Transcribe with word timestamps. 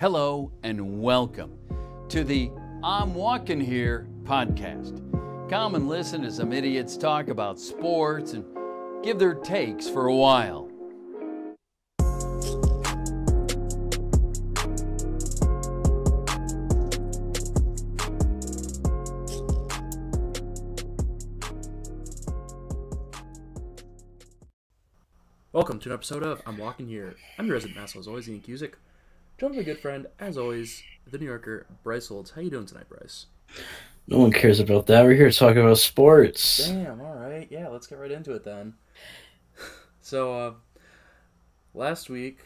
Hello 0.00 0.50
and 0.62 1.02
welcome 1.02 1.58
to 2.08 2.24
the 2.24 2.50
I'm 2.82 3.12
Walking 3.12 3.60
Here 3.60 4.08
podcast. 4.22 4.96
Come 5.50 5.74
and 5.74 5.90
listen 5.90 6.24
as 6.24 6.36
some 6.36 6.54
idiots 6.54 6.96
talk 6.96 7.28
about 7.28 7.60
sports 7.60 8.32
and 8.32 8.42
give 9.04 9.18
their 9.18 9.34
takes 9.34 9.90
for 9.90 10.06
a 10.06 10.14
while. 10.14 10.70
Welcome 25.52 25.78
to 25.80 25.90
an 25.90 25.92
episode 25.92 26.22
of 26.22 26.40
I'm 26.46 26.56
Walking 26.56 26.88
Here. 26.88 27.16
I'm 27.38 27.44
your 27.44 27.56
resident 27.56 27.78
asshole, 27.78 28.00
as 28.00 28.08
always, 28.08 28.30
Ian 28.30 28.40
Cusick. 28.40 28.76
Joined 29.40 29.54
by 29.54 29.60
my 29.60 29.64
good 29.64 29.80
friend, 29.80 30.06
as 30.18 30.36
always, 30.36 30.82
the 31.10 31.16
New 31.16 31.24
Yorker, 31.24 31.66
Bryce 31.82 32.08
Holds. 32.08 32.30
How 32.30 32.42
you 32.42 32.50
doing 32.50 32.66
tonight, 32.66 32.90
Bryce? 32.90 33.24
No 34.06 34.18
one 34.18 34.32
cares 34.32 34.60
about 34.60 34.86
that. 34.88 35.02
We're 35.02 35.14
here 35.14 35.30
to 35.30 35.38
talk 35.38 35.56
about 35.56 35.78
sports. 35.78 36.68
Damn, 36.68 37.00
alright. 37.00 37.48
Yeah, 37.50 37.68
let's 37.68 37.86
get 37.86 37.98
right 37.98 38.10
into 38.10 38.34
it 38.34 38.44
then. 38.44 38.74
so, 40.02 40.34
uh, 40.34 40.52
last 41.72 42.10
week, 42.10 42.40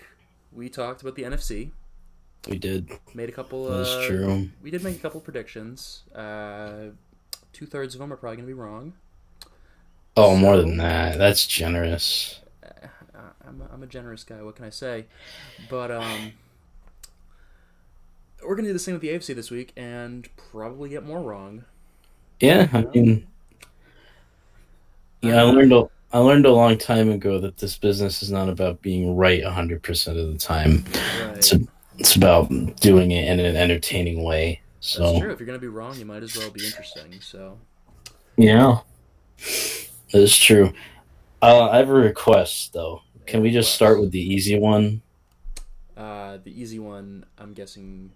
we 0.53 0.69
talked 0.69 1.03
about 1.03 1.17
the 1.17 1.25
NFC. 1.25 1.73
We 2.49 2.59
did. 2.59 2.89
Made 3.13 3.29
a 3.29 3.33
couple 3.33 3.67
uh, 3.67 3.79
That's 3.79 4.07
true. 4.07 4.51
We 4.63 4.71
did 4.71 4.85
make 4.85 4.95
a 4.95 5.01
couple 5.01 5.21
predictions. 5.21 6.05
Uh, 6.15 6.91
two 7.53 7.67
thirds 7.67 7.97
of 7.97 7.99
them 7.99 8.13
are 8.13 8.17
probably 8.17 8.37
going 8.37 8.47
to 8.47 8.55
be 8.55 8.61
wrong. 8.61 8.93
Oh, 10.17 10.37
more 10.37 10.57
than 10.57 10.77
that. 10.77 11.19
That's 11.19 11.45
generous. 11.45 12.39
Uh, 12.63 12.87
I'm 13.45 13.61
a, 13.63 13.75
I'm 13.75 13.83
a 13.83 13.89
generous 13.89 14.23
guy. 14.23 14.43
What 14.43 14.55
can 14.55 14.65
I 14.65 14.71
say? 14.71 15.07
But 15.69 15.91
um, 15.91 16.35
we're 18.47 18.57
gonna 18.57 18.69
do 18.69 18.73
the 18.73 18.79
same 18.79 18.95
with 18.95 19.03
the 19.03 19.09
AFC 19.09 19.35
this 19.35 19.51
week, 19.51 19.73
and 19.77 20.29
probably 20.51 20.91
get 20.91 21.05
more 21.05 21.21
wrong. 21.21 21.65
Yeah, 22.41 22.69
I 22.73 22.83
mean, 22.83 23.27
yeah, 25.23 25.41
I 25.41 25.43
learned 25.43 25.73
a, 25.73 25.89
I 26.13 26.19
learned 26.19 26.47
a 26.47 26.53
long 26.53 26.79
time 26.79 27.11
ago 27.11 27.41
that 27.41 27.59
this 27.59 27.77
business 27.77 28.23
is 28.23 28.31
not 28.31 28.49
about 28.49 28.83
being 28.83 29.17
right 29.17 29.43
100% 29.43 30.09
of 30.09 30.33
the 30.33 30.39
time. 30.39 30.85
Right. 31.21 31.37
It's, 31.37 31.53
a, 31.53 31.61
it's 31.99 32.17
about 32.17 32.49
doing 32.81 33.11
it 33.11 33.29
in 33.29 33.41
an 33.41 33.57
entertaining 33.57 34.23
way. 34.23 34.61
So 34.81 35.05
That's 35.05 35.19
true. 35.21 35.33
If 35.33 35.41
you're 35.41 35.47
gonna 35.47 35.59
be 35.59 35.69
wrong, 35.69 35.99
you 35.99 36.05
might 36.05 36.23
as 36.23 36.37
well 36.37 36.51
be 36.51 36.65
interesting. 36.65 37.21
So 37.21 37.59
yeah, 38.37 38.81
that's 40.13 40.37
true. 40.37 40.73
Uh, 41.41 41.71
I 41.71 41.77
have 41.79 41.89
a 41.89 41.95
request, 41.95 42.73
though. 42.73 43.03
Can 43.27 43.43
we 43.43 43.51
just 43.51 43.75
start 43.75 44.01
with 44.01 44.11
the 44.11 44.21
easy 44.21 44.59
one? 44.59 45.03
uh, 45.97 46.39
the 46.43 46.61
easy 46.61 46.79
one, 46.79 47.25
I'm 47.39 47.53
guessing 47.53 48.11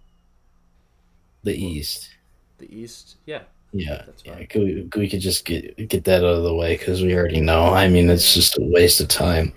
The 1.44 1.54
East. 1.54 2.10
the 2.58 2.74
East. 2.74 3.16
Yeah, 3.26 3.42
Yeah, 3.72 4.02
That's 4.06 4.24
yeah. 4.24 4.44
Could 4.44 4.62
we, 4.62 4.88
we 4.96 5.08
could 5.08 5.20
just 5.20 5.44
get 5.44 5.88
get 5.88 6.04
that 6.04 6.24
out 6.24 6.36
of 6.36 6.42
the 6.42 6.54
way 6.54 6.76
because 6.76 7.02
we 7.02 7.14
already 7.14 7.40
know. 7.40 7.72
I 7.72 7.88
mean, 7.88 8.10
it's 8.10 8.34
just 8.34 8.58
a 8.58 8.62
waste 8.62 9.00
of 9.00 9.08
time. 9.08 9.52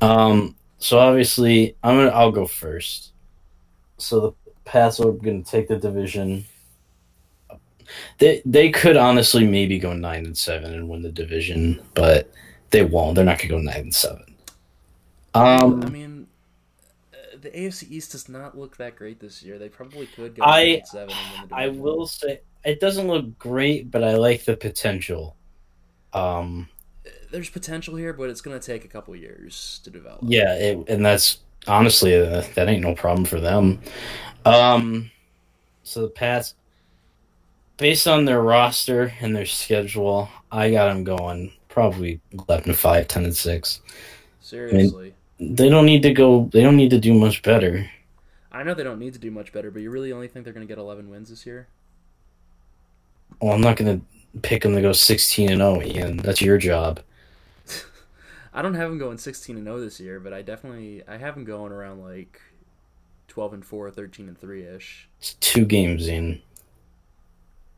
Um, 0.00 0.56
so 0.78 0.98
obviously, 0.98 1.76
I'm 1.82 1.96
gonna 1.96 2.10
I'll 2.10 2.32
go 2.32 2.46
first. 2.46 3.12
So 3.98 4.20
the 4.20 4.32
Pats 4.64 5.00
are 5.00 5.12
gonna 5.12 5.42
take 5.42 5.68
the 5.68 5.78
division. 5.78 6.44
They 8.18 8.42
they 8.44 8.70
could 8.70 8.96
honestly 8.96 9.46
maybe 9.46 9.78
go 9.78 9.92
nine 9.92 10.24
and 10.26 10.36
seven 10.36 10.74
and 10.74 10.88
win 10.88 11.02
the 11.02 11.12
division, 11.12 11.80
but 11.94 12.30
they 12.70 12.84
won't. 12.84 13.16
They're 13.16 13.24
not 13.24 13.38
gonna 13.38 13.48
go 13.48 13.58
nine 13.58 13.80
and 13.80 13.94
seven. 13.94 14.34
Um, 15.34 15.82
I 15.82 15.88
mean. 15.88 16.11
The 17.42 17.50
AFC 17.50 17.90
East 17.90 18.12
does 18.12 18.28
not 18.28 18.56
look 18.56 18.76
that 18.76 18.94
great 18.94 19.18
this 19.18 19.42
year. 19.42 19.58
They 19.58 19.68
probably 19.68 20.06
could 20.06 20.36
go 20.36 20.44
I- 20.44 20.82
seven 20.84 21.14
and 21.14 21.40
win 21.40 21.48
the 21.48 21.56
I 21.56 21.68
will 21.68 22.06
say 22.06 22.40
it 22.64 22.78
doesn't 22.78 23.08
look 23.08 23.36
great, 23.38 23.90
but 23.90 24.04
I 24.04 24.14
like 24.14 24.44
the 24.44 24.56
potential. 24.56 25.36
Um, 26.12 26.68
There's 27.32 27.50
potential 27.50 27.96
here, 27.96 28.12
but 28.12 28.30
it's 28.30 28.40
gonna 28.40 28.60
take 28.60 28.84
a 28.84 28.88
couple 28.88 29.16
years 29.16 29.80
to 29.82 29.90
develop. 29.90 30.20
Yeah, 30.22 30.54
it, 30.54 30.88
and 30.88 31.04
that's 31.04 31.38
honestly 31.66 32.14
uh, 32.14 32.44
that 32.54 32.68
ain't 32.68 32.82
no 32.82 32.94
problem 32.94 33.24
for 33.24 33.40
them. 33.40 33.80
Um, 34.44 35.10
so 35.82 36.02
the 36.02 36.08
Pats, 36.10 36.54
based 37.76 38.06
on 38.06 38.24
their 38.24 38.40
roster 38.40 39.12
and 39.20 39.34
their 39.34 39.46
schedule, 39.46 40.28
I 40.52 40.70
got 40.70 40.92
them 40.92 41.02
going 41.02 41.52
probably 41.68 42.20
eleven 42.30 42.70
and 42.70 42.78
five, 42.78 43.08
10 43.08 43.24
and 43.24 43.36
six. 43.36 43.80
Seriously. 44.40 45.14
They 45.44 45.68
don't 45.68 45.86
need 45.86 46.02
to 46.02 46.12
go. 46.12 46.48
They 46.52 46.62
don't 46.62 46.76
need 46.76 46.90
to 46.90 47.00
do 47.00 47.12
much 47.14 47.42
better. 47.42 47.90
I 48.52 48.62
know 48.62 48.74
they 48.74 48.84
don't 48.84 48.98
need 49.00 49.14
to 49.14 49.18
do 49.18 49.30
much 49.30 49.52
better, 49.52 49.70
but 49.70 49.82
you 49.82 49.90
really 49.90 50.12
only 50.12 50.28
think 50.28 50.44
they're 50.44 50.52
going 50.52 50.66
to 50.66 50.70
get 50.72 50.78
11 50.78 51.08
wins 51.10 51.30
this 51.30 51.44
year? 51.46 51.66
Well, 53.40 53.52
I'm 53.54 53.60
not 53.62 53.76
gonna 53.76 54.00
pick 54.42 54.62
them 54.62 54.74
to 54.74 54.82
go 54.82 54.92
sixteen 54.92 55.50
and 55.50 55.58
zero, 55.60 55.82
Ian. 55.82 56.18
That's 56.18 56.40
your 56.42 56.58
job. 56.58 57.00
I 58.54 58.62
don't 58.62 58.74
have 58.74 58.90
them 58.90 58.98
going 58.98 59.16
16 59.18 59.56
and 59.56 59.64
0 59.64 59.80
this 59.80 59.98
year, 59.98 60.20
but 60.20 60.32
I 60.34 60.42
definitely 60.42 61.02
I 61.08 61.16
have 61.16 61.34
them 61.34 61.44
going 61.44 61.72
around 61.72 62.02
like 62.02 62.40
12 63.28 63.54
and 63.54 63.64
4, 63.64 63.90
13 63.90 64.28
and 64.28 64.38
3 64.38 64.62
ish. 64.64 65.08
It's 65.18 65.34
two 65.34 65.64
games 65.64 66.06
in, 66.06 66.42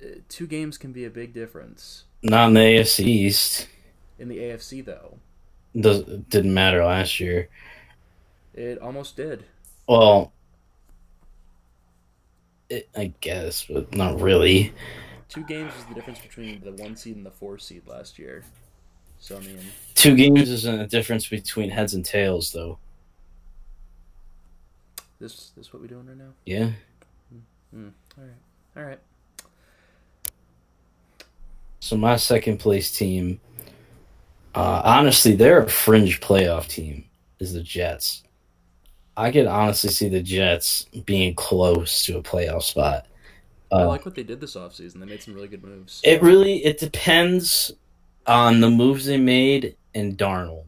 Uh, 0.02 0.16
Two 0.28 0.48
games 0.48 0.76
can 0.76 0.92
be 0.92 1.04
a 1.04 1.10
big 1.10 1.32
difference 1.32 2.04
not 2.22 2.48
in 2.48 2.54
the 2.54 2.60
AFC 2.60 3.06
East. 3.06 3.68
in 4.18 4.28
the 4.28 4.38
AFC 4.38 4.84
though. 4.84 5.18
Does 5.78 6.04
didn't 6.28 6.54
matter 6.54 6.84
last 6.84 7.18
year. 7.20 7.48
It 8.54 8.78
almost 8.78 9.16
did. 9.16 9.44
Well, 9.88 10.32
it, 12.70 12.88
I 12.96 13.12
guess, 13.20 13.64
but 13.64 13.94
not 13.94 14.20
really. 14.20 14.72
Two 15.28 15.42
games 15.44 15.74
was 15.74 15.84
the 15.86 15.94
difference 15.94 16.20
between 16.20 16.60
the 16.60 16.72
1 16.72 16.96
seed 16.96 17.16
and 17.16 17.26
the 17.26 17.30
4 17.30 17.58
seed 17.58 17.82
last 17.88 18.18
year. 18.18 18.44
So 19.18 19.36
I 19.36 19.40
mean, 19.40 19.58
Two 19.94 20.14
games 20.14 20.48
isn't 20.48 20.80
a 20.80 20.86
difference 20.86 21.28
between 21.28 21.70
heads 21.70 21.94
and 21.94 22.04
tails, 22.04 22.52
though. 22.52 22.78
this 25.18 25.50
this 25.56 25.72
what 25.72 25.82
we're 25.82 25.88
doing 25.88 26.06
right 26.06 26.16
now? 26.16 26.32
Yeah. 26.44 26.70
Hmm, 27.30 27.38
hmm, 27.76 27.88
all 28.18 28.24
right. 28.24 28.76
All 28.76 28.82
right. 28.84 28.98
So 31.80 31.96
my 31.96 32.16
second 32.16 32.58
place 32.58 32.96
team, 32.96 33.40
uh, 34.54 34.82
honestly, 34.84 35.34
they're 35.34 35.62
a 35.62 35.68
fringe 35.68 36.20
playoff 36.20 36.68
team. 36.68 37.04
Is 37.40 37.52
the 37.52 37.62
Jets. 37.62 38.22
I 39.16 39.30
could 39.30 39.46
honestly 39.46 39.90
see 39.90 40.08
the 40.08 40.22
Jets 40.22 40.84
being 41.04 41.34
close 41.34 42.04
to 42.06 42.16
a 42.16 42.22
playoff 42.22 42.62
spot. 42.62 43.06
I 43.72 43.82
Uh, 43.82 43.86
like 43.88 44.04
what 44.04 44.14
they 44.14 44.22
did 44.22 44.40
this 44.40 44.54
offseason. 44.54 45.00
They 45.00 45.06
made 45.06 45.22
some 45.22 45.34
really 45.34 45.48
good 45.48 45.62
moves. 45.64 46.00
it 46.04 46.22
really 46.22 46.64
it 46.64 46.78
depends 46.78 47.72
on 48.26 48.60
the 48.60 48.70
moves 48.70 49.04
they 49.04 49.18
made 49.18 49.76
and 49.94 50.16
Darnold. 50.16 50.64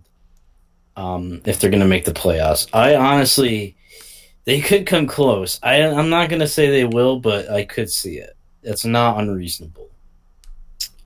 Um, 0.97 1.41
if 1.45 1.61
they're 1.61 1.71
gonna 1.71 1.87
make 1.87 2.05
the 2.05 2.13
playoffs, 2.13 2.69
I 2.73 2.97
honestly, 2.97 3.77
they 4.45 4.61
could 4.61 4.87
come 4.87 5.07
close. 5.07 5.59
I 5.63 5.83
I'm 5.83 6.11
not 6.11 6.29
gonna 6.29 6.49
say 6.49 6.69
they 6.71 6.85
will, 6.85 7.21
but 7.21 7.49
I 7.49 7.65
could 7.65 7.91
see 7.91 8.19
it. 8.19 8.37
It's 8.63 8.85
not 8.85 9.19
unreasonable. 9.21 9.89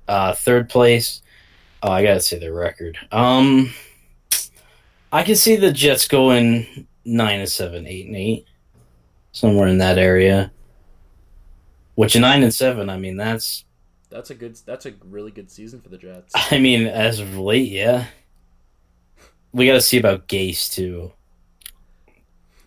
Uh, 0.09 0.35
third 0.35 0.69
place. 0.69 1.23
Oh, 1.83 1.91
I 1.91 2.03
gotta 2.03 2.21
say 2.21 2.39
their 2.39 2.53
record. 2.53 2.99
Um, 3.11 3.73
I 5.13 5.23
can 5.23 5.37
see 5.37 5.57
the 5.57 5.73
Jets 5.73 6.09
going 6.09 6.87
nine 7.05 7.41
and 7.41 7.49
seven, 7.49 7.87
eight 7.87 8.07
and 8.07 8.17
eight, 8.17 8.47
somewhere 9.33 9.69
in 9.69 9.79
that 9.79 9.99
area. 9.99 10.53
Which 11.95 12.17
nine 12.17 12.43
and 12.43 12.55
seven, 12.55 12.89
I 12.91 12.97
mean, 12.99 13.17
that's 13.17 13.65
That's 14.11 14.31
a 14.31 14.35
good 14.35 14.57
that's 14.67 14.87
a 14.87 14.93
really 15.05 15.31
good 15.31 15.51
season 15.51 15.81
for 15.81 15.89
the 15.89 15.99
Jets. 15.99 16.33
I 16.51 16.59
mean, 16.59 16.87
as 16.87 17.21
of 17.21 17.39
late, 17.39 17.69
yeah. 17.71 18.07
We 19.53 19.67
got 19.67 19.75
to 19.75 19.81
see 19.81 19.99
about 19.99 20.29
Gase 20.29 20.73
too. 20.73 21.13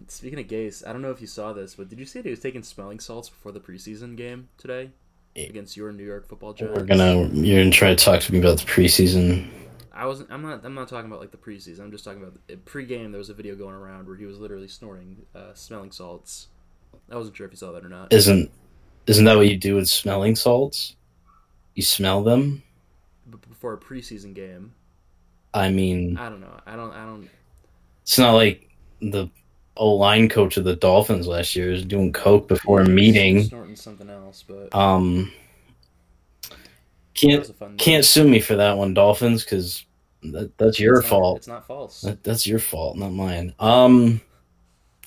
Speaking 0.08 0.40
of 0.40 0.48
Gase, 0.48 0.86
I 0.88 0.92
don't 0.94 1.02
know 1.02 1.12
if 1.12 1.22
you 1.22 1.28
saw 1.28 1.54
this, 1.54 1.76
but 1.76 1.90
did 1.90 1.98
you 2.00 2.06
see 2.06 2.20
that 2.20 2.26
he 2.26 2.30
was 2.32 2.40
taking 2.40 2.62
smelling 2.64 3.00
salts 3.00 3.30
before 3.30 3.52
the 3.52 3.60
preseason 3.60 4.16
game 4.16 4.50
today. 4.58 4.92
Against 5.36 5.76
your 5.78 5.92
New 5.92 6.06
York 6.06 6.28
Football 6.28 6.54
Giants? 6.54 6.80
We're 6.80 6.86
gonna 6.86 7.28
you're 7.34 7.62
gonna 7.62 7.72
try 7.72 7.90
to 7.90 7.96
talk 7.96 8.22
to 8.22 8.34
me 8.34 8.40
about 8.40 8.60
the 8.60 8.66
preseason. 8.66 9.50
I 9.94 10.06
wasn't. 10.06 10.32
I'm 10.32 10.42
not. 10.42 10.66
I'm 10.66 10.74
not 10.74 10.88
talking 10.88 11.06
about 11.06 11.20
like 11.20 11.32
the 11.32 11.38
preseason. 11.38 11.82
I'm 11.82 11.92
just 11.92 12.04
talking 12.04 12.22
about 12.22 12.40
uh, 12.52 12.56
pre-game. 12.66 13.12
There 13.12 13.20
was 13.20 13.30
a 13.30 13.34
video 13.34 13.56
going 13.56 13.76
around 13.76 14.08
where 14.08 14.16
he 14.16 14.26
was 14.26 14.40
literally 14.40 14.68
snorting 14.68 15.26
uh, 15.36 15.54
smelling 15.54 15.92
salts. 15.92 16.48
I 17.12 17.16
wasn't 17.16 17.38
sure 17.38 17.46
if 17.46 17.54
you 17.54 17.58
saw 17.58 17.72
that 17.72 17.86
or 17.86 17.90
not. 17.90 18.12
Isn't 18.12 18.52
isn't 19.08 19.26
that 19.26 19.38
what 19.38 19.48
you 19.48 19.58
do 19.58 19.76
with 19.76 19.88
smelling 19.88 20.36
salts? 20.36 20.96
You 21.76 21.84
smell 21.84 22.24
them. 22.24 22.64
But 23.28 23.48
before 23.48 23.74
a 23.74 23.78
preseason 23.78 24.34
game, 24.34 24.74
I 25.54 25.70
mean, 25.70 26.18
I 26.18 26.30
don't 26.30 26.42
know. 26.42 26.60
I 26.66 26.76
don't. 26.76 26.92
I 26.92 27.06
don't. 27.06 27.30
it's 28.02 28.18
not 28.18 28.34
like 28.34 28.70
the 29.02 29.30
O 29.76 29.94
line 29.96 30.30
coach 30.30 30.58
of 30.58 30.64
the 30.64 30.76
Dolphins 30.76 31.26
last 31.28 31.56
year 31.56 31.72
is 31.72 31.84
doing 31.86 32.14
coke 32.14 32.48
before 32.48 32.82
a 32.82 32.88
meeting. 32.88 33.44
Snorting 33.44 33.76
something 33.76 34.10
else, 34.10 34.44
but 34.48 34.74
Um, 34.76 35.32
can't 37.16 37.40
was 37.40 37.50
a 37.50 37.54
fun. 37.54 37.78
can't 37.78 38.06
sue 38.06 38.28
me 38.28 38.40
for 38.40 38.56
that 38.56 38.78
one, 38.78 38.94
Dolphins, 38.94 39.44
because 39.44 39.86
that, 40.24 40.58
that's 40.58 40.80
your 40.80 40.98
It's 41.00 41.04
not- 41.06 41.10
fault. 41.10 41.38
it's 41.38 41.48
not 41.48 41.68
false. 41.68 42.02
That, 42.02 42.24
that's 42.24 42.46
your 42.48 42.60
fault, 42.60 42.98
not 42.98 43.12
mine. 43.14 43.54
Um, 43.60 44.22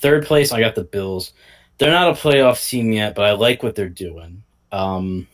third 0.01 0.27
place, 0.27 0.53
I 0.53 0.61
got 0.61 0.75
the 0.75 0.85
Bills. 0.85 1.33
they're 1.79 1.91
not 1.91 2.09
a 2.09 2.13
playoff 2.13 2.67
team 2.69 2.91
yet, 2.93 3.15
but 3.15 3.25
I 3.27 3.33
like 3.33 3.63
what 3.63 3.75
they're 3.75 3.89
doing. 3.89 4.43
Um, 4.73 5.29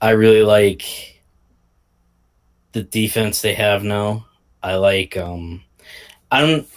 I 0.00 0.10
really 0.10 0.42
like 0.42 1.20
the 2.72 2.82
defense 2.84 3.42
they 3.42 3.54
have 3.54 3.82
now. 3.82 4.26
I 4.62 4.76
like. 4.76 5.16
Um, 5.16 5.62
I 6.30 6.40
don't. 6.42 6.68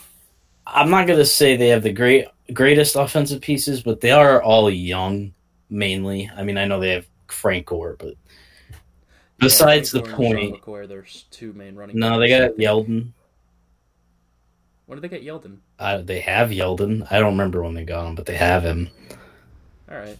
I'm 0.74 0.90
not 0.90 1.08
gonna 1.08 1.26
say 1.26 1.56
they 1.56 1.70
have 1.70 1.84
the 1.84 1.94
great 1.94 2.28
greatest 2.54 2.96
offensive 2.96 3.42
pieces, 3.42 3.84
but 3.84 4.02
they 4.02 4.12
are 4.12 4.42
all 4.42 4.70
young 4.70 5.34
mainly. 5.70 6.30
I 6.36 6.44
mean, 6.44 6.58
I 6.58 6.66
know 6.66 6.80
they 6.80 6.92
have 6.92 7.08
Frank 7.28 7.68
Gore, 7.68 7.96
but 8.00 8.16
besides 9.40 9.94
Yeah, 9.94 10.02
the 10.02 10.06
Frank 10.06 10.18
Gore 10.18 10.26
and 10.26 10.40
Sean 10.40 10.52
point, 10.52 10.64
McCoy, 10.64 10.88
there's 10.88 11.26
two 11.32 11.54
main 11.54 11.76
running. 11.76 11.98
no, 11.98 12.20
they 12.20 12.30
got 12.30 12.52
Yeldon. 12.58 13.12
When 14.86 15.00
did 15.00 15.10
they 15.10 15.18
get 15.20 15.26
Yeldon? 15.26 15.58
Uh, 15.80 16.02
they 16.02 16.20
have 16.20 16.50
Yeldon. 16.50 17.08
I 17.10 17.20
don't 17.20 17.32
remember 17.32 17.64
when 17.64 17.74
they 17.74 17.86
got 17.86 18.08
him, 18.08 18.16
but 18.16 18.26
they 18.26 18.36
have 18.36 18.64
him. 18.64 18.90
All 19.90 19.98
right. 19.98 20.18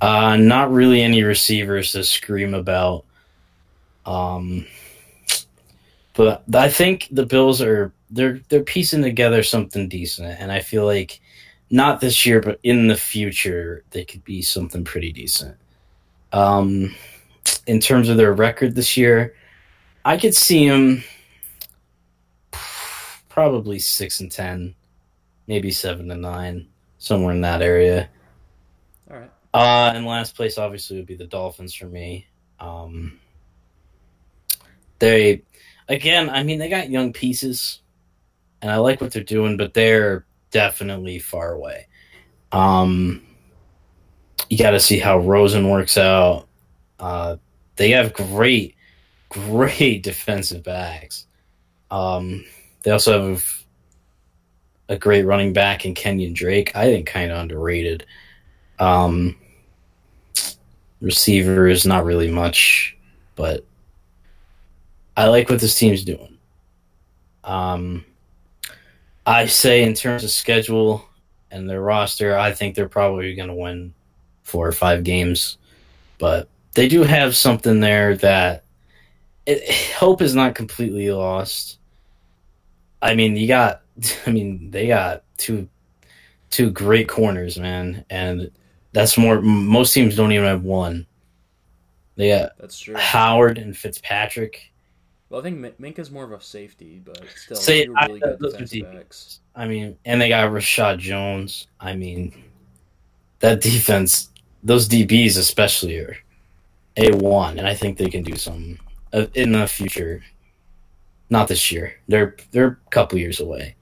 Uh, 0.00 0.36
not 0.36 0.70
really 0.70 1.02
any 1.02 1.24
receivers 1.24 1.92
to 1.92 2.04
scream 2.04 2.54
about. 2.54 3.04
Um, 4.06 4.64
but 6.14 6.44
I 6.54 6.68
think 6.68 7.08
the 7.10 7.26
Bills 7.26 7.60
are 7.60 7.92
they're 8.10 8.40
they're 8.48 8.62
piecing 8.62 9.02
together 9.02 9.42
something 9.42 9.88
decent, 9.88 10.38
and 10.40 10.50
I 10.50 10.60
feel 10.60 10.84
like 10.84 11.20
not 11.70 12.00
this 12.00 12.26
year, 12.26 12.40
but 12.40 12.58
in 12.62 12.88
the 12.88 12.96
future 12.96 13.84
they 13.90 14.04
could 14.04 14.24
be 14.24 14.42
something 14.42 14.84
pretty 14.84 15.12
decent. 15.12 15.56
Um, 16.32 16.94
in 17.66 17.80
terms 17.80 18.08
of 18.08 18.16
their 18.16 18.32
record 18.32 18.74
this 18.74 18.96
year, 18.96 19.34
I 20.04 20.16
could 20.16 20.34
see 20.34 20.68
them 20.68 21.04
probably 23.28 23.78
six 23.78 24.20
and 24.20 24.30
ten, 24.30 24.74
maybe 25.46 25.70
seven 25.70 26.10
and 26.10 26.22
nine, 26.22 26.68
somewhere 26.98 27.32
in 27.32 27.40
that 27.42 27.62
area. 27.62 28.08
All 29.10 29.16
right. 29.16 29.30
Uh, 29.52 29.92
and 29.94 30.06
last 30.06 30.36
place 30.36 30.58
obviously 30.58 30.96
would 30.96 31.06
be 31.06 31.16
the 31.16 31.26
Dolphins 31.26 31.74
for 31.74 31.86
me. 31.86 32.26
Um, 32.58 33.18
they, 34.98 35.42
again, 35.88 36.30
I 36.30 36.42
mean, 36.42 36.58
they 36.58 36.68
got 36.68 36.90
young 36.90 37.12
pieces, 37.12 37.80
and 38.62 38.70
I 38.70 38.76
like 38.76 39.00
what 39.00 39.12
they're 39.12 39.22
doing, 39.22 39.56
but 39.56 39.74
they're 39.74 40.24
definitely 40.50 41.18
far 41.18 41.52
away. 41.52 41.86
Um, 42.52 43.22
you 44.48 44.58
got 44.58 44.72
to 44.72 44.80
see 44.80 44.98
how 44.98 45.18
Rosen 45.18 45.68
works 45.70 45.96
out. 45.96 46.48
Uh, 46.98 47.36
they 47.76 47.90
have 47.90 48.12
great, 48.12 48.74
great 49.28 50.02
defensive 50.02 50.62
backs. 50.62 51.26
Um, 51.90 52.44
they 52.82 52.90
also 52.90 53.32
have 53.32 53.64
a 54.88 54.98
great 54.98 55.24
running 55.24 55.52
back 55.52 55.84
in 55.84 55.94
Kenyon 55.94 56.32
Drake. 56.32 56.74
I 56.74 56.86
think 56.86 57.06
kind 57.06 57.30
of 57.30 57.38
underrated. 57.38 58.04
Um, 58.78 59.36
receivers, 61.00 61.86
not 61.86 62.04
really 62.04 62.30
much, 62.30 62.96
but 63.36 63.64
I 65.16 65.28
like 65.28 65.48
what 65.48 65.60
this 65.60 65.78
team's 65.78 66.04
doing. 66.04 66.38
Um, 67.44 68.04
I 69.30 69.46
say 69.46 69.84
in 69.84 69.94
terms 69.94 70.24
of 70.24 70.30
schedule 70.30 71.04
and 71.52 71.70
their 71.70 71.80
roster, 71.80 72.36
I 72.36 72.52
think 72.52 72.74
they're 72.74 72.88
probably 72.88 73.34
going 73.36 73.48
to 73.48 73.54
win 73.54 73.94
four 74.42 74.66
or 74.66 74.72
five 74.72 75.04
games, 75.04 75.56
but 76.18 76.48
they 76.74 76.88
do 76.88 77.02
have 77.04 77.36
something 77.36 77.78
there 77.78 78.16
that 78.16 78.64
it, 79.46 79.72
hope 79.94 80.20
is 80.20 80.34
not 80.34 80.56
completely 80.56 81.12
lost. 81.12 81.78
I 83.00 83.14
mean, 83.14 83.36
you 83.36 83.46
got, 83.46 83.82
I 84.26 84.30
mean, 84.30 84.70
they 84.72 84.88
got 84.88 85.22
two 85.36 85.68
two 86.50 86.70
great 86.72 87.08
corners, 87.08 87.56
man, 87.56 88.04
and 88.10 88.50
that's 88.92 89.16
more. 89.16 89.40
Most 89.40 89.92
teams 89.92 90.16
don't 90.16 90.32
even 90.32 90.46
have 90.46 90.64
one. 90.64 91.06
They 92.16 92.30
got 92.30 92.58
That's 92.58 92.80
true. 92.80 92.96
Howard 92.96 93.58
and 93.58 93.76
Fitzpatrick. 93.76 94.72
Well, 95.30 95.40
I 95.40 95.44
think 95.44 95.58
Min- 95.58 95.72
Minkah's 95.80 96.10
more 96.10 96.24
of 96.24 96.32
a 96.32 96.40
safety, 96.42 97.00
but 97.02 97.22
still, 97.36 97.56
two 97.56 97.94
I- 97.96 98.06
really 98.06 98.20
good 98.20 98.38
those 98.40 98.54
are 98.54 98.58
defensive 98.58 98.92
backs. 98.92 99.40
I 99.54 99.66
mean, 99.68 99.96
and 100.04 100.20
they 100.20 100.28
got 100.28 100.50
Reshad 100.50 100.98
Jones. 100.98 101.68
I 101.78 101.94
mean, 101.94 102.34
that 103.38 103.60
defense, 103.60 104.30
those 104.64 104.88
DBs 104.88 105.38
especially 105.38 105.98
are 105.98 106.16
a 106.96 107.12
one, 107.12 107.58
and 107.58 107.66
I 107.66 107.74
think 107.74 107.96
they 107.96 108.10
can 108.10 108.24
do 108.24 108.34
something 108.36 108.78
uh, 109.12 109.26
in 109.34 109.52
the 109.52 109.68
future. 109.68 110.22
Not 111.30 111.46
this 111.46 111.70
year. 111.70 111.94
They're 112.08 112.34
they're 112.50 112.80
a 112.84 112.90
couple 112.90 113.16
years 113.20 113.38
away. 113.38 113.76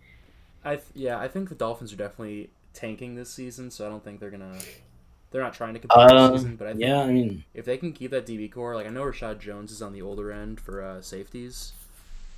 I 0.62 0.76
th- 0.76 0.84
yeah, 0.94 1.18
I 1.18 1.28
think 1.28 1.48
the 1.48 1.54
Dolphins 1.54 1.94
are 1.94 1.96
definitely 1.96 2.50
tanking 2.74 3.14
this 3.14 3.30
season, 3.30 3.70
so 3.70 3.86
I 3.86 3.88
don't 3.88 4.04
think 4.04 4.20
they're 4.20 4.30
gonna. 4.30 4.58
They're 5.30 5.42
not 5.42 5.52
trying 5.54 5.74
to 5.74 5.80
compete 5.80 5.96
Uh, 5.96 6.30
this 6.30 6.40
season, 6.40 6.56
but 6.56 6.68
I 6.68 6.70
think 6.70 6.80
yeah, 6.82 7.00
I 7.00 7.06
mean, 7.12 7.44
if 7.54 7.64
they 7.66 7.76
can 7.76 7.92
keep 7.92 8.10
that 8.12 8.26
DB 8.26 8.50
core, 8.50 8.74
like 8.74 8.86
I 8.86 8.90
know 8.90 9.02
Reshad 9.02 9.40
Jones 9.40 9.70
is 9.72 9.82
on 9.82 9.92
the 9.92 10.00
older 10.02 10.32
end 10.32 10.60
for 10.60 10.82
uh, 10.82 11.02
safeties. 11.02 11.72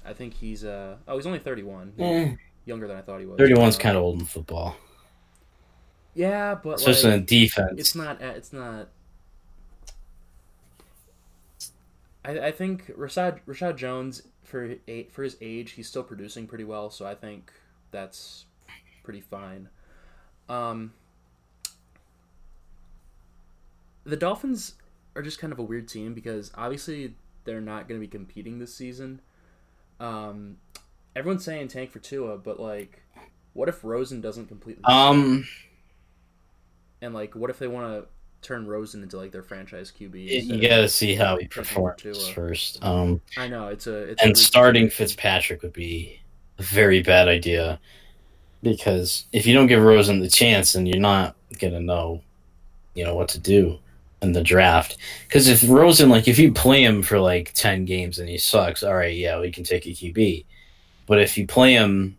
I 0.05 0.13
think 0.13 0.35
he's 0.35 0.65
uh 0.65 0.97
oh 1.07 1.17
he's 1.17 1.27
only 1.27 1.39
thirty 1.39 1.63
one, 1.63 1.93
eh, 1.99 2.35
younger 2.65 2.89
than 2.89 2.97
I 2.97 3.03
thought 3.03 3.21
he 3.21 3.27
was. 3.27 3.39
31's 3.39 3.77
Uh, 3.77 3.79
kind 3.81 3.97
of 3.97 4.03
old 4.03 4.19
in 4.19 4.27
football, 4.27 4.77
yeah, 6.15 6.55
but 6.55 6.77
especially 6.79 7.11
like, 7.11 7.21
in 7.21 7.25
defense. 7.27 7.73
it's 7.77 7.95
not 7.95 8.21
it's 8.21 8.53
not. 8.53 8.89
I, 12.25 12.39
I 12.49 12.51
think 12.53 12.87
Reshad 12.97 13.41
Reshad 13.47 13.77
Jones 13.77 14.23
for 14.43 14.75
for 15.11 15.23
his 15.23 15.37
age 15.41 15.73
he's 15.73 15.87
still 15.89 16.03
producing 16.03 16.47
pretty 16.47 16.65
well, 16.65 16.91
so 16.91 17.07
I 17.07 17.15
think 17.15 17.53
that's 17.91 18.47
pretty 19.05 19.21
fine. 19.21 19.69
Um, 20.49 20.93
the 24.11 24.17
Dolphins 24.17 24.75
are 25.17 25.23
just 25.23 25.39
kind 25.39 25.53
of 25.53 25.59
a 25.59 25.63
weird 25.63 25.89
team 25.89 26.15
because 26.15 26.51
obviously 26.55 27.15
they're 27.45 27.61
not 27.61 27.89
going 27.89 28.01
to 28.01 28.07
be 28.07 28.11
competing 28.11 28.59
this 28.59 28.75
season. 28.75 29.21
Um, 29.99 30.57
everyone's 31.17 31.45
saying 31.45 31.69
tank 31.69 31.91
for 31.91 31.99
Tua, 32.01 32.39
but 32.39 32.61
like, 32.61 33.03
what 33.53 33.69
if 33.69 33.83
Rosen 33.85 34.21
doesn't 34.21 34.47
completely? 34.47 34.85
um, 34.85 35.47
and 37.01 37.15
like, 37.15 37.35
what 37.35 37.51
if 37.51 37.59
they 37.59 37.69
want 37.69 37.87
to 37.87 38.09
turn 38.47 38.67
Rosen 38.67 39.03
into 39.03 39.17
like 39.17 39.33
their 39.33 39.43
franchise 39.43 39.93
QB? 39.97 40.45
you 40.45 40.61
got 40.61 40.79
to 40.79 40.89
see 40.89 41.15
how 41.15 41.37
he 41.37 41.47
performs 41.47 42.29
first. 42.29 42.83
Um, 42.85 43.21
I 43.37 43.49
know 43.49 43.69
it's 43.69 43.87
a 43.87 44.11
it's 44.11 44.23
and 44.23 44.29
weird 44.29 44.39
starting. 44.39 44.91
Fitzpatrick 44.91 45.63
would 45.63 45.73
be 45.73 46.21
a 46.59 46.63
very 46.63 47.03
bad 47.03 47.29
idea 47.29 47.81
because 48.63 49.27
if 49.33 49.47
you 49.47 49.55
don't 49.55 49.67
give 49.67 49.83
Rosen 49.83 50.21
the 50.21 50.29
chance, 50.29 50.75
then 50.75 50.87
you're 50.87 51.01
not 51.01 51.37
gonna 51.59 51.81
know, 51.81 52.23
you 52.95 53.05
know, 53.05 53.15
what 53.15 53.29
to 53.31 53.39
do 53.39 53.79
in 54.23 54.33
the 54.33 54.43
draft. 54.43 54.97
Because 55.27 55.49
if 55.49 55.69
Rosen, 55.69 56.09
like, 56.09 56.29
if 56.29 56.39
you 56.39 56.53
play 56.53 56.85
him 56.85 57.03
for 57.03 57.19
like 57.19 57.53
ten 57.55 57.85
games 57.85 58.19
and 58.19 58.29
he 58.29 58.39
sucks, 58.39 58.83
all 58.83 58.95
right, 58.95 59.17
yeah, 59.17 59.41
we 59.41 59.51
can 59.51 59.65
take 59.65 59.87
a 59.87 59.91
QB. 59.91 60.45
But 61.07 61.21
if 61.21 61.37
you 61.37 61.47
play 61.47 61.75
him, 61.75 62.17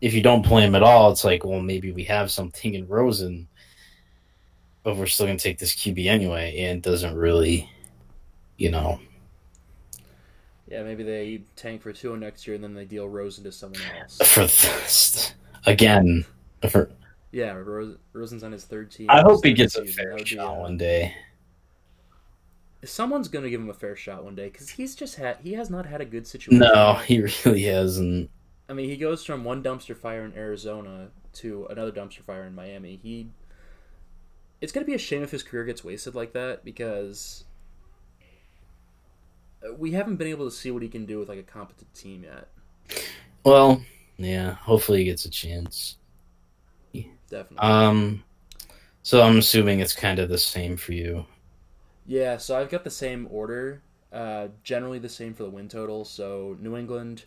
if 0.00 0.14
you 0.14 0.22
don't 0.22 0.44
play 0.44 0.62
him 0.62 0.74
at 0.74 0.82
all, 0.82 1.10
it's 1.10 1.24
like, 1.24 1.44
well, 1.44 1.60
maybe 1.60 1.92
we 1.92 2.04
have 2.04 2.30
something 2.30 2.74
in 2.74 2.86
Rosen, 2.86 3.48
but 4.82 4.96
we're 4.96 5.06
still 5.06 5.26
gonna 5.26 5.38
take 5.38 5.58
this 5.58 5.74
QB 5.74 6.06
anyway, 6.06 6.58
and 6.58 6.78
it 6.78 6.88
doesn't 6.88 7.14
really, 7.14 7.70
you 8.56 8.70
know. 8.70 9.00
Yeah, 10.68 10.82
maybe 10.82 11.04
they 11.04 11.42
tank 11.54 11.82
for 11.82 11.92
Tua 11.92 12.16
next 12.16 12.46
year 12.46 12.56
and 12.56 12.64
then 12.64 12.74
they 12.74 12.84
deal 12.84 13.08
Rosen 13.08 13.44
to 13.44 13.52
someone 13.52 13.80
else. 14.00 14.18
for 14.24 14.40
this, 14.40 15.32
again 15.64 16.24
for 16.68 16.90
Yeah, 17.32 17.52
Ros- 17.52 17.96
Rosen's 18.12 18.42
on 18.42 18.52
his 18.52 18.64
third 18.64 18.90
team. 18.90 19.08
I 19.10 19.20
hope 19.20 19.44
he 19.44 19.52
gets 19.52 19.76
a 19.76 19.80
third 19.80 19.88
season. 19.88 20.04
That 20.04 20.10
fair 20.10 20.18
be, 20.18 20.24
shot 20.24 20.56
uh, 20.56 20.60
one 20.60 20.76
day. 20.76 21.14
Someone's 22.84 23.28
gonna 23.28 23.50
give 23.50 23.60
him 23.60 23.70
a 23.70 23.74
fair 23.74 23.96
shot 23.96 24.24
one 24.24 24.34
day 24.34 24.48
because 24.48 24.70
he's 24.70 24.94
just 24.94 25.16
had 25.16 25.38
he 25.42 25.54
has 25.54 25.70
not 25.70 25.86
had 25.86 26.00
a 26.00 26.04
good 26.04 26.26
situation. 26.26 26.58
No, 26.58 26.94
he 27.06 27.20
really 27.22 27.62
hasn't. 27.62 28.30
I 28.68 28.72
mean 28.72 28.88
he 28.88 28.96
goes 28.96 29.24
from 29.24 29.44
one 29.44 29.62
dumpster 29.62 29.96
fire 29.96 30.24
in 30.24 30.32
Arizona 30.34 31.08
to 31.34 31.66
another 31.66 31.92
dumpster 31.92 32.22
fire 32.22 32.44
in 32.44 32.54
Miami. 32.54 32.98
He, 33.02 33.28
it's 34.60 34.72
gonna 34.72 34.86
be 34.86 34.94
a 34.94 34.98
shame 34.98 35.22
if 35.22 35.30
his 35.30 35.42
career 35.42 35.64
gets 35.64 35.82
wasted 35.82 36.14
like 36.14 36.32
that 36.34 36.64
because 36.64 37.44
we 39.76 39.92
haven't 39.92 40.16
been 40.16 40.28
able 40.28 40.48
to 40.48 40.54
see 40.54 40.70
what 40.70 40.82
he 40.82 40.88
can 40.88 41.06
do 41.06 41.18
with 41.18 41.28
like 41.28 41.38
a 41.38 41.42
competent 41.42 41.92
team 41.94 42.24
yet. 42.24 42.48
Well, 43.44 43.82
yeah. 44.16 44.52
Hopefully, 44.52 45.00
he 45.00 45.04
gets 45.04 45.24
a 45.24 45.30
chance. 45.30 45.96
Definitely. 47.30 47.68
Um, 47.68 48.24
so 49.02 49.22
I'm 49.22 49.38
assuming 49.38 49.80
it's 49.80 49.94
kind 49.94 50.18
of 50.18 50.28
the 50.28 50.38
same 50.38 50.76
for 50.76 50.92
you. 50.92 51.26
Yeah, 52.06 52.36
so 52.36 52.58
I've 52.58 52.70
got 52.70 52.84
the 52.84 52.90
same 52.90 53.28
order. 53.30 53.82
Uh, 54.12 54.48
generally 54.62 54.98
the 54.98 55.08
same 55.08 55.34
for 55.34 55.42
the 55.42 55.50
win 55.50 55.68
total. 55.68 56.04
So 56.04 56.56
New 56.60 56.76
England, 56.76 57.24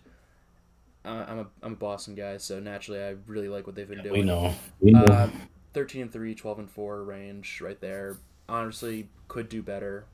uh, 1.06 1.26
I'm 1.28 1.40
a 1.40 1.48
I'm 1.62 1.74
a 1.74 1.76
Boston 1.76 2.16
guy, 2.16 2.38
so 2.38 2.60
naturally 2.60 3.02
I 3.02 3.16
really 3.28 3.50
like 3.50 3.68
what 3.68 3.76
they've 3.76 3.88
been 3.88 4.04
doing. 4.04 4.14
We 4.14 4.22
know. 4.22 4.54
We 4.80 4.92
know. 4.92 5.04
Uh, 5.04 5.30
13 5.74 6.04
and 6.04 6.12
3, 6.12 6.34
12 6.34 6.60
and 6.60 6.72
4 6.72 7.04
range 7.04 7.62
right 7.62 7.80
there. 7.80 8.18
Honestly, 8.48 9.08
could 9.28 9.50
do 9.50 9.62
better. 9.62 10.06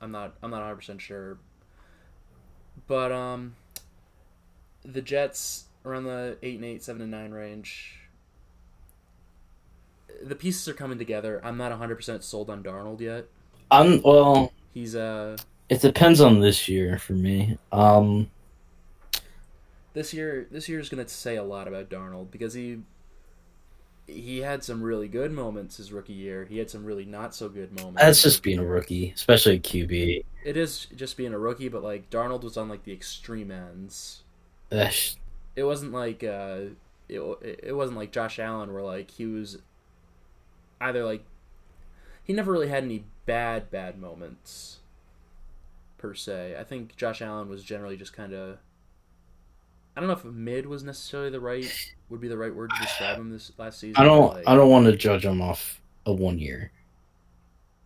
I'm 0.00 0.10
not 0.10 0.34
I'm 0.42 0.50
not 0.50 0.62
100% 0.62 1.00
sure. 1.00 1.38
But 2.86 3.12
um 3.12 3.56
the 4.84 5.00
Jets 5.00 5.64
around 5.84 6.04
the 6.04 6.36
8 6.42 6.56
and 6.56 6.64
8, 6.64 6.82
7 6.82 7.02
and 7.02 7.10
9 7.10 7.30
range. 7.32 8.03
The 10.22 10.34
pieces 10.34 10.68
are 10.68 10.74
coming 10.74 10.98
together. 10.98 11.40
I'm 11.44 11.56
not 11.56 11.70
100 11.70 11.96
percent 11.96 12.24
sold 12.24 12.50
on 12.50 12.62
Darnold 12.62 13.00
yet. 13.00 13.26
I'm 13.70 14.00
well. 14.02 14.52
He's 14.72 14.94
uh 14.94 15.36
It 15.68 15.80
depends 15.80 16.20
on 16.20 16.40
this 16.40 16.68
year 16.68 16.98
for 16.98 17.12
me. 17.14 17.58
Um, 17.72 18.30
this 19.92 20.12
year 20.12 20.46
this 20.50 20.68
year 20.68 20.80
is 20.80 20.88
going 20.88 21.04
to 21.04 21.10
say 21.12 21.36
a 21.36 21.42
lot 21.42 21.68
about 21.68 21.88
Darnold 21.88 22.30
because 22.30 22.54
he 22.54 22.78
he 24.06 24.40
had 24.40 24.62
some 24.62 24.82
really 24.82 25.08
good 25.08 25.32
moments 25.32 25.78
his 25.78 25.90
rookie 25.92 26.12
year. 26.12 26.44
He 26.44 26.58
had 26.58 26.68
some 26.68 26.84
really 26.84 27.06
not 27.06 27.34
so 27.34 27.48
good 27.48 27.72
moments. 27.72 28.02
that's 28.02 28.22
just 28.22 28.42
being 28.42 28.58
a 28.58 28.64
rookie 28.64 29.12
especially 29.14 29.56
a 29.56 29.60
QB. 29.60 30.24
It 30.44 30.56
is 30.56 30.86
just 30.94 31.16
being 31.16 31.32
a 31.32 31.38
rookie, 31.38 31.68
but 31.68 31.82
like 31.82 32.10
Darnold 32.10 32.42
was 32.42 32.56
on 32.56 32.68
like 32.68 32.84
the 32.84 32.92
extreme 32.92 33.50
ends. 33.50 34.22
That's- 34.68 35.16
It 35.56 35.64
wasn't 35.64 35.92
like 35.92 36.22
uh 36.24 36.58
it 37.08 37.20
it 37.62 37.74
wasn't 37.76 37.96
like 37.98 38.12
Josh 38.12 38.38
Allen 38.38 38.72
where 38.74 38.82
like 38.82 39.10
he 39.12 39.26
was 39.26 39.58
either 40.84 41.04
like 41.04 41.24
he 42.22 42.32
never 42.32 42.52
really 42.52 42.68
had 42.68 42.84
any 42.84 43.04
bad 43.26 43.70
bad 43.70 43.98
moments 43.98 44.78
per 45.98 46.14
se. 46.14 46.56
I 46.58 46.64
think 46.64 46.96
Josh 46.96 47.22
Allen 47.22 47.48
was 47.48 47.64
generally 47.64 47.96
just 47.96 48.12
kind 48.12 48.32
of 48.32 48.58
I 49.96 50.00
don't 50.00 50.08
know 50.08 50.14
if 50.14 50.24
mid 50.24 50.66
was 50.66 50.82
necessarily 50.82 51.30
the 51.30 51.40
right 51.40 51.66
would 52.08 52.20
be 52.20 52.28
the 52.28 52.38
right 52.38 52.54
word 52.54 52.70
to 52.70 52.82
describe 52.82 53.18
him 53.18 53.30
this 53.30 53.52
last 53.58 53.80
season. 53.80 53.96
I 53.96 54.04
don't. 54.04 54.34
like, 54.34 54.44
I 54.46 54.54
don't 54.54 54.70
want 54.70 54.86
to 54.86 54.96
judge 54.96 55.24
him 55.24 55.40
off 55.40 55.80
a 56.04 56.12
one 56.12 56.38
year. 56.38 56.72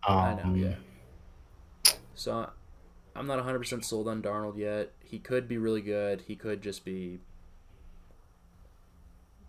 Um, 0.07 0.17
I 0.17 0.43
know, 0.43 0.55
yeah. 0.55 1.95
So 2.15 2.49
I'm 3.15 3.27
not 3.27 3.45
100% 3.45 3.85
sold 3.85 4.09
on 4.09 4.23
Darnold 4.23 4.57
yet. 4.57 4.93
He 5.05 5.19
could 5.19 5.49
be 5.49 5.59
really 5.59 5.83
good. 5.83 6.23
He 6.27 6.35
could 6.35 6.63
just 6.63 6.85
be 6.85 7.19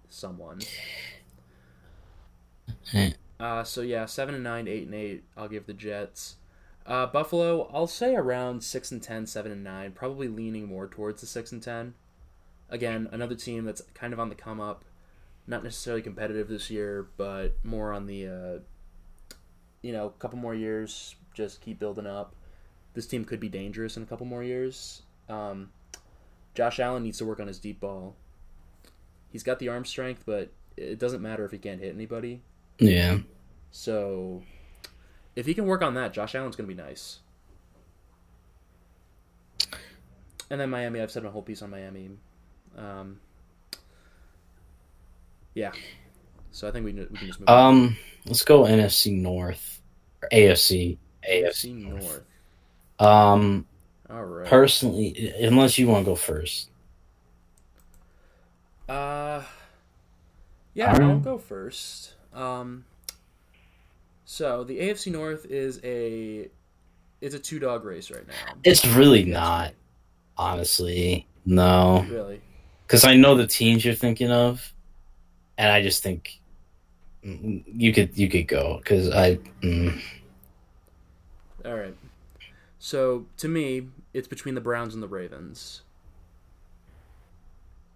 someone. 0.10 0.60
Uh, 3.40 3.64
so 3.64 3.82
yeah, 3.82 4.06
seven 4.06 4.36
and 4.36 4.44
nine, 4.44 4.68
eight 4.68 4.86
and 4.86 4.96
eight. 4.96 5.24
I'll 5.38 5.48
give 5.48 5.66
the 5.66 5.74
Jets. 5.74 6.36
Uh, 6.86 7.06
Buffalo, 7.06 7.70
I'll 7.72 7.88
say 7.88 8.16
around 8.16 8.64
six 8.64 8.92
and 8.92 9.02
10, 9.02 9.28
7 9.28 9.52
and 9.52 9.64
nine. 9.64 9.92
Probably 9.92 10.28
leaning 10.28 10.68
more 10.68 10.88
towards 10.88 11.22
the 11.22 11.28
six 11.28 11.52
and 11.52 11.62
ten. 11.62 11.94
Again, 12.70 13.08
another 13.12 13.36
team 13.36 13.64
that's 13.64 13.82
kind 13.94 14.12
of 14.12 14.20
on 14.20 14.30
the 14.30 14.36
come 14.36 14.60
up. 14.60 14.84
Not 15.48 15.64
necessarily 15.64 16.02
competitive 16.02 16.48
this 16.48 16.70
year, 16.70 17.08
but 17.18 17.56
more 17.64 17.94
on 17.94 18.08
the, 18.08 18.28
uh, 18.28 19.36
you 19.82 19.94
know, 19.94 20.10
couple 20.10 20.38
more 20.38 20.56
years. 20.56 21.16
Just 21.34 21.62
keep 21.62 21.80
building 21.80 22.08
up. 22.08 22.36
This 22.94 23.08
team 23.08 23.24
could 23.24 23.40
be 23.40 23.50
dangerous 23.50 23.96
in 23.96 24.04
a 24.04 24.06
couple 24.06 24.26
more 24.26 24.44
years. 24.44 25.04
Um, 25.28 25.70
Josh 26.56 26.80
Allen 26.80 27.04
needs 27.04 27.20
to 27.20 27.26
work 27.26 27.40
on 27.40 27.48
his 27.48 27.60
deep 27.60 27.80
ball. 27.80 28.16
He's 29.32 29.44
got 29.44 29.60
the 29.60 29.70
arm 29.70 29.86
strength, 29.86 30.24
but 30.26 30.52
it 30.76 31.00
doesn't 31.00 31.22
matter 31.22 31.46
if 31.46 31.52
he 31.52 31.60
can't 31.60 31.80
hit 31.80 31.94
anybody. 31.94 32.42
Yeah. 32.80 33.20
So, 33.72 34.44
if 35.36 35.46
he 35.46 35.54
can 35.54 35.66
work 35.66 35.82
on 35.82 35.94
that, 35.96 36.14
Josh 36.14 36.36
Allen's 36.36 36.56
going 36.56 36.68
to 36.70 36.76
be 36.76 36.82
nice. 36.82 37.20
And 40.50 40.60
then 40.60 40.70
Miami, 40.70 41.00
I've 41.02 41.12
said 41.12 41.24
my 41.24 41.30
whole 41.30 41.44
piece 41.44 41.62
on 41.62 41.70
Miami. 41.70 42.10
Um, 42.78 43.20
yeah. 45.54 45.72
So 46.52 46.68
I 46.68 46.72
think 46.72 46.86
we, 46.86 46.94
we 46.94 47.06
can 47.06 47.28
just 47.28 47.40
move 47.40 47.50
on. 47.50 47.76
Um. 47.76 47.98
Let's 48.26 48.44
go 48.44 48.64
NFC 48.64 49.14
North 49.14 49.82
or 50.22 50.30
AFC. 50.30 50.98
AFC 51.30 51.46
AFC 51.46 51.76
North. 51.76 52.22
Um. 53.00 53.66
All 54.10 54.26
right. 54.26 54.48
Personally, 54.48 55.34
unless 55.40 55.78
you 55.78 55.88
want 55.88 56.06
to 56.06 56.12
go 56.12 56.16
first. 56.16 56.70
Uh, 58.88 59.44
yeah, 60.74 60.94
Um, 60.94 61.04
I'll 61.04 61.20
go 61.20 61.38
first. 61.38 62.14
Um, 62.34 62.86
so 64.26 64.64
the 64.64 64.80
AFC 64.80 65.12
North 65.12 65.46
is 65.46 65.80
a 65.84 66.50
it's 67.22 67.36
a 67.36 67.40
two 67.40 67.60
dog 67.60 67.84
race 67.84 68.12
right 68.12 68.28
now. 68.28 68.54
It's 68.64 68.86
really 68.86 69.26
not. 69.26 69.74
Honestly, 70.38 71.28
no. 71.46 72.06
Really, 72.10 72.42
Because 72.88 73.04
I 73.04 73.16
know 73.16 73.36
the 73.36 73.48
teams 73.48 73.84
you're 73.84 73.94
thinking 73.94 74.32
of, 74.32 74.74
and 75.58 75.70
I 75.70 75.82
just 75.82 76.02
think 76.02 76.40
mm, 77.26 77.64
you 77.68 77.92
could 77.92 78.18
you 78.18 78.30
could 78.30 78.48
go 78.48 78.78
because 78.78 79.10
I. 79.10 79.40
Mm, 79.62 80.00
all 81.66 81.76
right. 81.76 81.96
So 82.80 83.26
to 83.38 83.48
me, 83.50 83.88
it's 84.14 84.28
between 84.28 84.56
the 84.56 84.62
Browns 84.62 84.94
and 84.94 85.04
the 85.04 85.08
Ravens. 85.08 85.82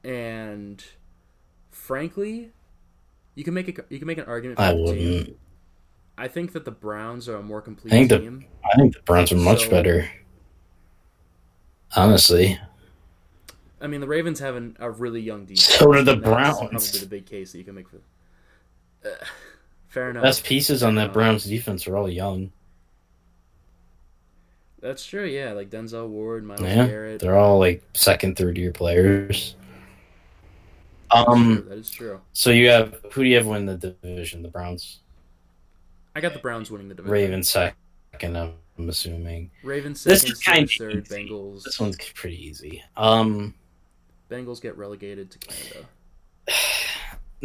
And 0.03 0.83
frankly, 1.71 2.51
you 3.35 3.43
can 3.43 3.53
make 3.53 3.67
a 3.69 3.83
you 3.89 3.99
can 3.99 4.07
make 4.07 4.17
an 4.17 4.25
argument 4.25 4.57
for 4.57 4.63
I 4.63 4.73
wouldn't. 4.73 5.37
I 6.17 6.27
think 6.27 6.53
that 6.53 6.63
the 6.65 6.71
Browns 6.71 7.27
are 7.27 7.37
a 7.37 7.43
more 7.43 7.61
complete 7.61 7.91
I 7.93 7.97
think 7.97 8.09
the- 8.09 8.19
team. 8.19 8.45
I 8.63 8.75
think 8.77 8.93
the 8.95 9.01
Browns 9.01 9.31
are 9.31 9.37
much 9.37 9.63
So- 9.63 9.69
better. 9.69 10.09
Honestly, 11.95 12.59
I 13.79 13.85
mean, 13.87 14.01
the 14.01 14.07
Ravens 14.07 14.39
have 14.39 14.55
an, 14.55 14.75
a 14.79 14.89
really 14.89 15.21
young 15.21 15.45
defense. 15.45 15.65
So 15.65 15.91
do 15.93 16.01
the 16.03 16.15
Browns. 16.15 16.57
Probably 16.57 16.99
the 16.99 17.05
big 17.05 17.25
case 17.27 17.51
that 17.51 17.59
you 17.59 17.63
can 17.63 17.75
make 17.75 17.87
for. 17.87 17.97
Uh, 19.05 19.09
fair 19.89 20.09
enough. 20.09 20.23
best 20.23 20.43
pieces 20.43 20.81
on 20.81 20.95
that 20.95 21.09
Uh, 21.11 21.13
Browns 21.13 21.43
defense 21.43 21.87
are 21.87 21.95
all 21.95 22.09
young. 22.09 22.51
That's 24.81 25.05
true. 25.05 25.25
Yeah, 25.25 25.53
like 25.53 25.69
Denzel 25.69 26.07
Ward, 26.09 26.43
Myles 26.43 26.61
Yeah, 26.61 26.87
Garrett. 26.87 27.19
they're 27.21 27.37
all 27.37 27.59
like 27.59 27.83
second, 27.93 28.37
third 28.37 28.57
year 28.57 28.71
players. 28.71 29.55
Um. 31.13 31.65
that 31.70 31.77
is 31.77 31.89
true. 31.89 32.20
So 32.34 32.50
you 32.50 32.70
have 32.70 32.96
who 33.12 33.24
do 33.24 33.29
you 33.29 33.38
have 33.38 33.46
win 33.46 33.65
the 33.65 33.75
division? 33.77 34.41
The 34.41 34.50
Browns, 34.50 35.00
I 36.15 36.22
got 36.22 36.34
the 36.34 36.39
Browns 36.39 36.72
winning 36.72 36.89
the 36.89 36.96
division. 36.96 37.12
Ravens 37.13 37.50
second. 37.50 38.38
I'm 38.38 38.89
assuming 38.89 39.51
Ravens 39.63 40.01
second. 40.01 40.13
This 40.13 40.24
is 40.24 40.39
kinda 40.39 40.67
Steelers 40.67 40.77
third, 40.77 41.05
easy. 41.05 41.15
Bengals. 41.15 41.63
this 41.63 41.79
one's 41.79 41.98
pretty 42.15 42.43
easy. 42.43 42.84
Um. 42.98 43.53
Bengals 44.29 44.62
get 44.62 44.77
relegated 44.77 45.29
to 45.32 45.38
Canada. 45.39 45.86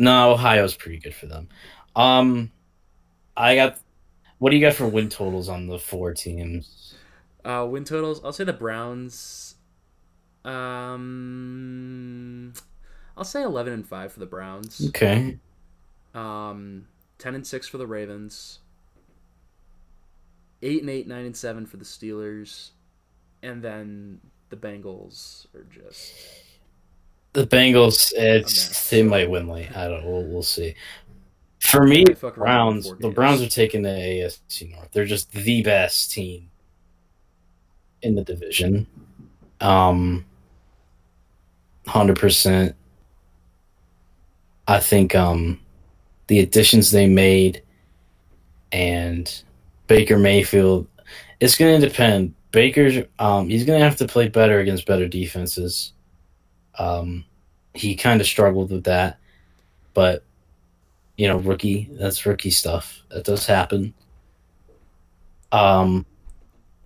No, 0.01 0.31
Ohio's 0.35 0.77
pretty 0.77 0.99
good 0.99 1.13
for 1.13 1.27
them. 1.27 1.49
Um, 1.97 2.53
I 3.37 3.57
got. 3.57 3.81
What 4.39 4.51
do 4.51 4.57
you 4.57 4.65
got 4.65 4.75
for 4.75 4.87
win 4.87 5.09
totals 5.09 5.49
on 5.49 5.67
the 5.67 5.77
four 5.81 6.15
teams? 6.15 6.95
Uh, 7.45 7.67
win 7.69 7.83
totals. 7.83 8.21
I'll 8.25 8.33
say 8.33 8.45
the 8.45 8.53
Browns. 8.53 9.57
Um, 10.45 12.53
I'll 13.19 13.25
say 13.25 13.43
eleven 13.43 13.73
and 13.73 13.87
five 13.87 14.13
for 14.13 14.21
the 14.21 14.27
Browns. 14.27 14.81
Okay. 14.89 15.37
Um, 16.15 16.87
ten 17.19 17.35
and 17.35 17.45
six 17.45 17.67
for 17.67 17.77
the 17.77 17.87
Ravens. 17.87 18.61
Eight 20.63 20.81
and 20.81 20.91
eight, 20.91 21.09
nine 21.09 21.27
and 21.27 21.37
seven 21.37 21.67
for 21.67 21.77
the 21.77 21.85
Steelers, 21.85 22.71
and 23.43 23.63
then 23.63 24.21
the 24.51 24.57
Bengals 24.57 25.47
are 25.55 25.65
just 25.65 26.15
The 27.33 27.47
Bengals, 27.47 28.13
it's 28.17 28.89
they 28.91 29.03
might 29.03 29.29
win 29.31 29.49
late. 29.49 29.77
I 29.77 29.89
don't. 29.89 30.05
We'll, 30.05 30.25
we'll 30.25 30.43
see. 30.43 30.75
For 31.61 31.85
me, 31.85 32.05
Might 32.07 32.19
fuck 32.19 32.39
around 32.39 32.77
with 32.77 32.85
Browns. 32.87 33.01
The. 33.01 33.11
Browns 33.11 33.43
are 33.43 33.49
taking 33.49 33.83
the 33.83 33.89
AFC 33.89 34.71
North. 34.71 34.91
They're 34.93 35.05
just 35.05 35.33
the 35.33 35.63
best 35.63 36.13
team 36.13 36.51
in 38.03 38.15
the 38.15 38.23
division. 38.23 38.87
Um, 39.61 40.25
hundred 41.87 42.19
percent. 42.19 42.77
I 44.69 44.81
think 44.81 45.15
um, 45.15 45.59
the 46.27 46.41
additions 46.41 46.91
they 46.91 47.09
made 47.09 47.63
and 48.71 49.43
Baker 49.87 50.19
Mayfield. 50.19 50.87
It's 51.41 51.57
going 51.57 51.81
to 51.81 51.89
depend. 51.89 52.35
Baker, 52.51 53.07
um, 53.19 53.49
he's 53.49 53.65
going 53.65 53.79
to 53.79 53.85
have 53.85 53.97
to 53.97 54.07
play 54.07 54.29
better 54.29 54.61
against 54.61 54.87
better 54.87 55.09
defenses. 55.09 55.93
Um, 56.79 57.25
he 57.73 57.97
kind 57.97 58.21
of 58.21 58.27
struggled 58.27 58.71
with 58.71 58.85
that, 58.85 59.19
but 59.95 60.23
you 61.17 61.27
know, 61.27 61.39
rookie. 61.39 61.89
That's 61.93 62.25
rookie 62.27 62.51
stuff. 62.51 63.03
That 63.11 63.25
does 63.25 63.47
happen. 63.47 63.95
Um, 65.51 66.05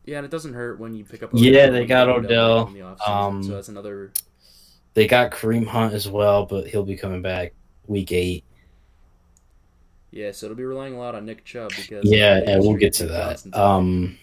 yeah, 0.05 0.19
and 0.19 0.25
it 0.25 0.31
doesn't 0.31 0.55
hurt 0.55 0.79
when 0.79 0.95
you 0.95 1.05
pick 1.05 1.23
up. 1.23 1.31
Yeah, 1.33 1.69
they 1.69 1.85
got 1.85 2.09
Odell 2.09 2.69
Odell. 2.69 2.97
the 2.97 3.11
Um, 3.11 3.43
so 3.43 3.53
that's 3.53 3.69
another. 3.69 4.13
they 4.95 5.07
got 5.07 5.33
Kareem 5.33 5.67
Hunt 5.67 5.95
as 5.95 6.09
well, 6.09 6.47
but 6.47 6.67
he'll 6.69 6.85
be 6.85 6.97
coming 6.97 7.23
back 7.23 7.53
week 7.87 8.13
eight. 8.13 8.45
Yeah, 10.11 10.31
so 10.33 10.47
it'll 10.47 10.57
be 10.57 10.65
relying 10.65 10.95
a 10.95 10.99
lot 10.99 11.15
on 11.15 11.25
Nick 11.25 11.45
Chubb 11.45 11.71
because 11.75 12.11
Yeah, 12.11 12.41
and 12.47 12.63
we'll 12.63 12.77
get 12.77 12.93
to 12.95 13.07
that. 13.07 13.43
Um, 13.57 14.19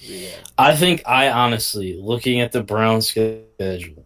yeah, 0.00 0.30
I 0.58 0.74
think 0.74 1.02
I 1.06 1.30
honestly, 1.30 1.96
looking 2.00 2.40
at 2.40 2.50
the 2.50 2.62
Browns 2.62 3.08
schedule, 3.08 4.04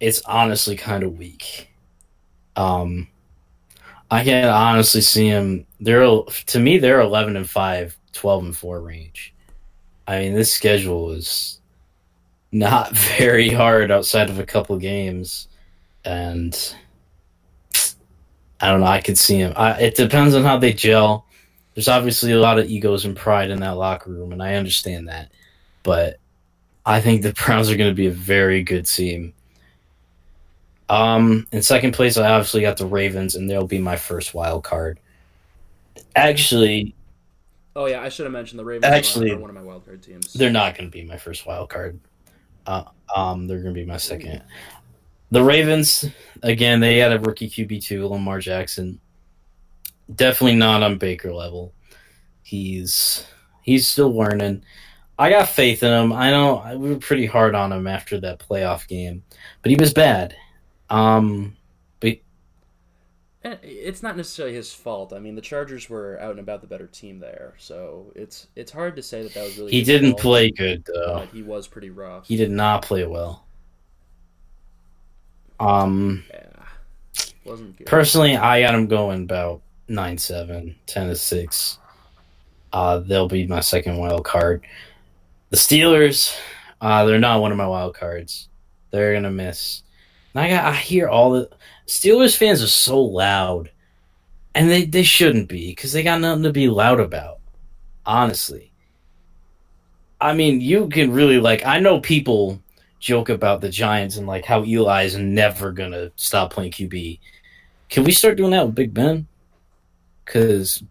it's 0.00 0.20
honestly 0.22 0.76
kind 0.76 1.02
of 1.02 1.16
weak. 1.16 1.70
Um, 2.56 3.08
I 4.10 4.22
can 4.22 4.46
honestly 4.48 5.00
see 5.00 5.30
them. 5.30 5.66
They're 5.80 6.02
to 6.02 6.58
me, 6.60 6.76
they're 6.76 7.00
eleven 7.00 7.36
and 7.36 7.48
5, 7.48 7.96
12 8.12 8.44
and 8.44 8.56
four 8.56 8.80
range. 8.80 9.34
I 10.06 10.18
mean, 10.18 10.34
this 10.34 10.52
schedule 10.52 11.12
is 11.12 11.60
not 12.50 12.94
very 13.18 13.48
hard 13.48 13.90
outside 13.90 14.28
of 14.28 14.38
a 14.38 14.44
couple 14.44 14.76
games, 14.76 15.48
and 16.04 16.74
I 18.62 18.68
don't 18.70 18.80
know. 18.80 18.86
I 18.86 19.00
could 19.00 19.18
see 19.18 19.36
him. 19.36 19.52
I, 19.56 19.72
it 19.80 19.96
depends 19.96 20.34
on 20.34 20.44
how 20.44 20.56
they 20.56 20.72
gel. 20.72 21.26
There's 21.74 21.88
obviously 21.88 22.32
a 22.32 22.40
lot 22.40 22.58
of 22.58 22.70
egos 22.70 23.04
and 23.04 23.16
pride 23.16 23.50
in 23.50 23.60
that 23.60 23.76
locker 23.76 24.10
room, 24.10 24.32
and 24.32 24.42
I 24.42 24.54
understand 24.54 25.08
that. 25.08 25.32
But 25.82 26.18
I 26.86 27.00
think 27.00 27.22
the 27.22 27.32
Browns 27.44 27.70
are 27.70 27.76
going 27.76 27.90
to 27.90 27.94
be 27.94 28.06
a 28.06 28.12
very 28.12 28.62
good 28.62 28.86
team. 28.86 29.34
Um, 30.88 31.46
in 31.50 31.62
second 31.62 31.92
place, 31.92 32.16
I 32.16 32.30
obviously 32.30 32.60
got 32.60 32.76
the 32.76 32.86
Ravens, 32.86 33.34
and 33.34 33.50
they'll 33.50 33.66
be 33.66 33.78
my 33.80 33.96
first 33.96 34.32
wild 34.32 34.62
card. 34.62 35.00
Actually, 36.14 36.94
Oh 37.74 37.86
yeah, 37.86 38.02
I 38.02 38.10
should 38.10 38.26
have 38.26 38.32
mentioned 38.32 38.58
the 38.58 38.64
Ravens. 38.64 38.84
Actually- 38.84 39.30
are 39.30 39.38
one 39.38 39.50
of 39.50 39.56
my 39.56 39.62
wild 39.62 39.84
card 39.84 40.02
teams. 40.02 40.32
they're 40.34 40.50
not 40.50 40.76
going 40.76 40.90
to 40.90 40.92
be 40.92 41.04
my 41.04 41.16
first 41.16 41.46
wild 41.46 41.70
card. 41.70 41.98
Uh, 42.66 42.84
um, 43.14 43.46
they're 43.46 43.60
going 43.60 43.74
to 43.74 43.80
be 43.80 43.86
my 43.86 43.96
second. 43.96 44.42
The 45.32 45.42
Ravens, 45.42 46.04
again, 46.42 46.80
they 46.80 46.98
had 46.98 47.10
a 47.10 47.18
rookie 47.18 47.48
QB 47.48 47.82
too, 47.82 48.06
Lamar 48.06 48.38
Jackson. 48.38 49.00
Definitely 50.14 50.56
not 50.56 50.82
on 50.82 50.98
Baker 50.98 51.32
level. 51.32 51.72
He's 52.42 53.26
he's 53.62 53.88
still 53.88 54.14
learning. 54.14 54.62
I 55.18 55.30
got 55.30 55.48
faith 55.48 55.82
in 55.82 55.90
him. 55.90 56.12
I 56.12 56.30
know 56.30 56.76
we 56.76 56.90
were 56.90 56.98
pretty 56.98 57.24
hard 57.24 57.54
on 57.54 57.72
him 57.72 57.86
after 57.86 58.20
that 58.20 58.40
playoff 58.40 58.86
game, 58.86 59.22
but 59.62 59.70
he 59.70 59.76
was 59.76 59.94
bad. 59.94 60.36
Um, 60.90 61.56
but 62.00 62.18
it's 63.42 64.02
not 64.02 64.18
necessarily 64.18 64.54
his 64.54 64.74
fault. 64.74 65.14
I 65.14 65.18
mean, 65.18 65.34
the 65.34 65.40
Chargers 65.40 65.88
were 65.88 66.20
out 66.20 66.32
and 66.32 66.40
about 66.40 66.60
the 66.60 66.66
better 66.66 66.88
team 66.88 67.20
there, 67.20 67.54
so 67.56 68.12
it's 68.14 68.48
it's 68.54 68.70
hard 68.70 68.96
to 68.96 69.02
say 69.02 69.22
that 69.22 69.32
that 69.32 69.44
was 69.44 69.56
really. 69.56 69.72
he 69.72 69.82
didn't 69.82 70.10
fault, 70.10 70.20
play 70.20 70.50
good 70.50 70.84
though. 70.84 71.26
He 71.32 71.42
was 71.42 71.68
pretty 71.68 71.88
rough. 71.88 72.26
He 72.28 72.36
did 72.36 72.50
not 72.50 72.82
play 72.82 73.06
well. 73.06 73.46
Um, 75.62 76.24
Yeah, 76.30 76.64
wasn't 77.44 77.76
good. 77.76 77.86
Personally, 77.86 78.36
I 78.36 78.60
got 78.60 78.72
them 78.72 78.86
going 78.86 79.22
about 79.22 79.62
9 79.88 80.18
7, 80.18 80.74
10 80.86 81.08
to 81.08 81.16
6. 81.16 81.78
Uh, 82.72 82.98
they'll 82.98 83.28
be 83.28 83.46
my 83.46 83.60
second 83.60 83.98
wild 83.98 84.24
card. 84.24 84.62
The 85.50 85.56
Steelers, 85.56 86.34
uh, 86.80 87.04
they're 87.04 87.18
not 87.18 87.40
one 87.40 87.52
of 87.52 87.58
my 87.58 87.66
wild 87.66 87.94
cards. 87.94 88.48
They're 88.90 89.12
going 89.12 89.24
to 89.24 89.30
miss. 89.30 89.82
And 90.34 90.42
I, 90.42 90.48
got, 90.48 90.64
I 90.64 90.74
hear 90.74 91.08
all 91.08 91.32
the 91.32 91.50
Steelers 91.86 92.36
fans 92.36 92.62
are 92.62 92.68
so 92.68 93.00
loud. 93.00 93.70
And 94.54 94.70
they, 94.70 94.84
they 94.84 95.02
shouldn't 95.02 95.48
be 95.48 95.68
because 95.68 95.92
they 95.92 96.02
got 96.02 96.20
nothing 96.20 96.42
to 96.42 96.52
be 96.52 96.68
loud 96.68 97.00
about. 97.00 97.38
Honestly. 98.04 98.72
I 100.20 100.34
mean, 100.34 100.60
you 100.60 100.88
can 100.88 101.12
really, 101.12 101.40
like, 101.40 101.64
I 101.66 101.80
know 101.80 102.00
people 102.00 102.61
joke 103.02 103.28
about 103.28 103.60
the 103.60 103.68
Giants 103.68 104.16
and, 104.16 104.26
like, 104.26 104.46
how 104.46 104.64
Eli 104.64 105.04
is 105.04 105.18
never 105.18 105.72
to 105.90 106.12
stop 106.16 106.52
playing 106.52 106.70
QB. 106.70 107.18
Can 107.90 108.04
we 108.04 108.12
start 108.12 108.36
doing 108.38 108.52
that 108.52 108.64
with 108.64 108.74
Big 108.74 108.94
Ben? 108.94 109.26
Because 110.24 110.82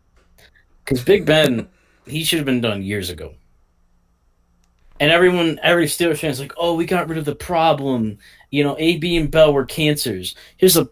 because 0.83 1.03
Big 1.03 1.25
Ben, 1.25 1.67
he 2.05 2.23
should 2.23 2.37
have 2.37 2.45
been 2.45 2.61
done 2.61 2.83
years 2.83 3.09
ago. 3.09 3.33
And 4.99 5.09
everyone, 5.09 5.59
every 5.63 5.85
Steelers 5.85 6.19
fan 6.19 6.29
is 6.29 6.39
like, 6.39 6.53
"Oh, 6.57 6.75
we 6.75 6.85
got 6.85 7.07
rid 7.07 7.17
of 7.17 7.25
the 7.25 7.33
problem." 7.33 8.19
You 8.51 8.63
know, 8.63 8.75
AB 8.77 9.17
and 9.17 9.31
Bell 9.31 9.53
were 9.53 9.65
cancers. 9.65 10.35
Here's 10.57 10.77
a 10.77 10.89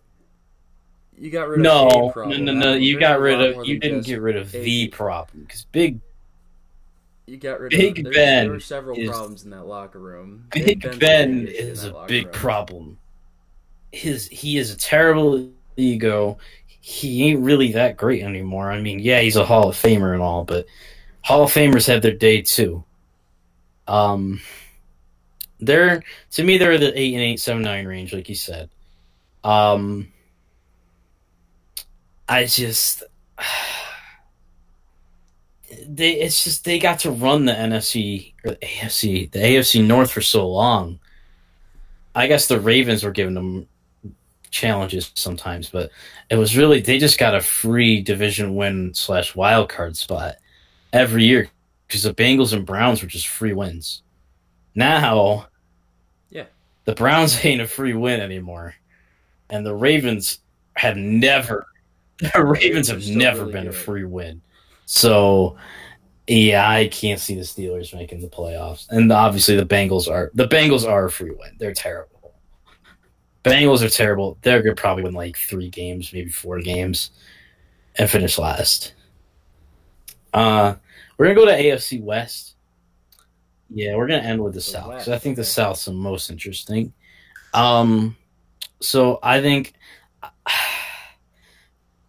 You 1.15 1.29
got 1.29 1.47
rid 1.49 1.59
of 1.59 1.63
no, 1.63 2.11
a 2.15 2.27
no, 2.27 2.37
no, 2.37 2.45
That 2.45 2.53
no. 2.53 2.73
You 2.73 2.99
got 2.99 3.19
rid 3.19 3.39
of. 3.39 3.67
You 3.67 3.77
didn't 3.77 4.05
get 4.05 4.21
rid 4.21 4.37
of 4.37 4.51
the 4.51 4.87
problem 4.87 5.43
because 5.43 5.65
Big 5.65 5.99
You 7.29 7.37
got 7.37 7.59
rid 7.59 7.69
Big 7.71 7.99
of 7.99 8.03
there, 8.05 8.13
Ben 8.13 8.43
There 8.45 8.51
were 8.53 8.59
several 8.59 8.97
is- 8.97 9.07
problems 9.09 9.43
in 9.43 9.51
that 9.51 9.65
locker 9.67 9.99
room. 9.99 10.45
Big 10.51 10.81
Ben 10.99 11.47
is 11.47 11.83
a 11.83 12.05
big 12.07 12.25
room. 12.25 12.33
problem. 12.33 12.97
His 13.91 14.27
he 14.27 14.57
is 14.57 14.71
a 14.73 14.77
terrible 14.77 15.49
ego. 15.77 16.39
He 16.65 17.23
ain't 17.29 17.41
really 17.41 17.73
that 17.73 17.97
great 17.97 18.23
anymore. 18.23 18.71
I 18.71 18.81
mean, 18.81 18.99
yeah, 18.99 19.19
he's 19.21 19.35
a 19.35 19.45
Hall 19.45 19.69
of 19.69 19.75
Famer 19.75 20.13
and 20.13 20.21
all, 20.23 20.43
but 20.43 20.65
Hall 21.21 21.43
of 21.43 21.51
Famers 21.53 21.85
have 21.87 22.01
their 22.01 22.15
day 22.15 22.41
too. 22.41 22.83
Um, 23.87 24.41
they're 25.59 26.03
to 26.31 26.43
me 26.43 26.57
they're 26.57 26.77
the 26.79 26.97
eight 26.99 27.13
and 27.13 27.21
eight, 27.21 27.39
seven 27.39 27.61
nine 27.61 27.85
range, 27.85 28.11
like 28.13 28.27
you 28.29 28.35
said. 28.35 28.69
Um, 29.43 30.07
I 32.27 32.45
just 32.45 33.03
they 35.87 36.13
it's 36.13 36.43
just 36.43 36.65
they 36.65 36.79
got 36.79 36.99
to 36.99 37.11
run 37.11 37.45
the 37.45 37.53
NFC 37.53 38.33
or 38.43 38.51
the 38.51 38.57
AFC, 38.57 39.31
the 39.31 39.39
AFC 39.39 39.85
North 39.85 40.11
for 40.11 40.21
so 40.21 40.47
long. 40.47 40.99
I 42.15 42.27
guess 42.27 42.47
the 42.47 42.59
Ravens 42.59 43.03
were 43.03 43.11
giving 43.11 43.35
them 43.35 43.67
challenges 44.51 45.11
sometimes, 45.15 45.69
but 45.69 45.91
it 46.29 46.35
was 46.35 46.57
really 46.57 46.81
they 46.81 46.97
just 46.97 47.19
got 47.19 47.35
a 47.35 47.41
free 47.41 48.01
division 48.01 48.55
win 48.55 48.93
slash 48.93 49.35
wild 49.35 49.69
card 49.69 49.95
spot 49.95 50.35
every 50.91 51.23
year 51.23 51.49
because 51.87 52.03
the 52.03 52.13
Bengals 52.13 52.53
and 52.53 52.65
Browns 52.65 53.01
were 53.01 53.07
just 53.09 53.27
free 53.27 53.53
wins. 53.53 54.01
Now, 54.75 55.47
Yeah. 56.31 56.45
the 56.85 56.95
Browns 56.95 57.43
ain't 57.45 57.61
a 57.61 57.67
free 57.67 57.93
win 57.93 58.21
anymore, 58.21 58.75
and 59.49 59.65
the 59.65 59.75
Ravens 59.75 60.39
have 60.75 60.97
never. 60.97 61.67
The 62.35 62.43
Ravens 62.43 62.89
have 62.89 63.07
never 63.07 63.41
really 63.43 63.53
been 63.53 63.67
a 63.69 63.71
free 63.71 64.03
win. 64.03 64.41
So, 64.91 65.55
yeah, 66.25 66.67
I 66.67 66.87
can't 66.87 67.19
see 67.19 67.35
the 67.35 67.41
Steelers 67.41 67.93
making 67.93 68.21
the 68.21 68.27
playoffs. 68.27 68.87
And 68.89 69.11
obviously, 69.11 69.55
the 69.55 69.63
Bengals 69.63 70.09
are 70.09 70.31
the 70.33 70.47
Bengals 70.47 70.83
are 70.83 71.05
a 71.05 71.11
free 71.11 71.29
win. 71.29 71.55
They're 71.59 71.75
terrible. 71.75 72.33
Bengals 73.43 73.83
are 73.83 73.89
terrible. 73.89 74.39
They're 74.41 74.63
gonna 74.63 74.73
probably 74.73 75.03
win 75.03 75.13
like 75.13 75.37
three 75.37 75.69
games, 75.69 76.11
maybe 76.11 76.31
four 76.31 76.59
games, 76.61 77.11
and 77.99 78.09
finish 78.09 78.39
last. 78.39 78.95
Uh, 80.33 80.73
we're 81.19 81.27
gonna 81.27 81.35
go 81.35 81.45
to 81.45 81.51
AFC 81.51 82.01
West. 82.01 82.55
Yeah, 83.69 83.95
we're 83.95 84.07
gonna 84.07 84.23
end 84.23 84.43
with 84.43 84.53
the 84.53 84.57
The 84.57 84.63
South 84.63 84.89
because 84.89 85.09
I 85.09 85.19
think 85.19 85.35
the. 85.35 85.43
South's 85.43 85.85
the 85.85 85.93
most 85.93 86.31
interesting. 86.31 86.93
Um, 87.53 88.17
so 88.81 89.19
I 89.21 89.39
think 89.39 89.75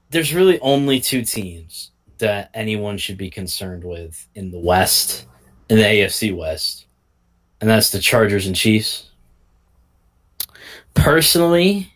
there's 0.08 0.32
really 0.32 0.58
only 0.60 0.98
two 0.98 1.26
teams 1.26 1.90
that 2.20 2.50
anyone 2.54 2.96
should 2.96 3.18
be 3.18 3.30
concerned 3.30 3.84
with 3.84 4.26
in 4.34 4.50
the 4.50 4.58
West, 4.58 5.26
in 5.68 5.76
the 5.76 5.84
AFC 5.84 6.34
West, 6.34 6.86
and 7.60 7.68
that's 7.68 7.90
the 7.90 7.98
Chargers 7.98 8.46
and 8.46 8.56
Chiefs. 8.56 9.10
Personally, 10.94 11.92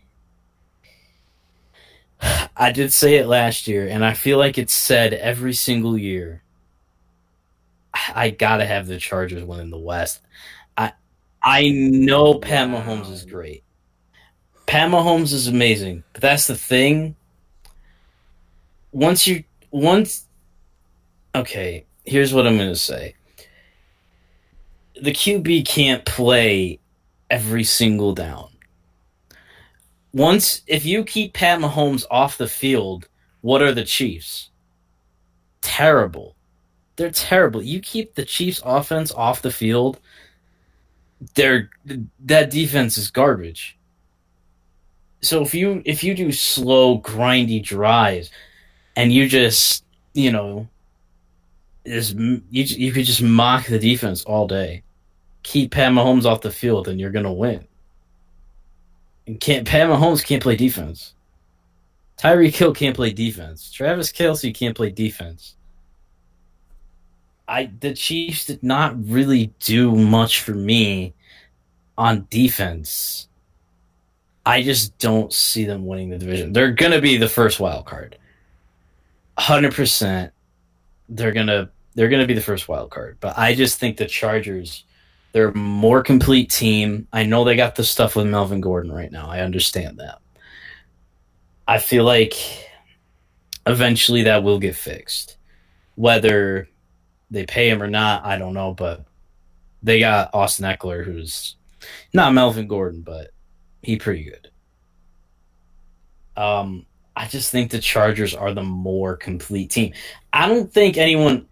I 2.57 2.73
did 2.73 2.93
say 2.93 3.17
it 3.17 3.27
last 3.27 3.67
year, 3.67 3.89
and 3.89 4.05
I 4.05 4.15
feel 4.15 4.39
like 4.39 4.59
it's 4.59 4.75
said 4.75 5.13
every 5.15 5.53
single 5.53 5.99
year. 5.99 6.43
I 8.15 8.31
gotta 8.31 8.67
have 8.67 8.87
the 8.87 8.99
Chargers 8.99 9.45
win 9.45 9.61
in 9.61 9.71
the 9.71 9.79
West. 9.79 10.21
I 10.77 10.93
I 11.43 11.71
know 11.71 12.35
Pat 12.35 12.69
Mahomes 12.69 13.11
is 13.11 13.25
great. 13.25 13.63
Pat 14.67 14.91
Mahomes 14.91 15.33
is 15.33 15.47
amazing, 15.47 16.03
but 16.13 16.23
that's 16.23 16.47
the 16.47 16.57
thing. 16.57 17.17
Once 18.93 19.27
you 19.27 19.45
once 19.75 20.29
okay, 21.35 21.85
here's 22.05 22.33
what 22.33 22.47
I'm 22.47 22.57
gonna 22.57 22.77
say. 22.77 23.17
The 25.03 25.11
QB 25.11 25.67
can't 25.67 26.05
play 26.05 26.79
every 27.29 27.65
single 27.65 28.15
down. 28.15 28.51
Once 30.13 30.63
if 30.69 30.87
you 30.87 31.03
keep 31.03 31.35
Pat 31.35 31.59
Mahomes 31.59 32.05
off 32.09 32.39
the 32.39 32.47
field, 32.47 33.09
what 33.41 33.63
are 33.63 33.73
the 33.73 33.85
Chiefs? 33.85 34.51
Terrible. 35.61 36.37
They're 36.95 37.11
terrible. 37.11 37.61
You 37.61 37.81
keep 37.81 38.15
the 38.15 38.25
Chiefs 38.25 38.63
offense 38.65 39.11
off 39.11 39.43
the 39.43 39.51
field, 39.51 39.99
they're 41.35 41.69
that 42.21 42.51
defense 42.51 42.97
is 42.97 43.11
garbage. 43.11 43.77
So 45.21 45.43
if 45.43 45.53
you 45.53 45.83
if 45.85 46.05
you 46.05 46.15
do 46.15 46.31
slow, 46.31 47.01
grindy 47.01 47.61
drives, 47.61 48.31
and 48.97 49.13
you 49.13 49.29
just 49.29 49.85
you 50.15 50.31
know, 50.31 50.69
is 51.85 52.15
you 52.15 52.43
you 52.51 52.93
could 52.93 53.05
just 53.05 53.23
mock 53.23 53.67
the 53.67 53.79
defense 53.79 54.25
all 54.25 54.47
day, 54.47 54.83
keep 55.43 55.73
Pat 55.73 55.93
Mahomes 55.93 56.25
off 56.25 56.41
the 56.41 56.51
field, 56.51 56.89
and 56.89 57.01
you're 57.01 57.11
gonna 57.11 57.33
win. 57.33 57.67
And 59.27 59.41
can't 59.41 59.67
Pat 59.67 59.89
Mahomes 59.89 60.25
can't 60.25 60.43
play 60.43 60.57
defense. 60.57 61.15
Tyreek 62.17 62.55
Hill 62.55 62.73
can't 62.73 62.97
play 62.97 63.13
defense. 63.13 63.71
Travis 63.71 64.13
Kelce 64.13 64.55
can't 64.55 64.77
play 64.77 64.91
defense. 64.91 65.57
I 67.49 67.71
the 67.81 67.95
Chiefs 67.95 68.47
did 68.47 68.63
not 68.63 68.95
really 69.05 69.53
do 69.61 69.93
much 69.93 70.41
for 70.41 70.55
me 70.55 71.13
on 71.99 72.27
defense. 72.31 73.29
I 74.47 74.63
just 74.63 74.97
don't 74.99 75.33
see 75.33 75.65
them 75.65 75.87
winning 75.87 76.11
the 76.11 76.19
division. 76.19 76.53
They're 76.53 76.73
gonna 76.73 77.01
be 77.01 77.17
the 77.17 77.29
first 77.29 77.59
wild 77.59 77.87
card. 77.87 78.17
Hundred 79.39 79.75
percent. 79.75 80.33
They're 81.09 81.33
gonna 81.33 81.71
they're 81.95 82.09
gonna 82.09 82.27
be 82.27 82.35
the 82.35 82.41
first 82.41 82.69
wild 82.69 82.91
card. 82.91 83.19
But 83.21 83.39
I 83.39 83.55
just 83.55 83.79
think 83.79 83.97
the 83.97 84.07
Chargers, 84.07 84.85
they're 85.33 85.49
a 85.49 85.57
more 85.57 86.03
complete 86.03 86.51
team. 86.51 87.09
I 87.13 87.25
know 87.25 87.45
they 87.45 87.57
got 87.57 87.75
the 87.75 87.85
stuff 87.85 88.17
with 88.17 88.27
Melvin 88.27 88.61
Gordon 88.61 88.93
right 88.93 89.11
now. 89.11 89.29
I 89.29 89.41
understand 89.41 89.99
that. 89.99 90.19
I 91.67 91.79
feel 91.79 92.05
like 92.05 92.35
eventually 93.67 94.23
that 94.23 94.43
will 94.43 94.59
get 94.59 94.77
fixed. 94.77 95.37
Whether 95.97 96.69
they 97.31 97.47
pay 97.47 97.69
him 97.69 97.83
or 97.83 97.89
not, 97.89 98.25
I 98.25 98.39
don't 98.39 98.55
know, 98.55 98.75
but 98.75 99.05
they 99.83 100.01
got 100.01 100.31
Austin 100.35 100.67
Ekeler, 100.67 101.05
who's 101.05 101.57
not 102.13 102.35
Melvin 102.35 102.67
Gordon, 102.67 103.03
but 103.03 103.31
he 103.83 103.97
pretty 103.97 104.25
good. 104.25 104.51
Um, 106.37 106.87
I 107.17 107.27
just 107.29 107.51
think 107.51 107.71
the 107.71 107.79
Chargers 107.79 108.35
are 108.35 108.53
the 108.53 108.63
more 108.63 109.17
complete 109.17 109.71
team. 109.71 109.93
I 110.33 110.49
don't 110.49 110.73
think 110.73 110.97
anyone 110.97 111.47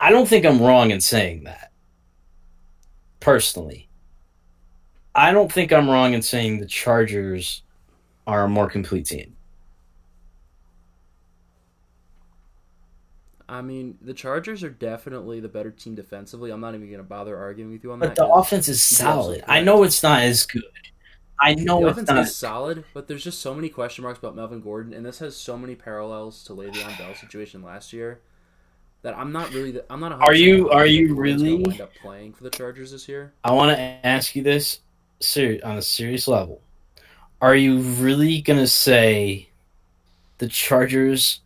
I 0.00 0.10
don't 0.10 0.26
think 0.26 0.46
I'm 0.46 0.60
wrong 0.62 0.90
in 0.90 1.00
saying 1.00 1.44
that. 1.44 1.72
Personally. 3.20 3.88
I 5.14 5.32
don't 5.32 5.52
think 5.52 5.72
I'm 5.72 5.90
wrong 5.90 6.14
in 6.14 6.22
saying 6.22 6.60
the 6.60 6.66
Chargers 6.66 7.62
are 8.26 8.44
a 8.44 8.48
more 8.48 8.70
complete 8.70 9.06
team. 9.06 9.36
I 13.48 13.62
mean, 13.62 13.98
the 14.00 14.14
Chargers 14.14 14.62
are 14.62 14.70
definitely 14.70 15.40
the 15.40 15.48
better 15.48 15.72
team 15.72 15.96
defensively. 15.96 16.52
I'm 16.52 16.60
not 16.60 16.74
even 16.76 16.86
going 16.86 16.98
to 16.98 17.04
bother 17.04 17.36
arguing 17.36 17.72
with 17.72 17.82
you 17.82 17.90
on 17.90 17.98
that. 17.98 18.10
But 18.10 18.14
that. 18.14 18.22
the 18.22 18.28
'cause 18.28 18.46
offense 18.46 18.68
is 18.68 18.80
solid. 18.82 19.42
I 19.48 19.60
know 19.60 19.82
it's 19.82 20.02
not 20.02 20.22
as 20.22 20.46
good. 20.46 20.62
I 21.40 21.54
know 21.54 21.80
the 21.80 21.86
it's 21.88 21.92
offense 21.98 22.08
not. 22.10 22.18
is 22.26 22.36
solid, 22.36 22.84
but 22.92 23.08
there's 23.08 23.24
just 23.24 23.40
so 23.40 23.54
many 23.54 23.68
question 23.68 24.04
marks 24.04 24.18
about 24.18 24.36
Melvin 24.36 24.60
Gordon, 24.60 24.92
and 24.92 25.04
this 25.06 25.18
has 25.20 25.36
so 25.36 25.56
many 25.56 25.74
parallels 25.74 26.44
to 26.44 26.52
Le'Veon 26.52 26.98
Bell 26.98 27.14
situation 27.14 27.62
last 27.62 27.92
year 27.92 28.20
that 29.02 29.16
I'm 29.16 29.32
not 29.32 29.52
really. 29.54 29.80
I'm 29.88 30.00
not. 30.00 30.12
100% 30.12 30.22
Are 30.28 30.34
you- 30.34 30.68
are 30.70 30.84
you 30.86 31.08
gonna 31.08 31.20
really- 31.20 31.54
wind 31.54 31.80
up 31.80 31.94
playing 31.94 32.34
for 32.34 32.44
the 32.44 32.50
Chargers 32.50 32.90
this 32.92 33.08
year? 33.08 33.32
I 33.42 33.52
want 33.52 33.74
to 33.74 33.80
ask 33.80 34.36
you 34.36 34.42
this 34.42 34.80
ser- 35.20 35.60
on 35.64 35.78
a 35.78 35.82
serious 35.82 36.28
level. 36.28 36.60
Are 37.40 37.54
you 37.56 37.78
really 37.80 38.42
going 38.42 38.58
to 38.58 38.66
say 38.66 39.48
the 40.36 40.46
Chargers 40.48 41.40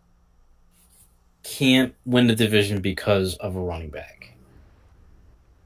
can't 1.44 1.94
win 2.04 2.26
the 2.26 2.34
division 2.34 2.80
because 2.80 3.36
of 3.36 3.54
a 3.54 3.60
running 3.60 3.90
back? 3.90 4.23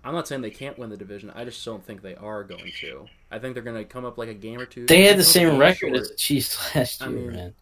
I'm 0.04 0.14
not 0.14 0.28
saying 0.28 0.42
they 0.42 0.50
can't 0.50 0.78
win 0.78 0.90
the 0.90 0.96
division. 0.96 1.30
I 1.34 1.44
just 1.44 1.64
don't 1.64 1.84
think 1.84 2.02
they 2.02 2.14
are 2.14 2.44
going 2.44 2.70
to. 2.80 3.06
I 3.30 3.38
think 3.38 3.54
they're 3.54 3.62
going 3.62 3.76
to 3.76 3.84
come 3.84 4.04
up 4.04 4.16
like 4.16 4.28
a 4.28 4.34
game 4.34 4.60
or 4.60 4.66
two. 4.66 4.86
They 4.86 5.02
had 5.04 5.18
the 5.18 5.22
come 5.22 5.22
up 5.22 5.22
a 5.22 5.24
same 5.24 5.58
record 5.58 5.88
short. 5.90 5.96
as 5.96 6.08
the 6.10 6.14
Chiefs 6.16 6.58
last 6.74 7.02
I 7.02 7.08
year, 7.08 7.16
mean, 7.18 7.32
man. 7.32 7.54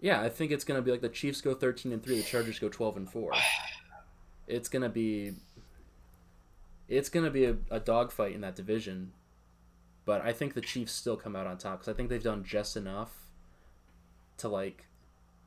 Yeah, 0.00 0.20
I 0.20 0.28
think 0.28 0.52
it's 0.52 0.62
going 0.64 0.78
to 0.78 0.82
be 0.82 0.90
like 0.90 1.00
the 1.00 1.08
Chiefs 1.08 1.40
go 1.40 1.54
13 1.54 1.92
and 1.92 2.02
3, 2.02 2.18
the 2.18 2.22
Chargers 2.22 2.58
go 2.58 2.68
12 2.68 2.96
and 2.98 3.10
4. 3.10 3.32
It's 4.46 4.68
going 4.68 4.82
to 4.82 4.88
be 4.88 5.32
it's 6.88 7.08
going 7.08 7.24
to 7.24 7.30
be 7.32 7.46
a, 7.46 7.56
a 7.70 7.80
dogfight 7.80 8.32
in 8.32 8.42
that 8.42 8.54
division. 8.54 9.12
But 10.04 10.20
I 10.20 10.32
think 10.32 10.54
the 10.54 10.60
Chiefs 10.60 10.92
still 10.92 11.16
come 11.16 11.34
out 11.34 11.46
on 11.48 11.58
top 11.58 11.80
cuz 11.80 11.88
I 11.88 11.92
think 11.94 12.10
they've 12.10 12.22
done 12.22 12.44
just 12.44 12.76
enough 12.76 13.10
to 14.38 14.48
like 14.48 14.84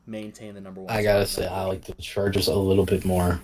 maintain 0.06 0.56
the 0.56 0.62
number 0.62 0.82
1 0.82 0.93
I 0.93 1.04
gotta 1.04 1.25
say, 1.28 1.45
I 1.47 1.63
like 1.63 1.86
the 1.86 1.93
Chargers 1.93 2.47
a 2.47 2.56
little 2.56 2.86
bit 2.86 3.06
more. 3.06 3.39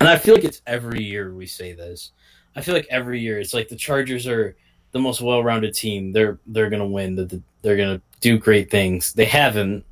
And 0.00 0.08
I 0.08 0.16
feel 0.18 0.34
like 0.34 0.44
it's 0.44 0.62
every 0.66 1.02
year 1.02 1.32
we 1.34 1.46
say 1.46 1.72
this. 1.74 2.12
I 2.56 2.62
feel 2.62 2.74
like 2.74 2.86
every 2.90 3.20
year 3.20 3.38
it's 3.38 3.54
like 3.54 3.68
the 3.68 3.76
Chargers 3.76 4.26
are 4.26 4.56
the 4.92 4.98
most 4.98 5.20
well-rounded 5.20 5.74
team. 5.74 6.12
They're 6.12 6.38
they're 6.46 6.70
gonna 6.70 6.86
win. 6.86 7.14
The, 7.16 7.40
they're 7.62 7.76
gonna 7.76 8.00
do 8.20 8.38
great 8.38 8.70
things. 8.70 9.12
They 9.12 9.26
haven't. 9.26 9.84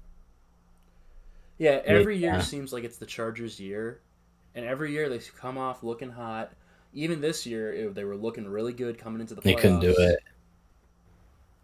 Yeah, 1.59 1.81
every 1.85 2.17
year 2.17 2.35
Yeah. 2.35 2.41
seems 2.41 2.73
like 2.73 2.85
it's 2.85 2.99
the 2.99 3.07
Chargers' 3.07 3.59
year, 3.61 4.01
and 4.55 4.65
every 4.65 4.93
year 4.93 5.09
they 5.09 5.19
come 5.19 5.59
off 5.59 5.83
looking 5.83 6.11
hot. 6.11 6.53
Even 6.95 7.21
this 7.21 7.45
year, 7.47 7.73
it, 7.73 7.95
they 7.95 8.05
were 8.05 8.17
looking 8.17 8.47
really 8.49 8.73
good 8.73 8.97
coming 8.99 9.21
into 9.21 9.35
the 9.35 9.41
playoffs. 9.43 9.45
They 9.45 9.55
couldn't 9.55 9.81
do 9.81 9.95
it. 9.99 10.21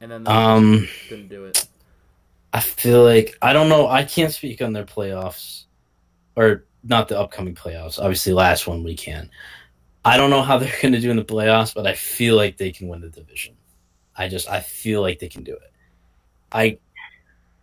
and 0.00 0.10
then 0.10 0.24
they 0.24 0.30
Um, 0.30 0.88
couldn't 1.08 1.28
do 1.28 1.46
it. 1.46 1.66
I 2.52 2.60
feel 2.60 3.02
like 3.02 3.38
I 3.40 3.52
don't 3.52 3.68
know. 3.68 3.88
I 3.88 4.04
can't 4.04 4.32
speak 4.32 4.60
on 4.60 4.72
their 4.72 4.84
playoffs, 4.84 5.64
or 6.36 6.64
not 6.84 7.08
the 7.08 7.18
upcoming 7.18 7.54
playoffs. 7.54 7.98
Obviously, 7.98 8.32
last 8.32 8.66
one 8.66 8.84
we 8.84 8.94
can. 8.94 9.30
I 10.04 10.16
don't 10.16 10.30
know 10.30 10.42
how 10.42 10.58
they're 10.58 10.72
going 10.82 10.92
to 10.92 11.00
do 11.00 11.10
in 11.10 11.16
the 11.16 11.24
playoffs, 11.24 11.74
but 11.74 11.86
I 11.86 11.94
feel 11.94 12.36
like 12.36 12.56
they 12.56 12.70
can 12.70 12.88
win 12.88 13.00
the 13.00 13.08
division. 13.08 13.54
I 14.16 14.28
just 14.28 14.48
I 14.48 14.60
feel 14.60 15.00
like 15.00 15.18
they 15.18 15.28
can 15.28 15.42
do 15.42 15.54
it. 15.54 15.72
I 16.52 16.78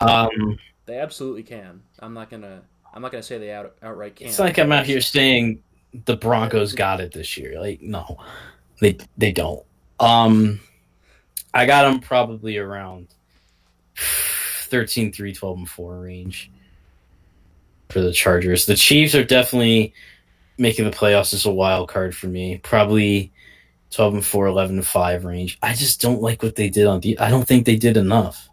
um 0.01 0.59
They 0.85 0.99
absolutely 0.99 1.43
can. 1.43 1.81
I'm 1.99 2.13
not 2.13 2.29
gonna. 2.29 2.61
I'm 2.93 3.01
not 3.01 3.11
gonna 3.11 3.23
say 3.23 3.37
they 3.37 3.53
out, 3.53 3.73
outright 3.81 4.17
can. 4.17 4.27
it's 4.27 4.39
like 4.39 4.57
I'm 4.57 4.71
out 4.71 4.85
here 4.85 4.99
saying 4.99 5.63
the 6.05 6.17
Broncos 6.17 6.73
got 6.73 6.99
it 6.99 7.13
this 7.13 7.37
year. 7.37 7.59
Like 7.59 7.81
no. 7.81 8.17
They 8.81 8.97
they 9.17 9.31
don't. 9.31 9.63
Um 10.01 10.59
I 11.53 11.65
got 11.65 11.89
them 11.89 12.01
probably 12.01 12.57
around 12.57 13.07
13 13.95 15.13
3 15.13 15.33
12 15.33 15.57
and 15.57 15.69
4 15.69 15.99
range 15.99 16.51
for 17.91 18.01
the 18.01 18.11
Chargers. 18.13 18.65
The 18.65 18.75
Chiefs 18.75 19.15
are 19.15 19.23
definitely 19.23 19.93
making 20.57 20.85
the 20.85 20.91
playoffs 20.91 21.33
as 21.33 21.45
a 21.45 21.51
wild 21.51 21.89
card 21.89 22.15
for 22.15 22.27
me. 22.27 22.57
Probably 22.57 23.31
12 23.91 24.13
and 24.15 24.25
4 24.25 24.47
11 24.47 24.77
and 24.77 24.87
5 24.87 25.25
range. 25.25 25.57
I 25.61 25.73
just 25.73 26.01
don't 26.01 26.21
like 26.21 26.43
what 26.43 26.55
they 26.55 26.69
did 26.69 26.87
on 26.87 26.99
the 27.01 27.17
I 27.19 27.29
don't 27.29 27.47
think 27.47 27.65
they 27.65 27.75
did 27.75 27.97
enough. 27.97 28.49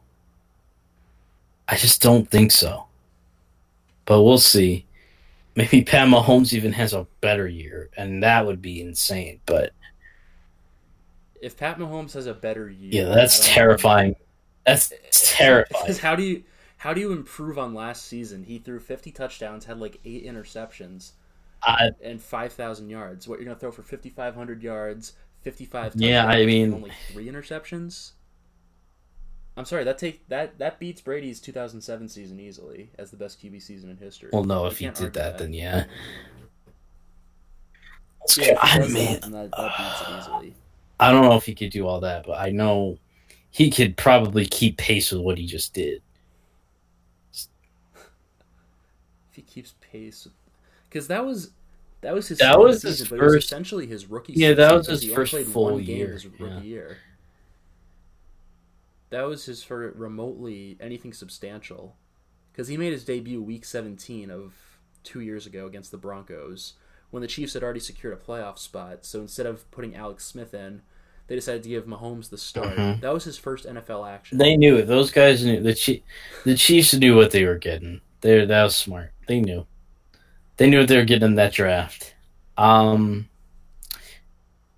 I 1.69 1.77
just 1.77 2.01
don't 2.03 2.29
think 2.31 2.51
so. 2.51 2.87
But 4.05 4.23
we'll 4.23 4.39
see. 4.39 4.87
Maybe 5.55 5.83
Pat 5.85 6.09
Mahomes 6.09 6.53
even 6.55 6.73
has 6.73 6.93
a 6.95 7.07
better 7.21 7.47
year, 7.47 7.91
and 7.97 8.23
that 8.23 8.47
would 8.47 8.63
be 8.63 8.81
insane. 8.81 9.41
But 9.45 9.73
If 11.43 11.57
Pat 11.57 11.79
Mahomes 11.79 12.15
has 12.15 12.27
a 12.27 12.35
better 12.35 12.71
year, 12.71 13.03
yeah, 13.05 13.15
that's 13.15 13.39
don't 13.41 13.49
know. 13.49 13.55
terrifying. 13.55 14.17
That's 14.65 14.93
terrifying. 15.13 15.85
Because 15.85 15.99
how 15.99 16.17
do 16.17 16.23
you 16.23 16.43
how 16.79 16.95
do 16.95 17.01
you 17.01 17.13
improve 17.13 17.59
on 17.59 17.75
last 17.75 18.07
season? 18.07 18.45
He 18.45 18.59
threw 18.59 18.81
50 18.81 19.11
touchdowns, 19.13 19.65
had 19.67 19.79
like 19.79 20.01
eight 20.05 20.25
interceptions, 20.25 21.13
I, 21.63 21.91
and 22.03 22.21
5,000 22.21 22.89
yards. 22.89 23.29
What 23.29 23.39
you're 23.39 23.47
gonna 23.47 23.59
throw 23.59 23.71
for 23.73 23.83
5,500 23.83 24.63
yards, 24.63 25.13
55 25.43 25.95
Yeah, 25.97 26.27
I 26.27 26.47
mean- 26.47 26.65
and 26.67 26.75
only 26.75 26.93
three 27.13 27.27
interceptions. 27.27 28.13
I'm 29.57 29.65
sorry, 29.65 29.83
that 29.85 29.99
take 29.99 30.29
that 30.29 30.59
that 30.61 30.79
beats 30.79 31.01
Brady's 31.01 31.41
2007 31.41 32.09
season 32.09 32.39
easily 32.39 32.91
as 32.97 33.11
the 33.11 33.17
best 33.17 33.43
QB 33.43 33.61
season 33.61 33.91
in 33.91 33.97
history. 33.97 34.31
well, 34.33 34.45
no, 34.45 34.63
You 34.63 34.67
if 34.69 34.79
he 34.79 34.85
did 34.87 34.95
argue 34.99 35.11
that, 35.11 35.39
then 35.39 35.53
yeah. 35.53 35.85
Yeah, 38.37 38.45
if 38.53 38.61
God, 38.63 38.93
man. 38.93 39.21
that, 39.21 39.31
that, 39.33 39.51
that 39.51 39.77
beats 39.79 40.01
it 40.03 40.17
easily. 40.19 40.55
I 41.01 41.11
don't 41.11 41.23
know 41.23 41.35
if 41.37 41.45
he 41.47 41.57
could 41.57 41.71
do 41.71 41.89
all 41.89 41.99
that, 42.01 42.25
but 42.25 42.39
I 42.39 42.51
know 42.51 42.99
he 43.51 43.69
could 43.71 43.97
probably 43.97 44.47
keep 44.47 44.77
pace 44.77 45.11
with 45.11 45.23
what 45.23 45.39
he 45.39 45.47
just 45.47 45.75
did. 45.75 46.03
If 47.33 47.49
he 49.33 49.43
keeps 49.43 49.75
pace, 49.91 50.29
because 50.89 51.09
that 51.09 51.25
was 51.25 51.51
that 52.01 52.15
was 52.15 52.29
his 52.29 52.39
That 52.39 52.53
second 52.53 52.63
was 52.63 52.83
his 52.83 52.99
season, 52.99 53.09
but 53.19 53.23
it 53.23 53.25
was 53.25 53.35
first- 53.35 53.47
essentially 53.47 53.87
his 53.87 54.07
rookie. 54.07 54.33
Yeah, 54.35 54.49
season 54.51 54.57
that 54.57 54.75
was 54.77 54.87
his 54.87 55.13
first 55.13 55.37
full 55.49 55.73
one 55.73 55.85
game 55.85 55.97
year, 55.97 56.13
his 56.13 56.27
rookie 56.27 56.45
yeah. 56.45 56.61
year. 56.61 56.99
That 59.11 59.23
was 59.23 59.47
his 59.47 59.63
for 59.63 59.91
remotely 59.93 60.77
anything 60.81 61.13
substantial, 61.13 61.97
because 62.53 62.69
he 62.69 62.77
made 62.77 62.93
his 62.93 63.05
debut 63.05 63.43
week 63.43 63.65
17 63.65 64.31
of 64.31 64.53
two 65.03 65.21
years 65.21 65.47
ago 65.47 65.67
against 65.67 65.91
the 65.91 65.97
Broncos 65.97 66.75
when 67.11 67.23
the 67.23 67.27
Chiefs 67.27 67.55
had 67.55 67.63
already 67.63 67.81
secured 67.81 68.13
a 68.13 68.17
playoff 68.23 68.59
spot. 68.59 69.07
So 69.07 69.21
instead 69.21 69.47
of 69.47 69.69
putting 69.71 69.95
Alex 69.97 70.27
Smith 70.27 70.53
in, 70.53 70.83
they 71.27 71.35
decided 71.35 71.63
to 71.63 71.69
give 71.71 71.87
Mahomes 71.87 72.29
the 72.29 72.37
start. 72.37 72.77
Mhm. 72.77 73.01
That 73.01 73.15
was 73.15 73.25
his 73.25 73.39
first 73.39 73.65
NFL 73.65 74.05
action. 74.05 74.37
They 74.37 74.57
knew 74.57 74.77
it. 74.77 74.87
Those 74.87 75.11
guys 75.11 75.43
knew 75.45 75.61
the 75.63 75.75
Chief, 75.75 76.03
the 76.45 76.55
Chiefs 76.55 76.93
knew 76.95 77.17
what 77.17 77.31
they 77.31 77.45
were 77.45 77.57
getting. 77.59 78.03
They 78.21 78.45
that 78.45 78.63
was 78.63 78.77
smart. 78.77 79.13
They 79.27 79.41
knew. 79.41 79.67
They 80.59 80.69
knew 80.69 80.81
what 80.81 80.89
they 80.89 80.97
were 80.97 81.05
getting 81.05 81.29
in 81.29 81.35
that 81.37 81.53
draft. 81.53 82.15
Um, 82.57 83.29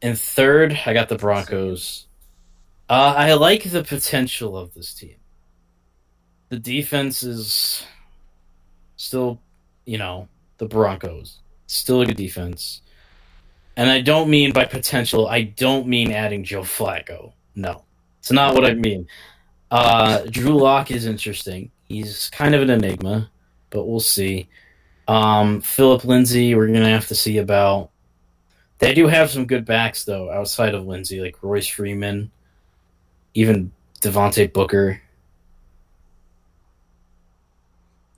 and 0.02 0.18
third, 0.18 0.78
I 0.86 0.92
got 0.92 1.08
the 1.08 1.16
Broncos. 1.16 2.06
Uh, 2.88 3.14
I 3.16 3.34
like 3.34 3.64
the 3.64 3.82
potential 3.82 4.56
of 4.56 4.72
this 4.74 4.94
team. 4.94 5.16
The 6.50 6.58
defense 6.58 7.22
is 7.22 7.84
still, 8.96 9.40
you 9.86 9.98
know, 9.98 10.28
the 10.58 10.66
Broncos. 10.66 11.38
Still 11.66 12.02
a 12.02 12.06
good 12.06 12.16
defense. 12.16 12.82
And 13.76 13.88
I 13.88 14.00
don't 14.00 14.28
mean 14.28 14.52
by 14.52 14.66
potential, 14.66 15.28
I 15.28 15.42
don't 15.42 15.86
mean 15.86 16.12
adding 16.12 16.44
Joe 16.44 16.62
Flacco. 16.62 17.32
No. 17.54 17.84
It's 18.18 18.32
not 18.32 18.54
what 18.54 18.66
I 18.66 18.74
mean. 18.74 19.06
Uh, 19.70 20.24
Drew 20.28 20.58
Lock 20.58 20.90
is 20.90 21.06
interesting. 21.06 21.70
He's 21.88 22.28
kind 22.30 22.54
of 22.54 22.60
an 22.60 22.70
enigma, 22.70 23.30
but 23.70 23.86
we'll 23.86 24.00
see. 24.00 24.48
Um, 25.10 25.60
Phillip 25.60 26.04
Lindsay, 26.04 26.54
we're 26.54 26.68
gonna 26.68 26.88
have 26.88 27.08
to 27.08 27.16
see 27.16 27.38
about. 27.38 27.90
They 28.78 28.94
do 28.94 29.08
have 29.08 29.28
some 29.28 29.44
good 29.44 29.64
backs 29.64 30.04
though, 30.04 30.30
outside 30.30 30.72
of 30.72 30.86
Lindsay, 30.86 31.20
like 31.20 31.42
Royce 31.42 31.66
Freeman, 31.66 32.30
even 33.34 33.72
Devontae 34.00 34.52
Booker. 34.52 35.02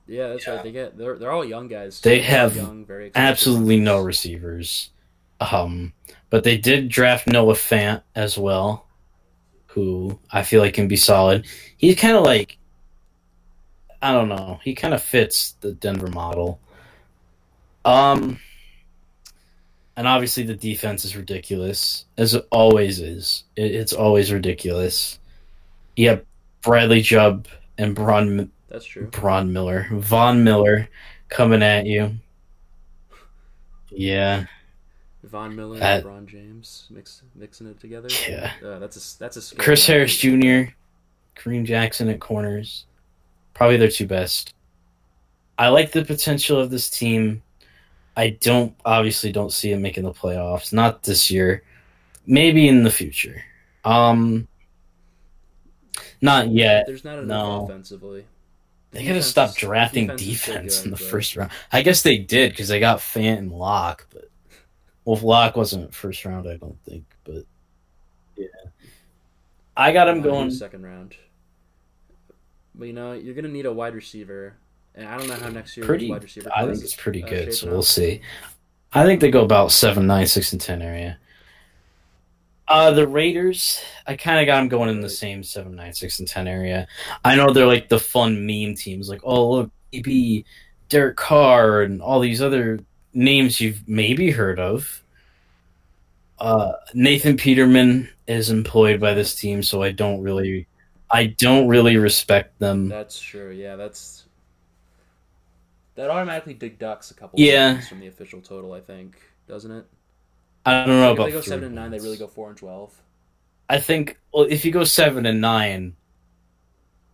Yeah, 0.07 0.29
that's 0.29 0.47
right. 0.47 0.63
They 0.63 0.71
get 0.71 0.99
they're 0.99 1.17
they're 1.17 1.33
all 1.33 1.47
young 1.47 1.67
guys. 1.67 1.99
They 2.03 2.19
They're 2.19 2.29
have 2.29 2.57
young, 2.57 2.85
Absolutely 3.15 3.81
no 3.81 3.99
receivers. 4.03 4.91
Um, 5.41 5.95
but 6.29 6.45
they 6.45 6.59
did 6.59 6.91
draft 6.91 7.27
Noah 7.27 7.55
Fant 7.55 8.03
as 8.15 8.37
well, 8.37 8.87
who 9.69 10.19
I 10.31 10.43
feel 10.43 10.61
like 10.61 10.75
can 10.75 10.89
be 10.89 10.97
solid. 10.97 11.47
He's 11.79 11.99
kind 11.99 12.19
of 12.19 12.23
like, 12.23 12.59
I 14.03 14.13
don't 14.13 14.29
know, 14.29 14.61
he 14.63 14.75
kind 14.75 14.93
of 14.93 15.03
fits 15.03 15.53
the 15.63 15.73
Denver 15.73 16.09
model. 16.09 16.61
Um, 17.85 18.39
and 19.97 20.07
obviously 20.09 20.43
the 20.45 20.55
defense 20.55 21.05
is 21.05 21.17
ridiculous, 21.17 22.05
as 22.17 22.35
it 22.35 22.47
always 22.51 23.01
is. 23.01 23.45
It, 23.57 23.75
it's 23.75 23.93
always 23.93 24.33
ridiculous. 24.33 25.19
You 25.97 26.09
have 26.11 26.25
Bradley 26.63 27.03
Chubb 27.03 27.47
and 27.79 27.95
Braun 27.95 28.51
That's 28.69 28.85
true. 28.87 29.07
Braun 29.09 29.53
Miller, 29.53 29.89
Von 29.93 30.45
Miller, 30.45 30.89
coming 31.29 31.63
at 31.63 31.87
you. 31.87 32.15
Yeah, 33.91 34.47
Von 35.25 35.55
Miller 35.55 35.79
That- 35.79 36.05
and 36.05 36.27
LeBron 36.27 36.27
James 36.27 36.87
mix, 36.91 37.23
mixing 37.35 37.67
it 37.67 37.79
together. 37.81 38.09
yeah. 38.29 38.53
Uh, 38.65 38.79
that's 38.79 39.17
a 39.17 39.19
that's 39.19 39.53
a 39.53 39.57
Chris. 39.57 39.87
Harris 39.87 40.17
Jr., 40.17 40.73
Kareem 41.37 41.65
Jackson 41.65 42.09
at 42.09 42.21
corners, 42.21 42.87
probably 43.53 43.77
their 43.77 43.91
two 43.91 44.07
best. 44.07 44.55
I 45.59 45.69
like 45.69 45.93
the 45.93 46.05
potential 46.05 46.59
of 46.59 46.71
this 46.71 46.89
team. 46.89 47.43
I 48.17 48.31
don't 48.41 48.75
obviously 48.85 49.33
don't 49.33 49.53
see 49.53 49.71
them 49.73 49.83
making 49.83 50.05
the 50.05 50.13
playoffs. 50.13 50.73
Not 50.73 51.03
this 51.03 51.31
year. 51.31 51.63
Maybe 52.27 52.69
in 52.69 52.85
the 52.85 52.91
future. 52.91 53.43
Um, 53.85 54.47
not 56.21 56.49
yet. 56.51 56.85
There's 56.87 57.05
not 57.05 57.19
enough 57.19 57.27
No. 57.29 57.65
offensively. 57.65 58.27
They 58.93 59.07
gotta 59.07 59.23
stop 59.23 59.57
drafting 59.57 60.07
defense 60.09 60.23
defense 60.27 60.77
good, 60.79 60.85
in 60.85 60.91
the 60.91 60.97
but- 60.99 61.07
first 61.07 61.35
round. 61.37 61.51
I 61.73 61.83
guess 61.83 62.03
they 62.03 62.19
did 62.19 62.53
because 62.53 62.69
they 62.69 62.79
got 62.79 62.99
Fant 62.99 63.39
and 63.39 63.51
Lock, 63.53 64.07
but 64.13 64.31
well, 65.05 65.17
Lock 65.17 65.57
wasn't 65.57 65.95
first 65.95 66.25
round, 66.27 66.47
I 66.49 66.57
don't 66.59 66.79
think. 66.85 67.05
But 67.25 67.45
yeah, 68.37 68.47
I 69.77 69.93
got 69.93 70.09
him 70.09 70.21
going. 70.21 70.51
second 70.51 70.83
round. 70.85 71.17
But 72.75 72.85
you 72.85 72.93
know 72.93 73.13
you're 73.15 73.35
gonna 73.35 73.49
need 73.49 73.67
a 73.67 73.73
wide 73.73 73.95
receiver, 73.95 74.55
and 74.95 75.09
I 75.09 75.17
don't 75.17 75.29
know 75.29 75.35
how 75.35 75.49
next 75.49 75.77
year 75.77 75.87
Pretty, 75.87 76.11
wide 76.11 76.23
receiver. 76.23 76.51
I 76.55 76.67
think 76.67 76.83
it's 76.83 76.97
pretty 76.97 77.23
uh, 77.23 77.29
good. 77.29 77.55
So 77.55 77.71
we'll 77.71 77.83
see. 77.83 78.21
I 78.93 79.05
think 79.05 79.21
they 79.21 79.31
go 79.31 79.43
about 79.43 79.73
seven, 79.73 80.07
nine, 80.07 80.27
six, 80.27 80.53
and 80.53 80.61
ten 80.61 80.83
area. 80.83 81.19
Uh, 82.69 82.91
the 82.91 83.07
Raiders, 83.07 83.83
I 84.07 84.17
kind 84.17 84.41
of 84.41 84.47
got 84.47 84.59
them 84.59 84.69
going 84.69 84.89
in 84.89 85.01
the 85.01 85.11
same 85.11 85.43
seven, 85.43 85.75
nine, 85.75 85.93
six, 85.93 86.19
and 86.19 86.29
ten 86.29 86.47
area. 86.47 86.87
I 87.25 87.37
know 87.37 87.53
they're 87.53 87.67
like 87.67 87.89
the 87.89 87.99
fun 87.99 88.47
meme 88.47 88.75
teams, 88.75 89.09
like 89.09 89.21
oh 89.25 89.51
look, 89.51 89.71
maybe 89.93 90.45
Derek 90.89 91.17
Carr 91.17 91.83
and 91.83 92.03
all 92.03 92.21
these 92.21 92.43
other 92.43 92.81
names 93.15 93.61
you've 93.61 93.87
maybe 93.89 94.31
heard 94.31 94.61
of. 94.61 95.03
Uh, 96.39 96.73
Nathan 96.93 97.37
Peterman 97.37 98.09
is 98.27 98.51
employed 98.51 99.01
by 99.01 99.15
this 99.15 99.35
team, 99.35 99.63
so 99.63 99.83
I 99.83 99.93
don't 99.93 100.21
really, 100.23 100.67
I 101.11 101.27
don't 101.27 101.69
really 101.69 101.97
respect 101.97 102.59
them. 102.59 102.89
That's 102.89 103.21
true. 103.21 103.51
Yeah, 103.51 103.77
that's 103.77 104.25
that 106.03 106.11
automatically 106.11 106.55
deducts 106.55 107.13
a 107.13 107.15
couple. 107.15 107.39
Yeah. 107.39 107.75
points 107.75 107.89
from 107.89 108.01
the 108.01 108.09
official 108.09 108.41
total. 108.41 108.73
I 108.73 108.81
think 108.81 109.23
doesn't 109.47 109.71
it? 109.71 109.87
I 110.67 110.85
don't 110.85 110.89
know 110.89 111.13
If 111.13 111.15
about 111.15 111.27
they 111.27 111.31
go 111.31 111.41
seven 111.41 111.65
and 111.67 111.75
nine, 111.77 111.93
they 111.93 112.01
really 112.01 112.17
go 112.17 112.27
four 112.27 112.49
and 112.49 112.59
twelve. 112.59 112.93
I 113.69 113.79
think 113.79 114.19
well, 114.35 114.43
if 114.43 114.65
you 114.65 114.73
go 114.73 114.83
seven 114.83 115.27
and 115.27 115.41
nine, 115.41 115.95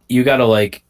you 0.08 0.24
gotta 0.24 0.46
like, 0.46 0.84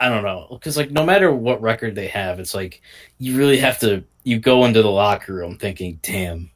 I 0.00 0.08
don't 0.08 0.24
know, 0.24 0.48
because 0.50 0.76
like 0.76 0.90
no 0.90 1.06
matter 1.06 1.32
what 1.32 1.62
record 1.62 1.94
they 1.94 2.08
have, 2.08 2.40
it's 2.40 2.52
like 2.52 2.82
you 3.18 3.36
really 3.38 3.58
have 3.58 3.78
to. 3.80 4.02
You 4.24 4.40
go 4.40 4.64
into 4.64 4.82
the 4.82 4.90
locker 4.90 5.34
room 5.34 5.56
thinking, 5.56 6.00
"Damn, 6.02 6.50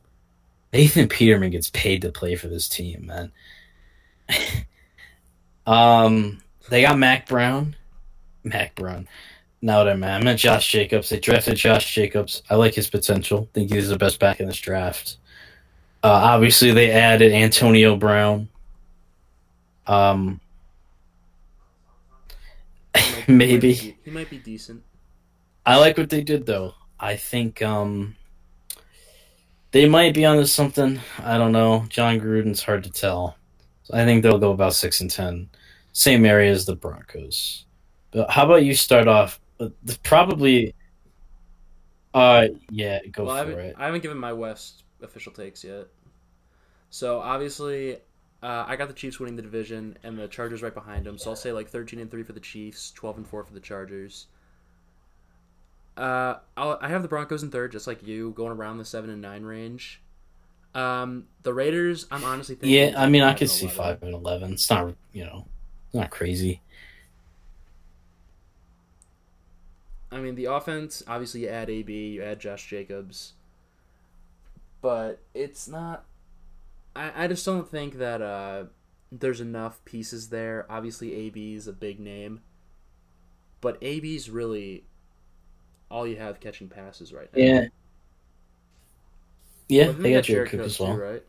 Nathan 0.72 1.06
Peterman 1.06 1.50
gets 1.50 1.70
paid 1.70 2.02
to 2.02 2.10
play 2.10 2.34
for 2.34 2.48
this 2.48 2.68
team, 2.68 3.06
man." 3.06 3.32
um, 5.68 6.40
they 6.68 6.82
got 6.82 6.98
Mac 6.98 7.28
Brown, 7.28 7.76
Mac 8.42 8.74
Brown. 8.74 9.06
Now 9.60 9.80
I 9.86 9.94
meant, 9.94 10.22
I 10.22 10.24
meant 10.24 10.38
Josh 10.38 10.70
Jacobs. 10.70 11.08
They 11.08 11.18
drafted 11.18 11.56
Josh 11.56 11.92
Jacobs. 11.94 12.42
I 12.48 12.54
like 12.54 12.74
his 12.74 12.88
potential. 12.88 13.48
think 13.54 13.72
he's 13.72 13.88
the 13.88 13.96
best 13.98 14.20
back 14.20 14.38
in 14.40 14.46
this 14.46 14.58
draft. 14.60 15.16
Uh, 16.04 16.08
obviously, 16.12 16.70
they 16.70 16.92
added 16.92 17.32
Antonio 17.32 17.96
Brown. 17.96 18.48
Um, 19.86 20.40
He 22.96 23.00
might- 23.00 23.14
he 23.26 23.32
might 23.32 23.36
maybe 23.36 23.58
be- 23.72 23.96
he 24.04 24.10
might 24.10 24.30
be 24.30 24.38
decent. 24.38 24.82
I 25.66 25.76
like 25.76 25.98
what 25.98 26.08
they 26.08 26.22
did 26.22 26.46
though. 26.46 26.74
I 26.98 27.16
think 27.16 27.60
um, 27.62 28.16
they 29.72 29.88
might 29.88 30.14
be 30.14 30.24
onto 30.24 30.46
something. 30.46 31.00
I 31.22 31.36
don't 31.36 31.52
know. 31.52 31.84
Jon 31.90 32.18
Gruden's 32.20 32.62
hard 32.62 32.84
to 32.84 32.90
tell. 32.90 33.36
So 33.84 33.94
I 33.94 34.04
think 34.04 34.22
they'll 34.22 34.38
go 34.38 34.52
about 34.52 34.74
six 34.74 35.00
and 35.00 35.10
ten, 35.10 35.48
same 35.92 36.24
area 36.24 36.50
as 36.50 36.64
the 36.64 36.74
Broncos. 36.74 37.64
But 38.12 38.30
how 38.30 38.46
about 38.46 38.64
you 38.64 38.74
start 38.74 39.08
off? 39.08 39.38
Uh, 39.60 39.68
Probably. 40.02 40.74
Uh, 42.14 42.48
yeah, 42.70 43.00
go 43.12 43.24
well, 43.24 43.36
I 43.36 43.44
for 43.44 43.50
haven't, 43.50 43.64
it. 43.66 43.76
I 43.78 43.84
haven't 43.86 44.02
given 44.02 44.18
my 44.18 44.32
West 44.32 44.84
official 45.02 45.32
takes 45.32 45.62
yet. 45.62 45.86
So 46.90 47.20
obviously, 47.20 47.96
uh, 48.42 48.64
I 48.66 48.76
got 48.76 48.88
the 48.88 48.94
Chiefs 48.94 49.20
winning 49.20 49.36
the 49.36 49.42
division 49.42 49.96
and 50.02 50.18
the 50.18 50.28
Chargers 50.28 50.62
right 50.62 50.74
behind 50.74 51.04
them. 51.04 51.18
So 51.18 51.30
I'll 51.30 51.36
say 51.36 51.52
like 51.52 51.68
thirteen 51.68 52.00
and 52.00 52.10
three 52.10 52.22
for 52.22 52.32
the 52.32 52.40
Chiefs, 52.40 52.90
twelve 52.92 53.16
and 53.16 53.26
four 53.26 53.44
for 53.44 53.52
the 53.52 53.60
Chargers. 53.60 54.26
Uh, 55.96 56.36
I'll, 56.56 56.78
I 56.80 56.88
have 56.88 57.02
the 57.02 57.08
Broncos 57.08 57.42
in 57.42 57.50
third, 57.50 57.72
just 57.72 57.86
like 57.86 58.06
you, 58.06 58.30
going 58.30 58.52
around 58.52 58.78
the 58.78 58.84
seven 58.84 59.10
and 59.10 59.20
nine 59.20 59.42
range. 59.42 60.00
Um, 60.74 61.26
the 61.42 61.52
Raiders, 61.52 62.06
I'm 62.10 62.22
honestly 62.24 62.54
thinking. 62.54 62.78
Yeah, 62.78 62.94
I 62.96 63.08
mean, 63.08 63.22
I 63.22 63.34
could 63.34 63.50
see 63.50 63.66
11. 63.66 63.76
five 63.76 64.02
and 64.02 64.14
eleven. 64.14 64.52
It's 64.52 64.70
not, 64.70 64.94
you 65.12 65.24
know, 65.24 65.46
not 65.92 66.10
crazy. 66.10 66.60
I 70.10 70.18
mean, 70.20 70.34
the 70.36 70.46
offense, 70.46 71.02
obviously, 71.06 71.42
you 71.42 71.48
add 71.48 71.68
AB, 71.68 71.92
you 71.92 72.22
add 72.22 72.40
Josh 72.40 72.66
Jacobs. 72.66 73.34
But 74.80 75.20
it's 75.34 75.68
not. 75.68 76.04
I, 76.94 77.24
I 77.24 77.26
just 77.26 77.44
don't 77.44 77.68
think 77.68 77.98
that 77.98 78.22
uh, 78.22 78.64
there's 79.12 79.40
enough 79.40 79.84
pieces 79.84 80.28
there. 80.30 80.66
Obviously, 80.70 81.14
AB 81.14 81.54
is 81.54 81.66
a 81.66 81.72
big 81.72 82.00
name. 82.00 82.40
But 83.60 83.78
AB's 83.82 84.30
really 84.30 84.84
all 85.90 86.06
you 86.06 86.16
have 86.16 86.40
catching 86.40 86.68
passes 86.68 87.12
right 87.12 87.32
now. 87.32 87.40
Yeah, 87.42 87.66
yeah, 89.68 89.92
then 89.92 90.02
they 90.02 90.10
got 90.10 90.24
Jared 90.24 90.46
Cook 90.46 90.64
as 90.64 90.78
too, 90.78 90.94
right? 90.94 91.22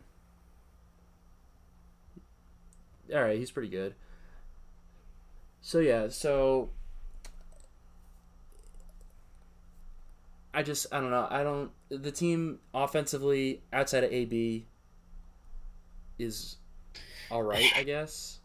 All 3.14 3.22
right, 3.22 3.38
he's 3.38 3.52
pretty 3.52 3.70
good. 3.70 3.96
So 5.62 5.80
yeah, 5.80 6.10
so 6.10 6.70
I 10.54 10.64
just 10.64 10.88
I 10.92 11.00
don't 11.00 11.12
know. 11.12 11.28
I 11.30 11.44
don't 11.44 11.72
the 11.90 12.12
team 12.12 12.60
offensively 12.74 13.62
outside 13.72 14.04
of 14.04 14.12
AB 14.12 14.66
is 16.18 16.58
all 17.32 17.44
right, 17.44 17.72
I 17.76 17.84
guess. 17.84 18.40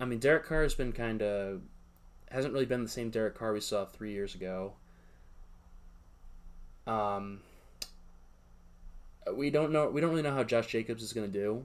I 0.00 0.06
mean, 0.06 0.18
Derek 0.18 0.46
Carr 0.46 0.62
has 0.62 0.74
been 0.74 0.92
kind 0.92 1.22
of 1.22 1.60
hasn't 2.30 2.52
really 2.52 2.66
been 2.66 2.82
the 2.82 2.88
same 2.88 3.10
Derek 3.10 3.38
Carr 3.38 3.52
we 3.52 3.60
saw 3.60 3.84
3 3.84 4.12
years 4.12 4.34
ago. 4.34 4.72
Um 6.86 7.40
we 9.32 9.50
don't 9.50 9.72
know 9.72 9.88
we 9.88 10.00
don't 10.00 10.10
really 10.10 10.22
know 10.22 10.34
how 10.34 10.44
Josh 10.44 10.66
Jacobs 10.66 11.02
is 11.02 11.12
going 11.12 11.30
to 11.30 11.38
do. 11.38 11.64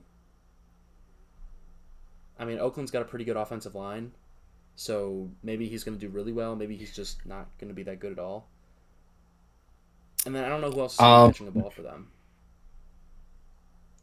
I 2.37 2.45
mean, 2.45 2.59
Oakland's 2.59 2.91
got 2.91 3.01
a 3.01 3.05
pretty 3.05 3.25
good 3.25 3.35
offensive 3.35 3.75
line. 3.75 4.13
So 4.79 5.29
maybe 5.43 5.67
he's 5.67 5.83
going 5.83 5.99
to 5.99 5.99
do 5.99 6.09
really 6.09 6.31
well, 6.31 6.55
maybe 6.55 6.77
he's 6.77 6.95
just 6.95 7.25
not 7.25 7.47
going 7.59 7.67
to 7.67 7.73
be 7.73 7.83
that 7.83 7.99
good 7.99 8.13
at 8.13 8.17
all. 8.19 8.47
And 10.25 10.33
then 10.33 10.45
I 10.45 10.47
don't 10.47 10.61
know 10.61 10.71
who 10.71 10.79
else 10.79 10.93
is 10.93 11.01
Um, 11.01 11.33
catching 11.33 11.47
the 11.47 11.51
ball 11.51 11.69
for 11.69 11.81
them. 11.81 12.07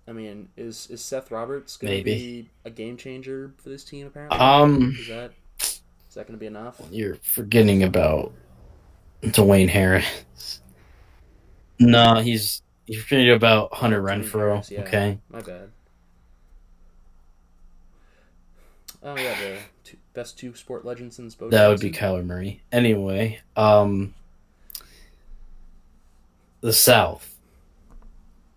I 0.07 0.13
mean, 0.13 0.51
is 0.55 0.87
is 0.91 1.01
Seth 1.01 1.31
Roberts 1.31 1.79
going 1.79 1.97
to 1.97 2.05
be 2.05 2.51
a 2.67 2.71
game 2.71 2.99
changer 2.99 3.55
for 3.57 3.71
this 3.71 3.85
team 3.85 4.07
apparently? 4.07 4.39
Um, 4.39 4.95
is 5.01 5.09
that 5.09 5.33
is 5.61 5.81
that 6.15 6.27
going 6.27 6.37
to 6.37 6.41
be 6.41 6.47
enough? 6.47 6.79
you're 6.91 7.17
forgetting 7.23 7.83
about 7.83 8.35
Dwayne 9.23 9.71
Harris. 9.71 10.61
No, 11.79 12.17
he's 12.21 12.61
you're 12.87 13.03
forgetting 13.03 13.31
about 13.31 13.73
Hunter 13.73 14.03
Renfrow. 14.03 14.51
Harris, 14.51 14.71
yeah. 14.71 14.81
Okay, 14.83 15.19
My 15.31 15.41
bad. 15.41 15.71
Oh 19.03 19.17
yeah, 19.17 19.35
the 19.41 19.59
best 20.17 20.39
two 20.39 20.55
sport 20.55 20.85
legends 20.85 21.15
since 21.15 21.35
Bo 21.37 21.51
that 21.51 21.69
would 21.69 21.79
be. 21.79 21.93
Kyler 21.93 22.25
Murray. 22.25 22.63
Anyway, 22.73 23.39
um, 23.55 24.15
the 26.63 26.73
South, 26.73 27.39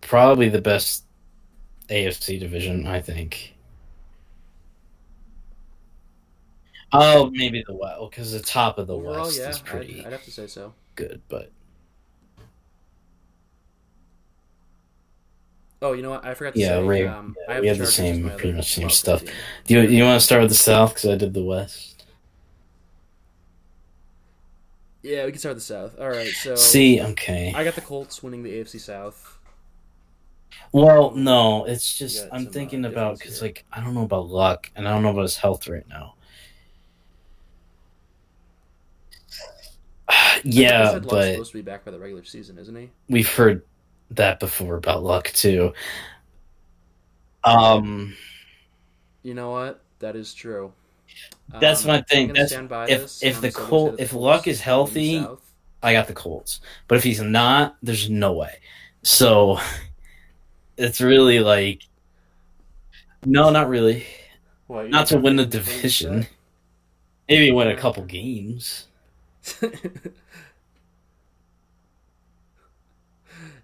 probably 0.00 0.48
the 0.48 0.62
best 0.62 1.04
AFC 1.88 2.40
division, 2.40 2.86
I 2.86 3.00
think. 3.00 3.54
Oh, 6.92 7.30
maybe 7.30 7.62
the 7.64 7.74
West, 7.74 8.10
because 8.10 8.32
the 8.32 8.40
top 8.40 8.78
of 8.78 8.88
the 8.88 8.96
Overall, 8.96 9.26
West 9.26 9.38
yeah, 9.38 9.50
is 9.50 9.60
pretty 9.60 10.00
I'd, 10.00 10.06
I'd 10.06 10.12
have 10.12 10.24
to 10.24 10.32
say 10.32 10.48
so. 10.48 10.72
good, 10.96 11.20
but 11.28 11.52
Oh, 15.82 15.92
you 15.94 16.02
know 16.02 16.10
what? 16.10 16.24
I 16.26 16.34
forgot 16.34 16.54
to 16.54 16.60
Yeah, 16.60 16.86
say. 16.86 17.06
Um, 17.06 17.34
yeah, 17.38 17.44
I 17.48 17.54
have 17.54 17.62
we 17.62 17.68
had 17.68 17.78
the 17.78 17.86
same- 17.86 18.28
pretty 18.30 18.52
much 18.52 18.74
same 18.74 18.90
stuff. 18.90 19.20
team. 19.24 19.30
Do 19.66 19.74
you 19.74 19.80
you 19.88 20.04
want 20.04 20.20
to 20.20 20.24
start 20.24 20.42
with 20.42 20.50
the 20.50 20.56
South 20.56 20.94
because 20.94 21.08
I 21.10 21.16
did 21.16 21.32
the 21.32 21.42
West? 21.42 22.04
Yeah, 25.02 25.24
we 25.24 25.30
can 25.32 25.38
start 25.38 25.54
with 25.54 25.66
the 25.66 25.74
South. 25.74 25.98
All 25.98 26.10
right, 26.10 26.28
so 26.28 26.54
See, 26.56 27.00
okay. 27.00 27.52
I 27.56 27.64
got 27.64 27.74
the 27.74 27.80
Colts 27.80 28.22
winning 28.22 28.42
the 28.42 28.52
AFC 28.52 28.78
South. 28.78 29.38
Well, 30.72 31.12
no, 31.12 31.64
it's 31.64 31.96
just 31.96 32.26
I'm 32.30 32.40
some, 32.42 32.48
uh, 32.48 32.52
thinking 32.52 32.84
about 32.84 33.18
because 33.18 33.40
like 33.40 33.64
I 33.72 33.80
don't 33.80 33.94
know 33.94 34.02
about 34.04 34.28
Luck 34.28 34.70
and 34.76 34.86
I 34.86 34.92
don't 34.92 35.02
know 35.02 35.10
about 35.10 35.22
his 35.22 35.38
health 35.38 35.66
right 35.68 35.88
now. 35.88 36.14
Yeah, 40.44 40.98
but 40.98 41.32
supposed 41.32 41.52
to 41.52 41.58
be 41.58 41.62
back 41.62 41.84
by 41.84 41.90
the 41.90 41.98
regular 41.98 42.24
season, 42.24 42.58
isn't 42.58 42.74
he? 42.76 42.90
we've 43.08 43.28
heard 43.32 43.62
that 44.10 44.40
before 44.40 44.76
about 44.76 45.02
luck 45.02 45.28
too. 45.32 45.72
Um, 47.44 48.16
You 49.22 49.34
know 49.34 49.50
what? 49.50 49.82
That 49.98 50.16
is 50.16 50.32
true. 50.34 50.72
That's 51.60 51.82
Um, 51.84 51.88
my 51.88 52.02
thing. 52.02 52.28
That's- 52.28 52.50
stand 52.50 52.68
by 52.68 52.86
if- 52.88 53.00
this, 53.02 53.22
if 53.22 53.40
the 53.40 53.48
I'm 53.48 53.50
still 53.52 53.60
gonna 53.62 53.70
Col- 53.70 53.90
say 53.90 53.96
the 53.96 54.02
if 54.02 54.12
Luck 54.12 54.46
is 54.48 54.60
healthy, 54.60 55.26
I 55.82 55.92
got 55.92 56.06
the 56.06 56.12
Colts, 56.12 56.60
but 56.88 56.96
if 56.98 57.04
he's 57.04 57.20
not, 57.20 57.76
there's 57.82 58.08
no 58.08 58.32
way. 58.32 58.58
So 59.02 59.58
it's 60.76 61.00
really 61.00 61.40
like, 61.40 61.82
no, 63.24 63.50
not 63.50 63.68
really. 63.68 64.06
What, 64.66 64.88
Not 64.88 65.08
to 65.08 65.18
win 65.18 65.36
the 65.36 65.42
think 65.44 65.52
the 65.52 65.58
Colts 65.58 65.72
division. 65.80 66.26
Maybe 67.28 67.50
win 67.50 67.68
a 67.68 67.76
couple 67.76 68.04
games. 68.04 68.86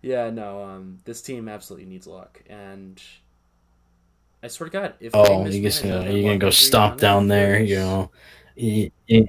yeah, 0.06 0.30
no. 0.30 0.62
Um, 0.62 0.98
this 1.04 1.22
team 1.22 1.48
absolutely 1.48 1.88
needs 1.88 2.06
luck, 2.06 2.42
and 2.48 3.00
I 4.42 4.48
swear 4.48 4.68
to 4.68 4.72
God, 4.72 4.94
if 5.00 5.14
Oh, 5.14 5.44
you 5.44 5.60
just 5.60 5.82
gonna 5.82 5.98
Luck 5.98 6.10
you're 6.10 6.22
gonna 6.22 6.38
go 6.38 6.50
stomp 6.50 7.00
down 7.00 7.28
there, 7.28 7.60
you 7.62 7.76
know. 7.76 8.10
You, 8.54 8.90
you- 9.06 9.28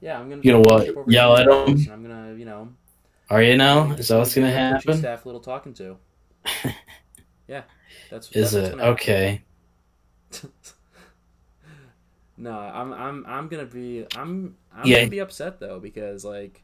Yeah, 0.00 0.18
I'm 0.18 0.30
gonna. 0.30 0.42
You 0.42 0.52
know 0.52 0.60
what? 0.60 0.82
a 0.82 0.86
chip 0.86 0.96
over 0.96 1.10
Yell 1.10 1.36
at 1.36 1.52
'em? 1.52 1.66
nose, 1.66 1.84
and 1.84 1.92
I'm 1.92 2.02
gonna, 2.02 2.34
you 2.34 2.44
know. 2.44 2.68
are 3.30 3.42
you 3.42 3.56
now? 3.56 3.92
Is 3.92 4.08
that 4.08 4.18
what's 4.18 4.34
gonna 4.34 4.50
happen? 4.50 4.98
Staff 4.98 5.24
a 5.24 5.28
little 5.28 5.40
talking 5.40 5.74
to. 5.74 5.96
yeah, 7.48 7.62
that's. 8.08 8.30
Is 8.32 8.52
that's 8.52 8.54
it 8.54 8.80
okay? 8.80 9.42
no, 12.38 12.52
I'm 12.52 12.92
I'm 12.92 13.26
I'm 13.26 13.48
gonna 13.48 13.66
be 13.66 14.06
I'm 14.16 14.56
I'm 14.74 14.88
Yeah. 14.88 14.98
gonna 14.98 15.10
be 15.10 15.18
upset 15.18 15.60
though 15.60 15.80
because 15.80 16.24
like 16.24 16.62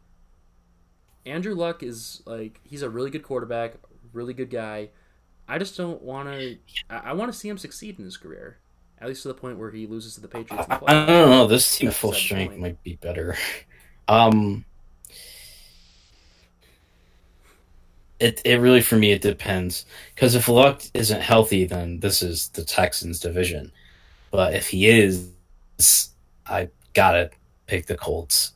Andrew 1.26 1.54
Luck 1.54 1.82
is 1.82 2.22
like 2.24 2.60
he's 2.64 2.82
a 2.82 2.88
really 2.88 3.10
good 3.10 3.22
quarterback, 3.22 3.74
really 4.12 4.32
good 4.32 4.50
guy. 4.50 4.90
I 5.48 5.58
just 5.58 5.76
don't 5.76 6.00
want 6.02 6.28
to. 6.28 6.56
I, 6.88 7.10
I 7.10 7.12
want 7.12 7.32
to 7.32 7.38
see 7.38 7.48
him 7.48 7.58
succeed 7.58 7.98
in 7.98 8.04
his 8.04 8.16
career, 8.16 8.58
at 9.00 9.08
least 9.08 9.22
to 9.22 9.28
the 9.28 9.34
point 9.34 9.58
where 9.58 9.70
he 9.70 9.86
loses 9.86 10.14
to 10.14 10.20
the 10.20 10.28
Patriots. 10.28 10.66
I, 10.70 10.78
I 10.86 11.06
don't 11.06 11.30
know. 11.30 11.46
This 11.46 11.76
team 11.76 11.88
That's 11.88 11.98
full 11.98 12.12
strength 12.12 12.52
point. 12.52 12.60
might 12.60 12.82
be 12.82 12.96
better. 12.96 13.36
Um, 14.08 14.64
it 18.20 18.40
it 18.44 18.60
really 18.60 18.80
for 18.80 18.96
me 18.96 19.10
it 19.10 19.20
depends 19.20 19.84
because 20.14 20.36
if 20.36 20.48
Luck 20.48 20.82
isn't 20.94 21.20
healthy, 21.20 21.64
then 21.66 21.98
this 22.00 22.22
is 22.22 22.48
the 22.50 22.64
Texans 22.64 23.20
division. 23.20 23.72
But 24.30 24.54
if 24.54 24.68
he 24.68 24.88
is, 24.88 25.30
I 26.46 26.68
gotta 26.94 27.30
pick 27.66 27.86
the 27.86 27.96
Colts. 27.96 28.52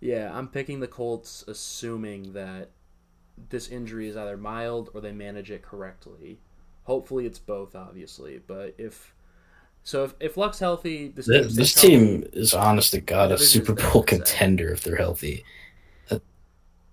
Yeah, 0.00 0.30
I'm 0.36 0.48
picking 0.48 0.80
the 0.80 0.88
Colts, 0.88 1.44
assuming 1.46 2.32
that 2.32 2.70
this 3.50 3.68
injury 3.68 4.08
is 4.08 4.16
either 4.16 4.36
mild 4.36 4.90
or 4.94 5.00
they 5.00 5.12
manage 5.12 5.50
it 5.50 5.62
correctly. 5.62 6.38
Hopefully, 6.84 7.26
it's 7.26 7.38
both, 7.38 7.74
obviously. 7.74 8.40
But 8.46 8.74
if 8.78 9.14
so, 9.82 10.04
if, 10.04 10.14
if 10.20 10.36
Luck's 10.36 10.58
healthy, 10.58 11.08
this, 11.08 11.28
Th- 11.28 11.46
team 11.46 11.54
This 11.54 11.72
stays 11.72 11.74
healthy. 11.74 11.96
team 11.96 12.24
is 12.32 12.54
honest 12.54 12.92
to 12.92 13.00
God 13.00 13.32
a 13.32 13.38
Super 13.38 13.74
Bowl 13.74 14.02
contender 14.02 14.70
if 14.72 14.82
they're 14.82 14.96
healthy. 14.96 15.44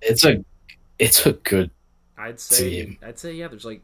It's 0.02 0.24
a 0.26 0.43
it's 1.00 1.26
a 1.26 1.34
good 1.34 1.72
I'd 2.17 2.39
say 2.39 2.70
team. 2.70 2.98
I'd 3.02 3.20
say 3.20 3.34
yeah. 3.34 3.48
There's 3.48 3.65
like 3.65 3.84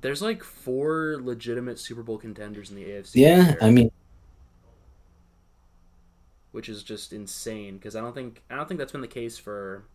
there's 0.00 0.22
like 0.22 0.42
four 0.44 1.18
legitimate 1.22 1.78
Super 1.78 2.02
Bowl 2.02 2.18
contenders 2.18 2.70
in 2.70 2.76
the 2.76 2.84
AFC. 2.84 3.12
yeah. 3.14 3.54
I 3.60 3.70
mean, 3.70 3.90
which 6.54 6.68
is 6.68 6.84
just 6.84 7.12
insane 7.12 7.76
because 7.78 7.96
I 7.96 8.00
don't 8.00 8.14
think 8.14 8.40
I 8.48 8.54
don't 8.54 8.68
think 8.68 8.78
that's 8.78 8.92
been 8.92 9.00
the 9.00 9.08
case 9.08 9.36
for 9.36 9.86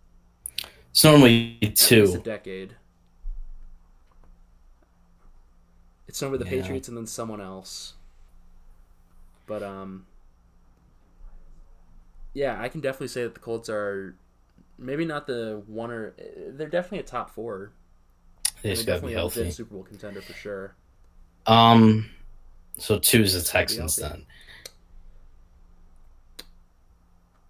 it's 0.91 1.03
normally 1.03 1.57
least 1.61 2.13
a 2.13 2.17
two. 2.17 2.17
decade. 2.19 2.75
It's 6.09 6.21
over 6.21 6.37
the 6.37 6.43
Yeah. 6.43 6.49
Patriots 6.49 6.89
and 6.89 6.97
then 6.97 7.07
someone 7.07 7.39
else. 7.39 7.93
But 9.45 9.63
um 9.63 10.05
yeah, 12.33 12.61
I 12.61 12.69
can 12.69 12.81
definitely 12.81 13.07
say 13.07 13.23
that 13.23 13.33
the 13.33 13.39
Colts 13.39 13.69
are 13.69 14.15
maybe 14.77 15.05
not 15.05 15.27
the 15.27 15.63
one 15.67 15.91
or 15.91 16.15
they're 16.49 16.69
definitely 16.69 16.99
a 16.99 17.03
top 17.03 17.29
4. 17.31 17.73
They 18.61 18.73
They're 18.73 18.75
just 18.75 18.85
definitely 18.85 19.13
be 19.15 19.15
a 19.15 19.19
healthy. 19.19 19.51
Super 19.51 19.73
Bowl 19.75 19.83
contender 19.83 20.21
for 20.21 20.33
sure. 20.33 20.75
Um, 21.45 22.09
so 22.77 22.99
two 22.99 23.21
is 23.21 23.33
the 23.33 23.41
Texans 23.49 23.95
then. 23.95 24.25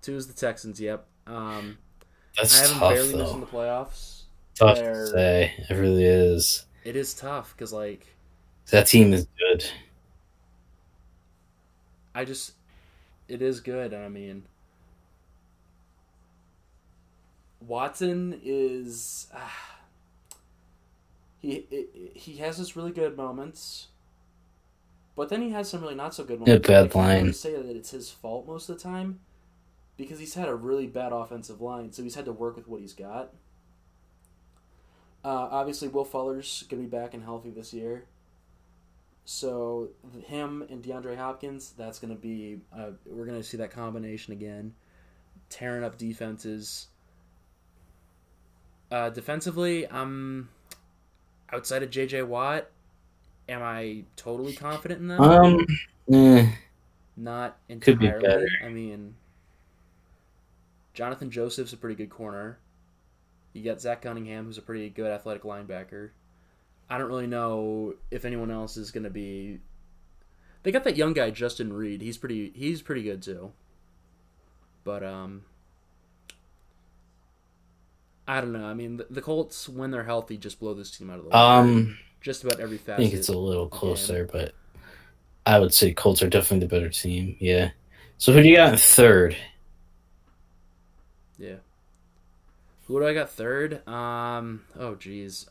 Two 0.01 0.15
is 0.15 0.27
the 0.27 0.33
Texans, 0.33 0.79
yep. 0.79 1.05
Um 1.27 1.77
That's 2.37 2.57
I 2.57 2.61
haven't 2.63 2.79
tough 2.79 2.93
barely 2.93 3.15
missed 3.15 3.33
in 3.33 3.39
the 3.41 3.45
playoffs. 3.47 4.21
Tough 4.55 4.77
They're- 4.77 4.93
to 5.05 5.07
say. 5.11 5.53
It 5.69 5.73
really 5.73 6.05
is. 6.05 6.65
It 6.83 6.95
is 6.95 7.13
tough 7.13 7.53
because 7.55 7.71
like 7.73 8.05
That 8.71 8.87
team 8.87 9.13
is 9.13 9.27
good. 9.37 9.65
I 12.15 12.25
just 12.25 12.53
it 13.27 13.41
is 13.41 13.59
good. 13.59 13.93
I 13.93 14.07
mean, 14.09 14.43
Watson 17.61 18.39
is 18.43 19.27
ah, 19.33 19.79
he 21.39 21.65
he- 21.69 22.11
he 22.15 22.33
has 22.37 22.57
his 22.57 22.75
really 22.75 22.91
good 22.91 23.15
moments, 23.17 23.87
but 25.15 25.29
then 25.29 25.41
he 25.41 25.51
has 25.51 25.69
some 25.69 25.81
really 25.81 25.95
not 25.95 26.13
so 26.15 26.23
good 26.23 26.39
moments. 26.39 26.67
bad 26.67 26.85
I 26.85 26.87
can't 26.87 26.95
really 26.95 27.23
line. 27.25 27.33
say 27.33 27.53
that 27.55 27.75
it's 27.75 27.91
his 27.91 28.09
fault 28.09 28.47
most 28.47 28.69
of 28.69 28.77
the 28.77 28.83
time 28.83 29.19
because 29.99 30.17
he's 30.17 30.33
had 30.33 30.47
a 30.47 30.55
really 30.55 30.87
bad 30.87 31.11
offensive 31.11 31.59
line, 31.59 31.91
so 31.91 32.01
he's 32.01 32.15
had 32.15 32.23
to 32.23 32.31
work 32.31 32.55
with 32.55 32.69
what 32.69 32.79
he's 32.79 32.93
got. 32.93 33.33
Uh, 35.25 35.49
obviously, 35.51 35.89
Will 35.89 36.05
Fuller's 36.05 36.63
gonna 36.69 36.81
be 36.81 36.87
back 36.87 37.13
and 37.13 37.21
healthy 37.21 37.49
this 37.49 37.73
year. 37.73 38.05
So 39.25 39.89
him 40.25 40.65
and 40.69 40.81
DeAndre 40.81 41.17
Hopkins, 41.17 41.73
that's 41.77 41.99
gonna 41.99 42.15
be 42.15 42.61
uh, 42.73 42.91
we're 43.05 43.25
gonna 43.25 43.43
see 43.43 43.57
that 43.57 43.71
combination 43.71 44.31
again, 44.31 44.73
tearing 45.49 45.83
up 45.83 45.97
defenses. 45.97 46.87
Uh, 48.89 49.09
defensively, 49.09 49.85
I'm 49.91 50.49
outside 51.51 51.83
of 51.83 51.91
J.J. 51.91 52.23
Watt. 52.23 52.71
Am 53.49 53.61
I 53.61 54.05
totally 54.15 54.53
confident 54.53 55.01
in 55.01 55.07
that? 55.09 55.19
Um, 55.19 55.65
eh, 56.11 56.49
Not 57.17 57.57
entirely. 57.67 58.47
I 58.63 58.69
mean, 58.69 59.15
Jonathan 60.93 61.31
Joseph's 61.31 61.73
a 61.73 61.77
pretty 61.77 61.95
good 61.95 62.09
corner. 62.09 62.59
You 63.53 63.63
got 63.63 63.81
Zach 63.81 64.01
Cunningham, 64.01 64.45
who's 64.45 64.57
a 64.57 64.61
pretty 64.61 64.89
good 64.89 65.11
athletic 65.11 65.43
linebacker. 65.43 66.11
I 66.89 66.97
don't 66.97 67.07
really 67.07 67.27
know 67.27 67.95
if 68.11 68.25
anyone 68.25 68.51
else 68.51 68.77
is 68.77 68.91
going 68.91 69.03
to 69.03 69.09
be. 69.09 69.59
They 70.63 70.71
got 70.71 70.83
that 70.83 70.97
young 70.97 71.13
guy 71.13 71.29
Justin 71.31 71.71
Reid. 71.71 72.01
He's 72.01 72.17
pretty. 72.17 72.51
He's 72.55 72.81
pretty 72.81 73.03
good 73.03 73.21
too. 73.21 73.51
But 74.83 75.03
um, 75.03 75.43
I 78.27 78.41
don't 78.41 78.51
know. 78.53 78.65
I 78.65 78.73
mean, 78.73 78.97
the, 78.97 79.07
the 79.09 79.21
Colts 79.21 79.67
when 79.69 79.91
they're 79.91 80.03
healthy 80.03 80.37
just 80.37 80.59
blow 80.59 80.73
this 80.73 80.91
team 80.91 81.09
out 81.09 81.19
of 81.19 81.23
the 81.25 81.29
water. 81.29 81.69
um, 81.69 81.97
just 82.21 82.43
about 82.43 82.59
every 82.59 82.77
facet. 82.77 82.99
I 82.99 83.03
think 83.03 83.13
it's 83.13 83.29
a 83.29 83.37
little 83.37 83.65
game. 83.65 83.79
closer, 83.79 84.29
but 84.31 84.53
I 85.45 85.59
would 85.59 85.73
say 85.73 85.93
Colts 85.93 86.21
are 86.21 86.29
definitely 86.29 86.67
the 86.67 86.75
better 86.75 86.89
team. 86.89 87.35
Yeah. 87.39 87.71
So 88.17 88.33
who 88.33 88.43
do 88.43 88.49
you 88.49 88.57
got 88.57 88.73
in 88.73 88.77
third? 88.77 89.35
Yeah. 91.39 91.55
Who 92.87 92.99
do 92.99 93.07
I 93.07 93.13
got 93.13 93.29
third? 93.29 93.87
Um. 93.87 94.65
Oh, 94.77 94.95
geez. 94.95 95.47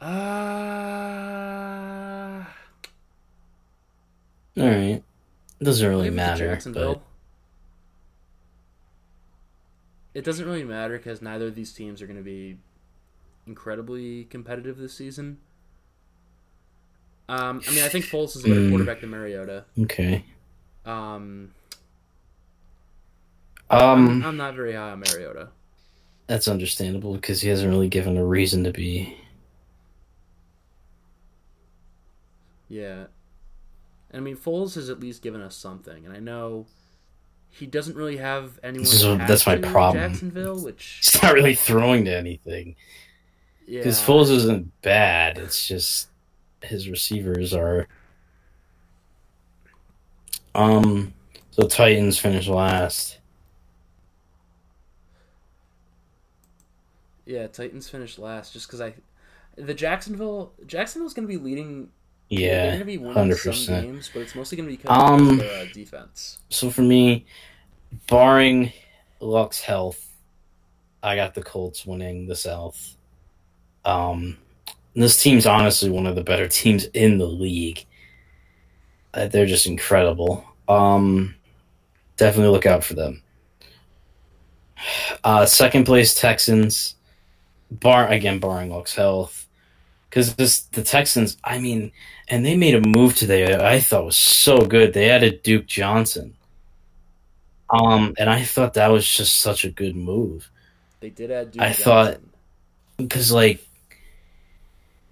Uh, 0.00 0.06
All 4.56 4.68
right. 4.68 5.02
Doesn't 5.62 5.88
really 5.88 6.10
matter, 6.10 6.58
but 6.72 7.00
It 10.14 10.24
doesn't 10.24 10.44
really 10.46 10.64
matter 10.64 10.96
because 10.98 11.20
neither 11.22 11.46
of 11.48 11.54
these 11.54 11.72
teams 11.72 12.00
are 12.02 12.06
going 12.06 12.16
to 12.18 12.22
be 12.22 12.58
incredibly 13.46 14.24
competitive 14.24 14.76
this 14.78 14.94
season. 14.94 15.38
Um, 17.28 17.62
I 17.66 17.70
mean, 17.70 17.82
I 17.82 17.88
think 17.88 18.04
Foles 18.04 18.36
is 18.36 18.44
a 18.44 18.48
better 18.48 18.60
Hmm. 18.60 18.68
quarterback 18.70 19.00
than 19.00 19.10
Mariota. 19.10 19.64
okay. 19.80 20.24
Um, 20.84 21.52
Um, 23.70 24.08
I'm, 24.08 24.24
I'm 24.24 24.36
not 24.36 24.54
very 24.54 24.74
high 24.74 24.90
on 24.90 25.00
Mariota. 25.00 25.48
that's 26.26 26.48
understandable 26.48 27.14
because 27.14 27.40
he 27.40 27.48
hasn't 27.48 27.70
really 27.70 27.88
given 27.88 28.16
a 28.16 28.24
reason 28.24 28.64
to 28.64 28.72
be. 28.72 29.16
Yeah. 32.68 33.04
And 34.10 34.16
I 34.16 34.20
mean, 34.20 34.36
Foles 34.36 34.74
has 34.74 34.90
at 34.90 35.00
least 35.00 35.22
given 35.22 35.40
us 35.40 35.56
something, 35.56 36.04
and 36.04 36.14
I 36.14 36.20
know 36.20 36.66
he 37.50 37.66
doesn't 37.66 37.96
really 37.96 38.16
have 38.16 38.58
anyone. 38.62 38.86
So 38.86 39.16
to 39.18 39.24
that's 39.26 39.46
my 39.46 39.56
to 39.56 39.70
problem. 39.70 40.10
Jacksonville, 40.10 40.60
which 40.60 41.00
He's 41.12 41.22
not 41.22 41.34
really 41.34 41.54
throwing 41.54 42.04
to 42.06 42.16
anything 42.16 42.76
yeah, 43.66 43.80
because 43.80 44.00
Foles 44.00 44.30
isn't 44.30 44.80
bad. 44.82 45.38
It's 45.38 45.66
just 45.66 46.08
his 46.62 46.88
receivers 46.88 47.54
are. 47.54 47.88
Um, 50.54 51.12
so 51.50 51.66
Titans 51.66 52.18
finish 52.18 52.46
last. 52.48 53.18
Yeah, 57.26 57.46
Titans 57.46 57.88
finished 57.88 58.18
last 58.18 58.52
just 58.52 58.66
because 58.66 58.80
I, 58.80 58.94
the 59.56 59.74
Jacksonville 59.74 60.52
Jacksonville's 60.66 61.14
going 61.14 61.26
to 61.28 61.32
be 61.38 61.42
leading. 61.42 61.90
they're 62.30 62.38
Yeah, 62.40 62.66
going 62.66 62.78
to 62.80 62.84
be 62.84 62.98
winning 62.98 63.14
hundred 63.14 63.38
some 63.38 63.52
percent. 63.52 63.86
games, 63.86 64.10
but 64.12 64.20
it's 64.22 64.34
mostly 64.34 64.56
going 64.56 64.68
to 64.68 64.76
be 64.76 64.88
Um, 64.88 65.30
of 65.30 65.38
their 65.38 65.62
uh, 65.62 65.66
defense. 65.72 66.38
So 66.50 66.70
for 66.70 66.82
me, 66.82 67.26
barring 68.08 68.72
Luck's 69.20 69.60
health, 69.60 70.12
I 71.02 71.16
got 71.16 71.34
the 71.34 71.42
Colts 71.42 71.86
winning 71.86 72.26
the 72.26 72.36
South. 72.36 72.96
Um, 73.84 74.38
this 74.94 75.22
team's 75.22 75.46
honestly 75.46 75.90
one 75.90 76.06
of 76.06 76.14
the 76.14 76.24
better 76.24 76.48
teams 76.48 76.84
in 76.86 77.18
the 77.18 77.26
league. 77.26 77.84
Uh, 79.12 79.28
they're 79.28 79.46
just 79.46 79.66
incredible. 79.66 80.44
Um, 80.68 81.34
definitely 82.16 82.50
look 82.52 82.66
out 82.66 82.84
for 82.84 82.94
them. 82.94 83.22
Uh, 85.22 85.46
second 85.46 85.84
place 85.84 86.14
Texans, 86.14 86.96
bar 87.70 88.08
again 88.08 88.38
barring 88.38 88.70
Luck's 88.70 88.94
health, 88.94 89.46
because 90.08 90.34
this 90.36 90.60
the 90.60 90.82
Texans. 90.82 91.36
I 91.44 91.58
mean, 91.58 91.92
and 92.28 92.44
they 92.44 92.56
made 92.56 92.74
a 92.74 92.80
move 92.80 93.14
today. 93.16 93.46
that 93.46 93.62
I 93.64 93.80
thought 93.80 94.04
was 94.04 94.16
so 94.16 94.58
good. 94.58 94.92
They 94.92 95.10
added 95.10 95.42
Duke 95.42 95.66
Johnson. 95.66 96.36
Um, 97.70 98.14
and 98.18 98.28
I 98.30 98.44
thought 98.44 98.74
that 98.74 98.88
was 98.92 99.08
just 99.08 99.40
such 99.40 99.64
a 99.64 99.70
good 99.70 99.96
move 99.96 100.50
They 101.00 101.10
did 101.10 101.30
add. 101.30 101.50
Duke 101.52 101.62
I 101.62 101.72
thought- 101.72 102.20
because 102.96 103.32
like 103.32 103.66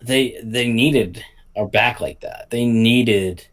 they 0.00 0.38
they 0.44 0.68
needed 0.68 1.24
a 1.56 1.66
back 1.66 2.00
like 2.00 2.20
that. 2.20 2.50
They 2.50 2.66
needed 2.66 3.46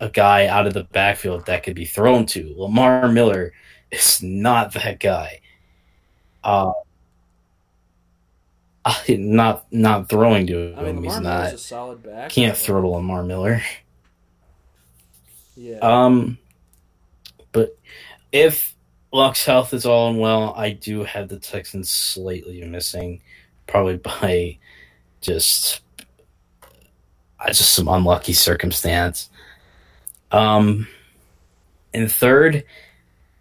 a 0.00 0.10
guy 0.10 0.46
out 0.46 0.66
of 0.66 0.74
the 0.74 0.84
backfield 0.84 1.46
that 1.46 1.62
could 1.62 1.74
be 1.74 1.86
thrown 1.86 2.26
to. 2.26 2.54
Lamar 2.56 3.08
Miller 3.08 3.52
is 3.90 4.22
not 4.22 4.72
that 4.74 5.00
guy. 5.00 5.40
Uh, 6.44 6.72
not 9.08 9.66
not 9.72 10.08
throwing 10.08 10.46
to 10.48 10.72
him. 10.72 10.78
I 10.78 10.82
mean. 10.84 11.02
He's 11.02 11.20
not. 11.20 11.54
a 11.54 11.58
solid 11.58 12.02
back. 12.02 12.30
Can't 12.30 12.56
throw 12.56 12.80
to 12.80 12.88
Lamar 12.88 13.22
Miller. 13.22 13.62
Yeah. 15.56 15.78
Um, 15.78 16.38
but 17.52 17.76
if 18.32 18.74
Luck's 19.12 19.44
health 19.44 19.72
is 19.72 19.86
all 19.86 20.10
in 20.10 20.18
well, 20.18 20.54
I 20.56 20.70
do 20.70 21.04
have 21.04 21.28
the 21.28 21.38
Texans 21.38 21.90
slightly 21.90 22.62
missing, 22.64 23.20
probably 23.66 23.96
by 23.96 24.58
just 25.20 25.80
just 27.48 27.72
some 27.72 27.88
unlucky 27.88 28.32
circumstance. 28.32 29.30
Um, 30.32 30.88
and 31.94 32.10
third, 32.10 32.64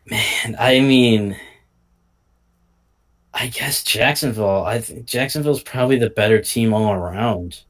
man, 0.05 0.55
I 0.59 0.79
mean, 0.79 1.37
I 3.35 3.47
guess 3.47 3.83
Jacksonville. 3.83 4.63
I 4.63 4.79
think 4.79 5.05
Jacksonville's 5.05 5.61
probably 5.61 5.99
the 5.99 6.09
better 6.09 6.41
team 6.41 6.73
all 6.73 6.93
around. 6.93 7.61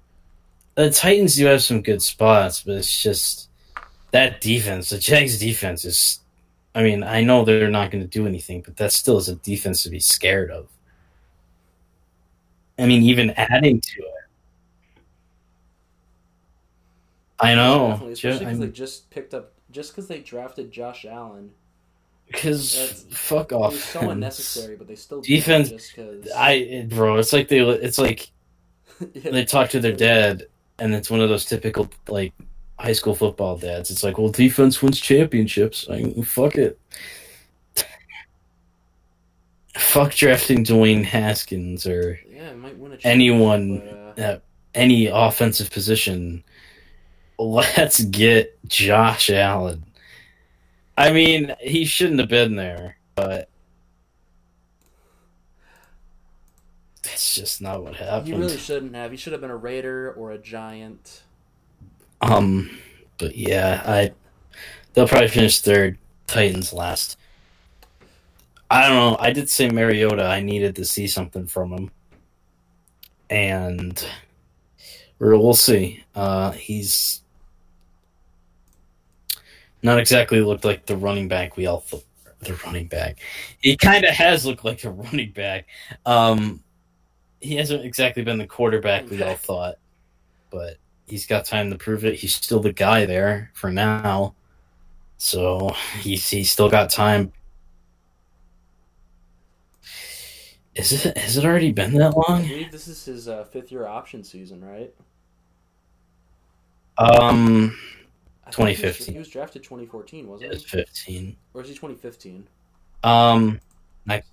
The 0.76 0.91
Titans 0.91 1.36
do 1.36 1.45
have 1.47 1.63
some 1.63 1.82
good 1.82 2.01
spots, 2.01 2.61
but 2.61 2.76
it's 2.76 3.01
just 3.01 3.49
that 4.11 4.39
defense, 4.41 4.91
the 4.91 4.99
Jags 4.99 5.39
defense 5.39 5.84
is 5.84 6.20
I 6.76 6.84
mean, 6.84 7.03
I 7.03 7.24
know 7.24 7.45
they're 7.45 7.70
not 7.70 7.89
going 7.89 8.03
to 8.03 8.09
do 8.09 8.28
anything, 8.28 8.61
but 8.61 8.76
that 8.78 8.91
still 8.91 9.18
is 9.18 9.30
a 9.30 9.36
defense 9.36 9.84
to 9.84 9.89
be 9.89 10.01
scared 10.01 10.51
of. 10.51 10.68
I 12.78 12.86
mean, 12.86 13.01
even 13.03 13.30
adding 13.32 13.80
to 13.80 14.01
it. 14.01 14.11
I 17.39 17.55
know. 17.55 17.91
Definitely, 17.91 18.13
especially 18.13 18.45
because 18.45 18.59
they 18.59 18.68
just 18.68 19.09
picked 19.09 19.34
up, 19.34 19.53
just 19.72 19.91
because 19.91 20.07
they 20.07 20.20
drafted 20.20 20.70
Josh 20.70 21.05
Allen. 21.05 21.51
Because 22.28 23.06
fuck 23.12 23.52
It 23.52 23.56
off. 23.56 23.74
was 23.74 23.84
so 23.84 24.10
unnecessary, 24.10 24.76
but 24.76 24.88
they 24.88 24.96
still 24.96 25.22
Defense- 25.22 25.70
Just 25.70 25.96
because 25.96 26.28
I 26.36 26.86
bro, 26.90 27.18
it's 27.18 27.32
like 27.34 27.48
they 27.48 27.60
it's 27.60 27.98
like 27.98 28.30
yeah. 29.14 29.32
they 29.32 29.46
talk 29.46 29.70
to 29.72 29.80
their 29.80 29.94
dad, 29.96 30.48
and 30.80 30.94
it's 30.94 31.10
one 31.10 31.22
of 31.22 31.30
those 31.30 31.46
typical 31.46 31.90
like 32.08 32.34
high 32.80 32.94
school 32.94 33.16
football 33.16 33.58
dads. 33.58 33.90
It's 33.92 34.04
like, 34.04 34.18
well, 34.18 34.30
defense 34.30 34.82
wins 34.82 35.00
championships. 35.00 35.88
Like, 35.88 36.24
fuck 36.26 36.56
it. 36.56 36.78
Fuck 39.76 40.14
drafting 40.14 40.64
Dwayne 40.64 41.04
Haskins 41.04 41.86
or 41.86 42.18
yeah, 42.30 42.54
might 42.54 42.78
win 42.78 42.94
a 42.94 42.98
anyone 43.04 43.80
but, 43.80 44.20
uh, 44.20 44.22
at 44.22 44.42
any 44.74 45.08
offensive 45.08 45.70
position. 45.70 46.44
Let's 47.38 48.02
get 48.06 48.58
Josh 48.68 49.30
Allen. 49.30 49.85
I 50.98 51.12
mean, 51.12 51.56
he 51.60 51.86
shouldn't 51.86 52.20
have 52.20 52.30
been 52.30 52.56
there, 52.56 52.98
but 53.16 53.50
that's 57.04 57.36
just 57.36 57.62
not 57.62 57.84
what 57.84 57.96
happened. 57.96 58.28
he 58.28 58.34
really 58.34 58.58
shouldn't 58.58 58.96
have. 58.96 59.12
He 59.12 59.18
should 59.18 59.34
have 59.34 59.41
been 59.41 59.52
a 59.52 59.58
Raider 59.58 60.14
or 60.14 60.32
a 60.32 60.38
Giant. 60.38 61.24
Um, 62.22 62.78
but 63.18 63.36
yeah, 63.36 63.84
I 63.86 64.12
they'll 64.93 65.08
probably 65.08 65.28
finish 65.28 65.62
third. 65.62 65.98
Titans 66.28 66.74
last. 66.74 67.18
I 68.70 68.88
don't 68.88 68.96
know. 68.96 69.18
I 69.20 69.32
did 69.32 69.50
say 69.50 69.70
Mariota. 69.70 70.24
I 70.24 70.41
needed 70.41 70.76
to 70.78 70.86
see 70.86 71.08
something 71.08 71.46
from 71.46 71.72
him, 71.72 71.91
and 73.30 74.06
we'll 75.20 75.41
we'll 75.41 75.54
see. 75.54 76.04
Uh, 76.16 76.52
he's 76.52 77.22
not 79.86 80.00
exactly 80.00 80.42
looked 80.42 80.66
like 80.66 80.86
the 80.88 80.98
running 80.98 81.28
back 81.28 81.56
we 81.56 81.68
all 81.68 81.80
thought. 81.80 82.04
The 82.40 82.60
running 82.66 82.88
back. 82.88 83.20
He 83.62 83.78
kind 83.78 84.04
of 84.04 84.14
has 84.14 84.46
looked 84.46 84.66
like 84.66 84.84
a 84.84 84.90
running 84.90 85.32
back. 85.32 85.68
Um, 86.06 86.64
he 87.40 87.56
hasn't 87.56 87.86
exactly 87.86 88.24
been 88.24 88.38
the 88.38 88.48
quarterback 88.48 89.10
we 89.10 89.24
all 89.24 89.36
thought, 89.36 89.76
but 90.52 90.78
he's 91.08 91.26
got 91.26 91.46
time 91.46 91.70
to 91.70 91.78
prove 91.78 92.04
it. 92.04 92.16
He's 92.16 92.36
still 92.36 92.60
the 92.60 92.74
guy 92.74 93.06
there 93.06 93.52
for 93.54 93.72
now. 93.72 94.36
So 95.18 95.74
he's 96.02 96.28
he's 96.30 96.52
still 96.52 96.70
got 96.70 96.90
time. 96.90 97.32
Is 100.76 101.06
it 101.06 101.18
has 101.18 101.38
it 101.38 101.46
already 101.46 101.72
been 101.72 101.94
that 101.94 102.14
I 102.14 102.30
long? 102.30 102.42
believe 102.42 102.72
this 102.72 102.88
is 102.88 103.06
his 103.06 103.28
uh, 103.28 103.46
fifth 103.46 103.72
year 103.72 103.88
option 103.88 104.24
season, 104.24 104.64
right? 104.64 104.94
Um 106.98 107.78
I 108.46 108.52
he 108.52 108.62
was- 108.64 108.78
2015. 108.78 109.14
He 109.14 109.20
was 109.20 109.30
drafted 109.30 109.64
2014, 109.64 110.28
wasn't 110.28 110.54
he? 110.54 110.60
fifteen. 110.60 111.36
Or 111.54 111.62
is 111.62 111.68
he 111.70 111.74
2015? 111.74 112.48
Um 113.04 113.60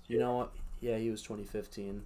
You 0.07 0.19
know 0.19 0.37
what? 0.37 0.51
Yeah, 0.81 0.97
he 0.97 1.09
was 1.09 1.21
2015. 1.21 2.03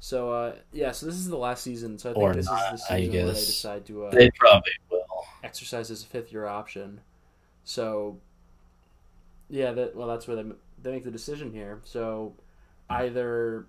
So 0.00 0.30
uh, 0.32 0.54
yeah, 0.72 0.92
so 0.92 1.06
this 1.06 1.16
is 1.16 1.28
the 1.28 1.36
last 1.36 1.62
season. 1.62 1.98
So 1.98 2.10
I 2.10 2.12
think 2.14 2.22
Or 2.22 2.32
this 2.34 2.46
not, 2.46 2.74
is 2.74 2.86
the 2.86 2.92
I 2.94 3.00
season 3.00 3.14
where 3.14 3.26
they 3.26 3.32
decide 3.40 3.86
to 3.86 4.04
uh, 4.06 4.10
they 4.10 4.30
probably 4.30 4.70
will. 4.90 5.04
exercise 5.42 5.88
his 5.88 6.04
fifth 6.04 6.32
year 6.32 6.46
option. 6.46 7.00
So 7.64 8.18
yeah, 9.50 9.72
that 9.72 9.96
well, 9.96 10.06
that's 10.06 10.26
where 10.28 10.36
they 10.42 10.48
they 10.82 10.92
make 10.92 11.04
the 11.04 11.10
decision 11.10 11.52
here. 11.52 11.80
So 11.84 12.34
either 12.88 13.66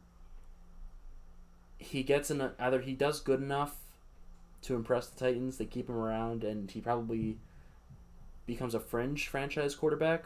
he 1.80 2.04
gets 2.04 2.30
in, 2.30 2.42
a, 2.42 2.54
either 2.60 2.80
he 2.82 2.94
does 2.94 3.20
good 3.22 3.42
enough 3.42 3.76
to 4.64 4.76
impress 4.76 5.08
the 5.08 5.20
Titans, 5.20 5.58
they 5.58 5.66
keep 5.66 5.90
him 5.90 5.96
around, 5.96 6.44
and 6.44 6.70
he 6.70 6.82
probably 6.82 7.38
becomes 8.46 8.74
a 8.76 8.80
fringe 8.80 9.28
franchise 9.28 9.76
quarterback, 9.76 10.26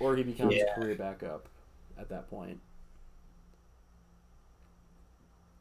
or 0.00 0.16
he 0.16 0.22
becomes 0.22 0.54
Yeah. 0.54 0.72
a 0.72 0.74
career 0.80 0.94
backup 0.94 1.48
at 1.98 2.08
that 2.08 2.30
point. 2.30 2.60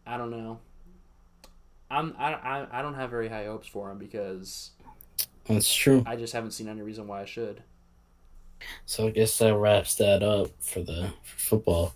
I 0.05 0.17
don't 0.17 0.31
know. 0.31 0.59
I'm 1.89 2.15
I, 2.17 2.33
I, 2.33 2.79
I 2.79 2.81
don't 2.81 2.95
have 2.95 3.09
very 3.09 3.29
high 3.29 3.45
hopes 3.45 3.67
for 3.67 3.89
him 3.91 3.97
because 3.97 4.71
That's 5.45 5.73
true. 5.73 6.03
I 6.05 6.15
just 6.15 6.33
haven't 6.33 6.51
seen 6.51 6.67
any 6.67 6.81
reason 6.81 7.07
why 7.07 7.21
I 7.21 7.25
should. 7.25 7.63
So 8.85 9.07
I 9.07 9.11
guess 9.11 9.37
that 9.37 9.55
wraps 9.55 9.95
that 9.95 10.23
up 10.23 10.49
for 10.59 10.81
the 10.81 11.13
for 11.23 11.37
football. 11.39 11.93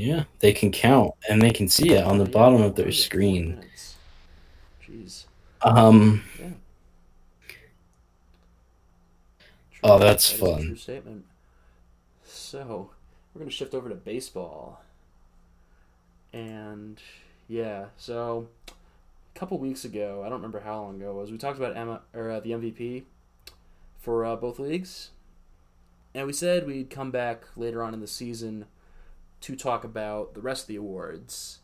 Yeah, 0.00 0.24
they 0.38 0.54
can 0.54 0.72
count 0.72 1.12
and 1.28 1.42
they 1.42 1.50
can 1.50 1.68
see 1.68 1.90
it 1.90 2.02
on 2.02 2.16
the 2.16 2.24
bottom 2.24 2.62
of 2.62 2.74
their 2.74 2.90
screen. 2.90 3.62
Jeez. 4.82 5.24
Um. 5.60 6.24
Yeah. 6.38 6.48
Oh, 9.84 9.98
that's 9.98 10.30
That 10.32 10.38
fun. 10.38 10.62
true 10.68 10.76
statement. 10.76 11.24
So, 12.24 12.90
we're 13.34 13.40
gonna 13.40 13.50
shift 13.50 13.74
over 13.74 13.90
to 13.90 13.94
baseball, 13.94 14.80
and 16.32 16.98
yeah, 17.46 17.86
so 17.98 18.48
a 18.68 19.38
couple 19.38 19.58
weeks 19.58 19.84
ago, 19.84 20.22
I 20.24 20.30
don't 20.30 20.38
remember 20.38 20.60
how 20.60 20.80
long 20.80 20.96
ago 20.96 21.10
it 21.10 21.14
was, 21.14 21.30
we 21.30 21.36
talked 21.36 21.58
about 21.58 21.76
Emma 21.76 22.00
or 22.14 22.30
uh, 22.30 22.40
the 22.40 22.52
MVP 22.52 23.04
for 23.98 24.24
uh, 24.24 24.36
both 24.36 24.58
leagues, 24.58 25.10
and 26.14 26.26
we 26.26 26.32
said 26.32 26.66
we'd 26.66 26.88
come 26.88 27.10
back 27.10 27.44
later 27.54 27.82
on 27.82 27.92
in 27.92 28.00
the 28.00 28.06
season 28.06 28.64
to 29.42 29.56
talk 29.56 29.84
about 29.84 30.34
the 30.34 30.40
rest 30.40 30.62
of 30.64 30.68
the 30.68 30.76
awards. 30.76 31.58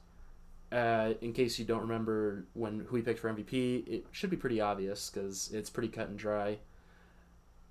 Uh, 0.73 1.15
in 1.21 1.33
case 1.33 1.59
you 1.59 1.65
don't 1.65 1.83
remember 1.83 2.45
when 2.55 2.81
who 2.89 2.95
we 2.97 3.03
picked 3.03 3.21
for 3.21 3.33
MVP, 3.33 3.87
it 3.87 4.07
should 4.11 4.31
be 4.31 4.37
pretty 4.37 4.61
obvious 4.61 5.11
because 5.11 5.51
it's 5.53 5.71
pretty 5.71 5.89
cut 5.89 6.09
and 6.09 6.19
dry. 6.19 6.59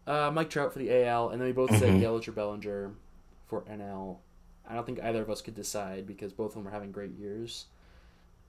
Uh, 0.07 0.31
Mike 0.31 0.49
Trout 0.49 0.71
for 0.71 0.79
the 0.79 0.91
AL, 1.03 1.29
and 1.29 1.41
then 1.41 1.47
we 1.47 1.51
both 1.53 1.71
said 1.77 1.89
Mhm. 1.95 2.01
Yelich 2.01 2.27
or 2.27 2.31
Bellinger 2.31 2.93
for 3.47 3.63
NL. 3.67 4.19
I 4.67 4.75
don't 4.75 4.85
think 4.85 5.01
either 5.03 5.21
of 5.21 5.29
us 5.29 5.41
could 5.41 5.55
decide 5.55 6.05
because 6.07 6.31
both 6.31 6.51
of 6.55 6.63
them 6.63 6.67
are 6.67 6.71
having 6.71 6.91
great 6.91 7.11
years. 7.11 7.65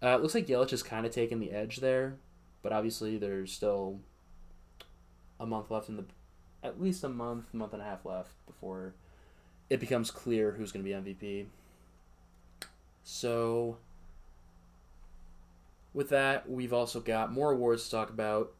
Uh, 0.02 0.08
it 0.08 0.22
looks 0.22 0.34
like 0.34 0.46
Yelich 0.46 0.70
has 0.70 0.82
kind 0.82 1.06
of 1.06 1.12
taken 1.12 1.40
the 1.40 1.50
edge 1.52 1.78
there, 1.78 2.16
but 2.62 2.72
obviously 2.72 3.16
there's 3.16 3.52
still 3.52 4.00
a 5.40 5.46
month 5.46 5.70
left 5.70 5.88
in 5.88 5.96
the, 5.96 6.04
at 6.62 6.80
least 6.80 7.02
a 7.04 7.08
month, 7.08 7.52
month 7.52 7.72
and 7.72 7.82
a 7.82 7.84
half 7.84 8.04
left 8.04 8.32
before 8.46 8.94
it 9.68 9.80
becomes 9.80 10.10
clear 10.10 10.52
who's 10.52 10.72
going 10.72 10.84
to 10.84 11.02
be 11.02 11.14
MVP. 11.14 11.46
So, 13.02 13.78
with 15.94 16.08
that, 16.10 16.48
we've 16.50 16.72
also 16.72 17.00
got 17.00 17.32
more 17.32 17.52
awards 17.52 17.84
to 17.84 17.90
talk 17.90 18.10
about, 18.10 18.52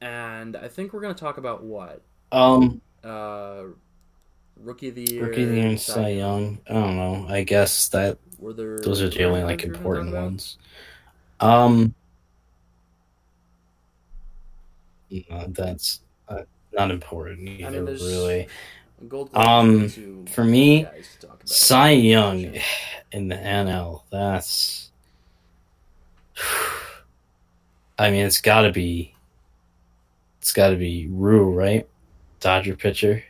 and 0.00 0.56
I 0.56 0.68
think 0.68 0.92
we're 0.92 1.00
going 1.00 1.14
to 1.14 1.20
talk 1.20 1.38
about 1.38 1.62
what 1.62 2.02
Um. 2.30 2.80
uh, 3.04 3.64
rookie 4.56 4.88
of 4.88 4.94
the 4.94 5.02
year, 5.10 5.26
Rookie 5.26 5.42
of 5.42 5.48
the 5.50 5.56
Year 5.56 5.66
and 5.66 5.80
Cy 5.80 6.08
Young. 6.10 6.58
I 6.68 6.74
don't 6.74 6.96
know. 6.96 7.26
I 7.28 7.42
guess 7.42 7.88
that 7.88 8.18
Were 8.38 8.52
there 8.52 8.78
those 8.78 9.02
are 9.02 9.08
the 9.08 9.24
only 9.24 9.42
like 9.42 9.64
ones 9.64 9.78
we 9.78 9.84
were 9.84 9.96
gonna 9.96 10.08
important 10.08 10.14
ones. 10.14 10.58
Um. 11.40 11.94
no, 15.10 15.46
that's 15.48 16.00
uh, 16.28 16.42
not 16.72 16.90
important 16.90 17.48
either. 17.48 17.84
there's 17.84 18.02
really. 18.02 18.48
Gold 19.08 19.32
Glove 19.32 19.46
Um, 19.46 20.26
for 20.26 20.44
me, 20.44 20.82
guys 20.84 21.08
to 21.20 21.26
talk 21.26 21.36
about. 21.36 21.48
Cy 21.48 21.90
Young 21.90 22.56
in 23.12 23.28
the 23.28 23.36
NL. 23.36 24.02
That's. 24.10 24.90
I 27.98 28.10
mean, 28.10 28.24
it's 28.26 28.40
got 28.40 28.62
to 28.62 28.72
be. 28.72 29.14
It's 30.40 30.52
got 30.52 30.70
to 30.70 30.76
be 30.76 31.06
Ryu, 31.08 31.42
right? 31.50 31.88
Dodger 32.40 32.74
pitcher. 32.74 33.22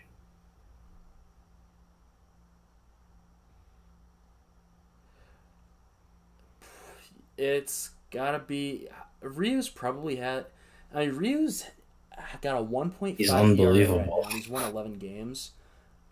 It's 7.36 7.90
gotta 8.10 8.38
be 8.38 8.88
Ryu's 9.20 9.68
probably 9.68 10.16
had. 10.16 10.46
I 10.94 11.06
mean, 11.06 11.16
Ryu's 11.16 11.64
got 12.40 12.58
a 12.58 12.62
one 12.62 12.90
point 12.90 13.18
He's 13.18 13.30
right 13.30 13.42
unbelievable. 13.42 14.22
now. 14.24 14.30
He's 14.30 14.48
won 14.48 14.64
eleven 14.64 14.94
games. 14.98 15.52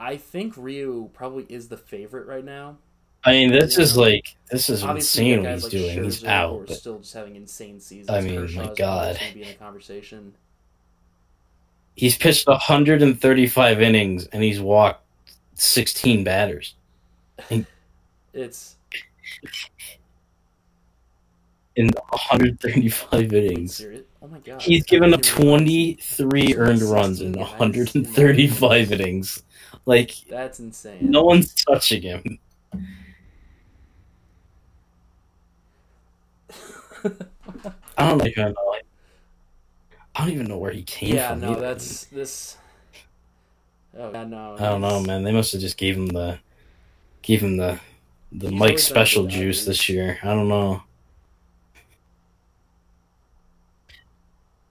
I 0.01 0.17
think 0.17 0.57
Ryu 0.57 1.11
probably 1.13 1.45
is 1.51 1.69
the 1.69 1.77
favorite 1.77 2.27
right 2.27 2.45
now. 2.45 2.79
I 3.23 3.33
mean, 3.33 3.51
this 3.51 3.77
is 3.79 3.95
Yeah. 3.97 4.03
like 4.03 4.35
this 4.51 4.71
is 4.71 4.83
Obviously, 4.83 5.31
insane 5.33 5.43
what 5.45 5.53
he's 5.53 5.63
like 5.65 5.73
doing. 5.73 6.05
He's 6.05 6.23
Scherzer 6.23 6.23
who 6.23 6.29
out, 6.29 6.67
but 6.69 6.77
still 6.79 6.99
just 7.01 7.13
having 7.13 7.37
insane 7.37 7.79
seasons. 7.81 8.09
I 8.09 8.21
mean, 8.23 8.35
my 8.37 8.41
Kershaw's 8.41 8.57
always 8.65 8.79
God. 8.79 9.21
be 9.35 9.43
in 9.43 9.49
the 9.49 9.55
conversation. 9.55 10.35
he's 11.97 12.17
pitched 12.17 12.47
135 12.49 13.83
innings 13.83 14.27
and 14.29 14.43
he's 14.43 14.59
walked 14.61 15.05
16 15.55 16.25
batters 16.25 16.75
It's 18.33 18.77
in 21.77 21.89
135 21.89 23.33
innings. 23.35 23.85
Oh 24.23 24.27
my 24.29 24.39
god! 24.39 24.63
He's 24.63 24.85
given 24.85 25.13
up 25.15 25.23
didn't 25.23 25.37
23 25.37 26.55
earned 26.57 26.83
runs 26.83 27.21
in 27.21 27.33
135 27.35 28.93
innings. 28.93 29.43
Like 29.87 30.13
That's 30.29 30.61
insane. 30.61 31.11
no 31.11 31.23
one's 31.23 31.55
touching 31.55 32.03
him. 32.03 32.39
I 37.97 38.09
don't 38.11 38.27
even 38.27 38.53
know. 38.53 38.67
Like, 38.69 38.85
I 40.15 40.21
don't 40.25 40.35
even 40.35 40.47
know 40.49 40.59
where 40.59 40.73
he 40.73 40.83
came 40.83 41.15
yeah, 41.15 41.31
from. 41.31 41.41
no, 41.41 41.53
either. 41.53 41.61
that's 41.61 42.05
this. 42.07 42.57
Oh 43.99 44.11
yeah, 44.13 44.25
no. 44.25 44.57
I 44.59 44.69
don't 44.69 44.81
know, 44.81 45.01
man. 45.03 45.23
They 45.25 45.33
must 45.33 45.53
have 45.53 45.61
just 45.61 45.77
gave 45.77 45.97
him 45.97 46.09
the 46.09 46.39
gave 47.23 47.41
him 47.41 47.57
the 47.57 47.81
the 48.33 48.51
He's 48.51 48.59
Mike 48.59 48.69
always 48.71 48.89
been 48.89 49.03
a 49.03 49.07
special 49.07 49.23
good 49.25 49.31
juice 49.33 49.63
athlete. 49.63 49.67
this 49.77 49.89
year. 49.89 50.19
I 50.23 50.27
don't 50.29 50.49
know. 50.49 50.83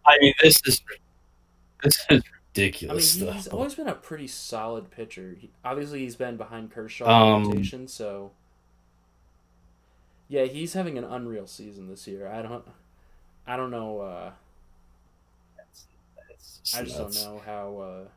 I 0.05 0.17
mean, 0.19 0.33
this 0.41 0.55
is 0.65 0.81
this 1.83 2.05
is 2.09 2.23
I 2.59 2.93
mean, 2.93 3.01
ridiculous 3.01 3.13
he's 3.15 3.43
stuff. 3.43 3.53
always 3.53 3.75
been 3.75 3.87
a 3.87 3.95
pretty 3.95 4.27
solid 4.27 4.91
pitcher. 4.91 5.35
He, 5.39 5.49
obviously, 5.63 5.99
he's 5.99 6.15
been 6.15 6.37
behind 6.37 6.71
Kershaw 6.71 7.05
Um, 7.09 7.43
in 7.43 7.49
rotation, 7.49 7.87
so 7.87 8.31
yeah, 10.27 10.45
he's 10.45 10.73
having 10.73 10.97
an 10.97 11.03
unreal 11.03 11.47
season 11.47 11.89
this 11.89 12.07
year. 12.07 12.27
I 12.27 12.41
don't, 12.41 12.63
I 13.47 13.57
don't 13.57 13.71
know. 13.71 14.01
Uh, 14.01 14.31
I 16.75 16.83
just 16.83 16.97
don't 16.97 17.15
know 17.15 17.41
how 17.45 18.07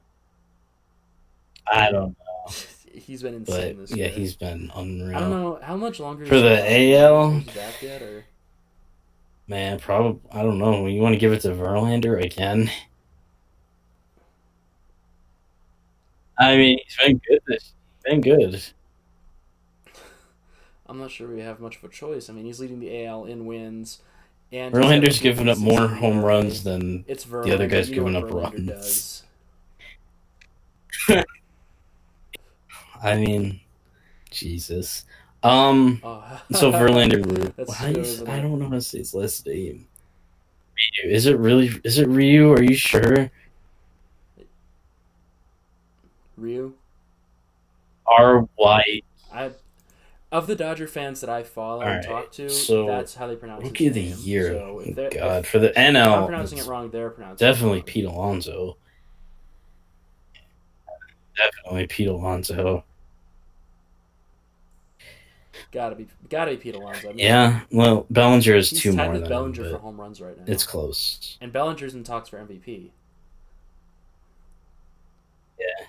I 1.67 1.91
don't, 1.91 2.17
uh, 2.21 2.53
he's 2.93 3.23
been 3.23 3.35
insane 3.35 3.77
but 3.77 3.83
this 3.83 3.91
yeah, 3.91 3.97
year. 3.97 4.07
Yeah, 4.09 4.13
he's 4.13 4.37
been 4.37 4.71
unreal. 4.75 5.17
I 5.17 5.21
don't 5.21 5.31
know 5.31 5.59
how 5.63 5.77
much 5.77 6.01
longer 6.01 6.27
For 6.27 6.41
the 6.41 6.95
AL? 6.97 7.41
Back 7.55 7.81
yet 7.83 8.03
or 8.03 8.25
Man, 9.49 9.79
probably 9.81 10.21
I 10.31 10.43
don't 10.43 10.59
know. 10.59 10.87
You 10.87 11.01
want 11.01 11.15
to 11.15 11.19
give 11.19 11.33
it 11.33 11.41
to 11.41 11.49
Verlander 11.49 12.23
again? 12.23 12.71
I 16.43 16.57
mean, 16.57 16.79
he's 16.85 16.97
been 16.97 17.21
good. 17.29 17.59
Been 18.05 18.21
good. 18.21 18.63
I'm 20.87 20.99
not 20.99 21.11
sure 21.11 21.29
we 21.29 21.41
have 21.41 21.61
much 21.61 21.77
of 21.77 21.85
a 21.85 21.89
choice. 21.89 22.29
I 22.29 22.33
mean, 22.33 22.45
he's 22.45 22.59
leading 22.59 22.81
the 22.81 23.07
AL 23.07 23.27
in 23.27 23.47
wins, 23.47 24.03
and 24.51 24.75
Verlander's 24.75 25.21
given 25.21 25.49
up 25.49 25.57
more 25.59 25.87
home 25.87 26.25
runs 26.25 26.65
than 26.65 27.05
It's 27.07 27.25
the 27.25 27.55
other 27.55 27.69
guy's 27.69 27.89
You 27.89 27.95
giving 27.95 28.17
up 28.17 28.25
Verlander 28.25 28.71
runs. 28.71 29.23
I 33.03 33.17
mean, 33.17 33.61
Jesus. 34.31 35.05
Um. 35.43 36.01
Oh. 36.05 36.41
So 36.53 36.73
Verlander, 36.73 37.23
true, 37.55 38.27
I 38.27 38.41
don't 38.41 38.59
know 38.59 38.69
how 38.69 38.75
to 38.75 38.81
say 38.81 38.99
his 38.99 39.15
last 39.15 39.47
name. 39.47 39.87
Ryu. 41.05 41.11
Is 41.11 41.27
it 41.27 41.39
really? 41.39 41.71
Is 41.85 41.99
it 41.99 42.09
Ryu? 42.09 42.53
Are 42.53 42.63
you 42.63 42.75
sure? 42.75 43.31
Ryu. 46.43 46.75
R 48.07 48.47
Y 48.59 49.03
I 49.33 49.51
of 50.33 50.47
the 50.47 50.57
Dodger 50.57 50.89
fans 50.89 51.21
that 51.21 51.31
I 51.31 51.43
follow 51.43 51.83
and 51.83 51.91
Alright, 51.91 52.05
talk 52.07 52.33
to, 52.33 52.49
so, 52.49 52.87
that's 52.87 53.15
how 53.15 53.27
they 53.27 53.37
pronounce 53.37 53.63
Rookie 53.65 53.87
of 53.89 53.95
the 53.95 54.01
year. 54.01 54.49
So 54.55 54.81
if 54.81 54.99
Oh, 54.99 55.11
God, 55.11 55.45
if 55.45 55.49
for 55.49 55.59
the 55.59 55.79
I'm 55.79 55.95
NL, 55.95 56.27
pronouncing 56.27 56.59
it 56.59 56.67
wrong. 56.67 56.91
They're 56.91 57.11
pronouncing 57.11 57.47
definitely 57.47 57.79
it 57.79 57.81
wrong. 57.83 57.87
Pete 57.87 58.05
Alonso. 58.07 58.77
Definitely 61.37 61.87
Pete 61.87 62.09
Alonso. 62.09 62.85
Gotta 65.71 65.95
be, 65.97 66.07
gotta 66.29 66.51
be 66.53 66.57
Pete 66.59 66.75
Alonso. 66.75 67.09
I 67.11 67.13
mean, 67.13 67.19
Yeah. 67.19 67.61
Well, 67.71 68.07
Bellinger 68.11 68.57
is 68.57 68.71
he's 68.71 68.81
two 68.81 68.91
tied 68.95 69.05
more 69.05 69.13
with 69.13 69.21
than 69.23 69.29
Bellinger 69.31 69.65
him, 69.65 69.71
for 69.73 69.79
home 69.79 70.01
runs 70.01 70.21
right 70.21 70.37
now. 70.37 70.45
it's 70.47 70.65
close. 70.65 71.37
and 71.41 71.53
Bellinger's 71.53 71.95
in 71.95 72.05
talks 72.05 72.29
for 72.31 72.39
MVP. 72.39 72.91
Yeah. 75.59 75.87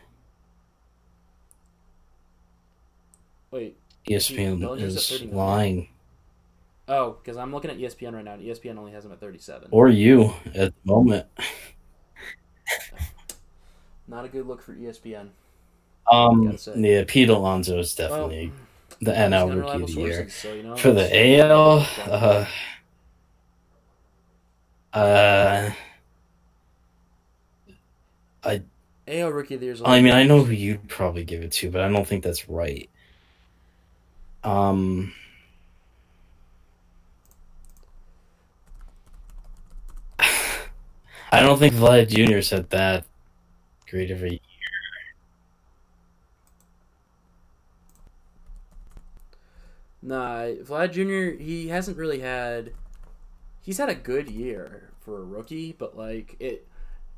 Wait, 3.51 3.77
ESPN 4.07 4.81
is 4.81 5.23
lying, 5.23 5.89
oh, 6.87 7.17
because 7.21 7.37
I'm 7.37 7.53
looking 7.53 7.71
at 7.71 7.77
ESPN 7.77 8.13
right 8.13 8.25
now. 8.25 8.33
and 8.33 8.43
ESPN 8.43 8.77
only 8.77 8.91
has 8.91 9.05
him 9.05 9.11
at 9.11 9.19
37. 9.19 9.69
or 9.71 9.89
you 9.89 10.33
at 10.53 10.73
the 10.73 10.73
moment. 10.83 11.25
Not 14.07 14.25
a 14.25 14.27
good 14.27 14.45
look 14.45 14.61
for 14.61 14.73
ESPN. 14.73 15.29
Um, 16.11 16.57
yeah, 16.75 17.05
Pete 17.07 17.29
Alonso 17.29 17.79
is 17.79 17.97
Well, 17.97 18.09
definitely 18.09 18.51
the 19.01 19.11
NL 19.11 19.55
Rookie 19.55 19.83
of 19.83 19.87
the 19.87 19.93
Year. 19.93 20.29
so, 20.29 20.53
you 20.53 20.63
know, 20.63 20.75
For 20.75 20.91
the 20.91 21.39
AL, 21.39 21.87
uh, 22.07 22.45
uh, 24.93 25.71
AL 29.07 29.31
Rookie 29.31 29.55
of 29.55 29.59
the 29.59 29.65
Year. 29.65 29.73
is 29.73 29.81
I 29.83 30.01
mean, 30.01 30.13
I 30.13 30.23
know 30.23 30.43
who 30.43 30.53
you'd 30.53 30.87
probably 30.87 31.23
give 31.23 31.41
it 31.41 31.51
to, 31.53 31.69
but 31.69 31.81
I 31.81 31.89
don't 31.89 32.07
think 32.07 32.23
that's 32.23 32.49
right. 32.49 32.89
Um, 34.43 35.13
I 40.19 41.41
don't 41.41 41.57
think 41.57 41.73
Vlad 41.73 42.09
Jr. 42.09 42.55
had 42.55 42.69
that 42.71 43.05
great 43.89 44.11
of 44.11 44.23
a 44.23 44.29
year. 44.29 44.39
Nah, 50.01 50.47
Vlad 50.63 50.91
Jr. 50.91 51.41
He 51.41 51.69
hasn't 51.69 51.97
really 51.97 52.19
had. 52.19 52.73
He's 53.61 53.77
had 53.77 53.89
a 53.89 53.95
good 53.95 54.29
year 54.29 54.91
for 54.99 55.19
a 55.19 55.23
rookie, 55.23 55.73
but 55.77 55.97
like 55.97 56.35
it. 56.39 56.67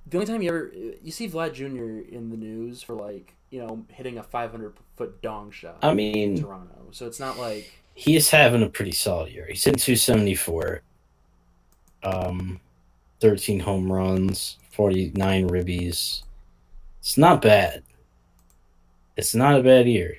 The 0.07 0.17
only 0.17 0.27
time 0.27 0.43
you 0.43 0.49
ever 0.49 0.71
you 1.01 1.11
see 1.11 1.27
Vlad 1.27 1.53
Jr. 1.53 2.07
in 2.15 2.29
the 2.29 2.37
news 2.37 2.83
for 2.83 2.93
like 2.93 3.34
you 3.49 3.59
know 3.59 3.85
hitting 3.89 4.17
a 4.17 4.23
500 4.23 4.73
foot 4.97 5.21
dong 5.21 5.51
shot 5.51 5.77
I 5.81 5.91
in 5.91 5.95
mean, 5.95 6.41
Toronto, 6.41 6.87
so 6.91 7.07
it's 7.07 7.19
not 7.19 7.37
like 7.37 7.71
he 7.95 8.15
is 8.15 8.29
having 8.29 8.61
a 8.61 8.69
pretty 8.69 8.91
solid 8.91 9.31
year. 9.31 9.47
He's 9.49 9.65
in 9.65 9.75
274. 9.75 10.81
Um, 12.03 12.59
13 13.21 13.59
home 13.61 13.91
runs, 13.91 14.57
49 14.71 15.49
ribbies. 15.49 16.21
It's 16.99 17.17
not 17.17 17.41
bad. 17.41 17.83
It's 19.15 19.33
not 19.33 19.59
a 19.59 19.63
bad 19.63 19.87
year. 19.87 20.17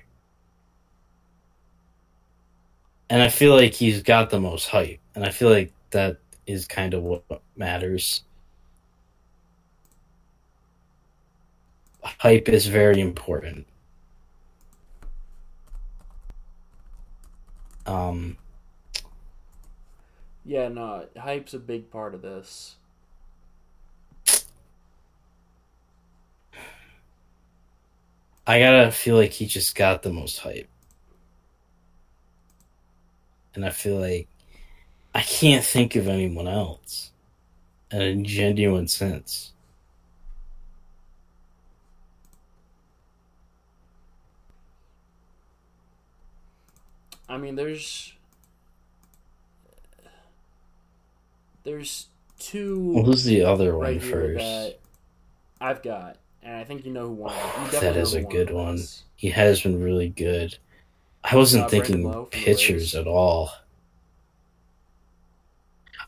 And 3.10 3.22
I 3.22 3.28
feel 3.28 3.54
like 3.54 3.74
he's 3.74 4.02
got 4.02 4.30
the 4.30 4.40
most 4.40 4.68
hype. 4.68 4.98
And 5.14 5.24
I 5.24 5.30
feel 5.30 5.50
like 5.50 5.72
that 5.90 6.16
is 6.46 6.66
kind 6.66 6.94
of 6.94 7.02
what 7.02 7.22
matters. 7.56 8.22
Hype 12.18 12.48
is 12.48 12.66
very 12.66 13.00
important. 13.00 13.66
Um, 17.86 18.36
yeah, 20.44 20.68
no, 20.68 21.06
hype's 21.16 21.54
a 21.54 21.58
big 21.58 21.90
part 21.90 22.14
of 22.14 22.22
this. 22.22 22.76
I 28.46 28.60
gotta 28.60 28.92
feel 28.92 29.16
like 29.16 29.32
he 29.32 29.46
just 29.46 29.74
got 29.74 30.02
the 30.02 30.12
most 30.12 30.38
hype. 30.38 30.68
And 33.54 33.64
I 33.64 33.70
feel 33.70 33.98
like 33.98 34.28
I 35.14 35.22
can't 35.22 35.64
think 35.64 35.96
of 35.96 36.06
anyone 36.06 36.46
else 36.46 37.10
in 37.90 38.00
a 38.00 38.14
genuine 38.22 38.86
sense. 38.86 39.52
I 47.28 47.36
mean, 47.38 47.56
there's 47.56 48.12
there's 51.64 52.06
two 52.38 52.92
Well, 52.94 53.04
who's 53.04 53.24
the 53.24 53.42
other 53.44 53.72
one 53.76 53.82
right 53.82 54.02
here 54.02 54.10
first? 54.10 54.38
that 54.44 54.78
I've 55.60 55.82
got, 55.82 56.16
and 56.42 56.56
I 56.56 56.64
think 56.64 56.84
you 56.84 56.92
know 56.92 57.08
who 57.08 57.12
won. 57.14 57.34
it. 57.72 57.82
You 57.82 57.88
is 58.00 58.14
a 58.14 58.22
good 58.22 58.50
one. 58.50 58.78
He 59.16 59.30
has 59.30 59.62
been 59.62 59.82
really 59.82 60.08
good. 60.10 60.56
I 61.24 61.34
wasn't 61.34 61.64
Uh, 61.64 61.68
thinking 61.68 62.04
Lowe 62.04 62.12
from 62.26 62.38
the 62.40 62.44
pitchers 62.44 62.94
at 62.94 63.06
all. 63.06 63.50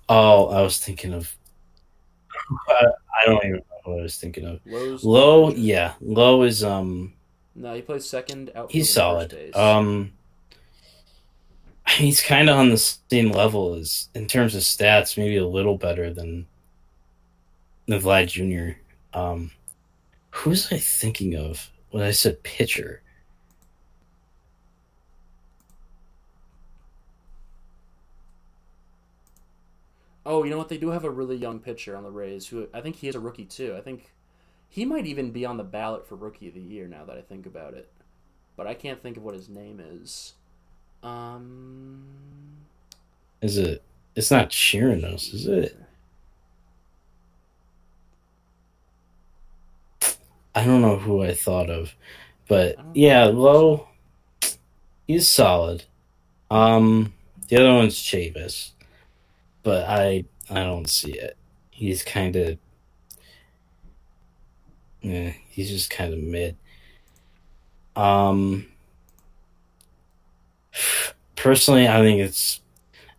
Oh, 0.09 0.49
I 0.49 0.63
was 0.63 0.79
thinking 0.79 1.13
of. 1.13 1.35
I, 2.69 2.87
I 3.23 3.27
don't 3.27 3.45
even 3.45 3.57
know 3.57 3.63
what 3.85 3.99
I 4.01 4.03
was 4.03 4.17
thinking 4.17 4.45
of. 4.45 4.61
Lowe's 4.65 5.05
Lowe, 5.05 5.51
yeah, 5.51 5.95
Lowe 6.01 6.43
is 6.43 6.63
um 6.63 7.15
No, 7.55 7.75
he 7.75 7.83
plays 7.83 8.09
second 8.09 8.51
outfield. 8.51 8.71
he's 8.71 8.93
solid. 8.93 9.35
Um, 9.57 10.13
he's 11.91 12.23
kind 12.23 12.49
of 12.49 12.57
on 12.57 12.71
the 12.71 12.79
same 12.79 13.31
level 13.33 13.75
as 13.75 14.09
in 14.15 14.27
terms 14.27 14.55
of 14.55 14.63
stats, 14.63 15.17
maybe 15.17 15.37
a 15.37 15.47
little 15.47 15.77
better 15.77 16.13
than 16.13 16.47
than 17.87 18.01
Vlad 18.01 18.29
Jr. 18.29 18.79
Um, 19.19 19.51
who 20.31 20.51
was 20.51 20.73
I 20.73 20.79
thinking 20.79 21.35
of 21.35 21.71
when 21.91 22.03
I 22.03 22.11
said 22.11 22.43
pitcher? 22.43 23.03
Oh, 30.27 30.45
you 30.45 30.51
know 30.51 30.59
what? 30.59 30.69
They 30.69 30.77
do 30.77 30.91
have 30.91 31.05
a 31.05 31.11
really 31.11 31.37
young 31.37 31.59
pitcher 31.59 31.97
on 31.97 32.03
the 32.03 32.11
Rays 32.11 32.47
who 32.47 32.69
I 32.75 32.83
think 32.83 32.97
he 32.97 33.09
is 33.09 33.15
a 33.15 33.21
rookie 33.21 33.47
too. 33.47 33.75
I 33.77 33.81
think 33.81 34.13
he 34.69 34.85
might 34.85 35.07
even 35.07 35.31
be 35.31 35.47
on 35.47 35.57
the 35.57 35.65
ballot 35.65 36.07
for 36.07 36.17
rookie 36.17 36.49
of 36.49 36.55
the 36.55 36.61
year 36.61 36.87
now 36.87 37.05
that 37.07 37.17
I 37.17 37.23
think 37.23 37.47
about 37.47 37.73
it. 37.75 37.91
But 38.57 38.67
I 38.67 38.75
can't 38.75 39.03
think 39.03 39.17
of 39.17 39.23
what 39.23 39.35
his 39.35 39.49
name 39.49 39.81
is. 39.81 40.35
Um 41.03 42.05
Is 43.41 43.59
it? 43.59 43.83
It's 44.17 44.31
not 44.31 44.51
Chirinos, 44.51 45.33
is 45.33 45.47
it? 45.47 45.77
I 50.55 50.65
don't 50.65 50.83
know 50.83 50.97
who 50.97 51.23
I 51.23 51.35
thought 51.35 51.71
of, 51.71 51.95
but 52.49 52.77
yeah. 52.95 53.25
Lowe. 53.25 53.87
He's 55.07 55.29
solid. 55.29 55.85
Um, 56.51 57.15
the 57.49 57.57
other 57.57 57.73
one's 57.73 57.97
Chavis, 57.97 58.73
but 59.63 59.89
I 59.89 60.25
I 60.51 60.65
don't 60.65 60.89
see 60.89 61.13
it. 61.13 61.37
He's 61.71 62.03
kind 62.03 62.35
of, 62.37 62.59
yeah, 65.01 65.33
he's 65.49 65.71
just 65.71 65.91
kind 65.91 66.13
of 66.13 66.21
mid. 66.21 66.57
Um, 67.97 68.67
personally, 71.37 71.89
I 71.89 71.99
think 72.01 72.21
it's 72.21 72.61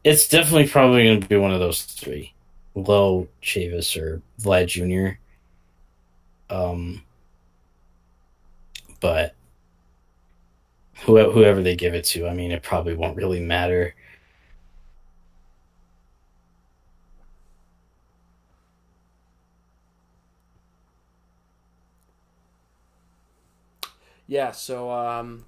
it's 0.04 0.28
definitely 0.30 0.68
probably 0.68 1.04
going 1.06 1.22
to 1.22 1.28
be 1.28 1.38
one 1.38 1.52
of 1.52 1.60
those 1.60 1.84
three: 1.84 2.34
Lowe, 2.76 3.28
Chavis, 3.42 3.98
or 4.02 4.22
Vlad 4.42 4.68
Jr. 4.68 5.20
Um, 6.54 7.04
but 9.00 9.36
whoever, 11.06 11.32
whoever 11.32 11.62
they 11.62 11.76
give 11.76 11.94
it 11.94 12.06
to, 12.06 12.28
I 12.28 12.34
mean, 12.34 12.52
it 12.52 12.64
probably 12.64 12.96
won't 12.96 13.18
really 13.18 13.40
matter. 13.40 13.96
Yeah, 24.28 24.52
so 24.52 24.92
um 24.92 25.46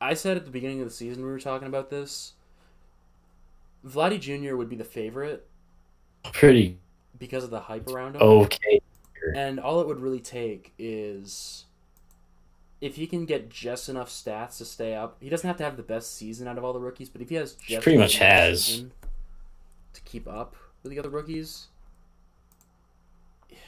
I 0.00 0.14
said 0.14 0.36
at 0.36 0.44
the 0.44 0.50
beginning 0.50 0.80
of 0.80 0.86
the 0.86 0.94
season 0.94 1.24
we 1.24 1.30
were 1.30 1.40
talking 1.40 1.68
about 1.68 1.90
this. 1.90 2.32
Vladdy 3.86 4.20
Jr. 4.20 4.56
would 4.56 4.68
be 4.68 4.76
the 4.76 4.84
favorite 4.84 5.46
Pretty 6.32 6.78
because 7.18 7.44
of 7.44 7.50
the 7.50 7.60
hype 7.60 7.88
around 7.88 8.16
him. 8.16 8.22
okay. 8.22 8.80
And 9.34 9.60
all 9.60 9.80
it 9.80 9.86
would 9.86 10.00
really 10.00 10.20
take 10.20 10.72
is 10.78 11.64
if 12.80 12.96
he 12.96 13.06
can 13.06 13.26
get 13.26 13.50
just 13.50 13.88
enough 13.88 14.08
stats 14.08 14.58
to 14.58 14.64
stay 14.64 14.94
up. 14.94 15.16
He 15.20 15.28
doesn't 15.28 15.46
have 15.46 15.58
to 15.58 15.64
have 15.64 15.76
the 15.76 15.82
best 15.82 16.16
season 16.16 16.48
out 16.48 16.56
of 16.56 16.64
all 16.64 16.72
the 16.72 16.80
rookies, 16.80 17.08
but 17.08 17.20
if 17.20 17.28
he 17.28 17.34
has 17.34 17.54
just 17.54 17.82
pretty 17.82 17.98
much 17.98 18.16
has. 18.16 18.84
to 19.92 20.00
keep 20.02 20.26
up 20.26 20.56
with 20.82 20.92
the 20.92 20.98
other 20.98 21.10
rookies, 21.10 21.66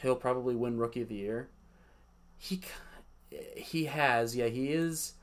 he'll 0.01 0.15
probably 0.15 0.55
win 0.55 0.77
rookie 0.77 1.01
of 1.01 1.09
the 1.09 1.15
year. 1.15 1.49
He 2.37 2.61
he 3.55 3.85
has, 3.85 4.35
yeah, 4.35 4.47
he 4.47 4.69
is 4.69 5.13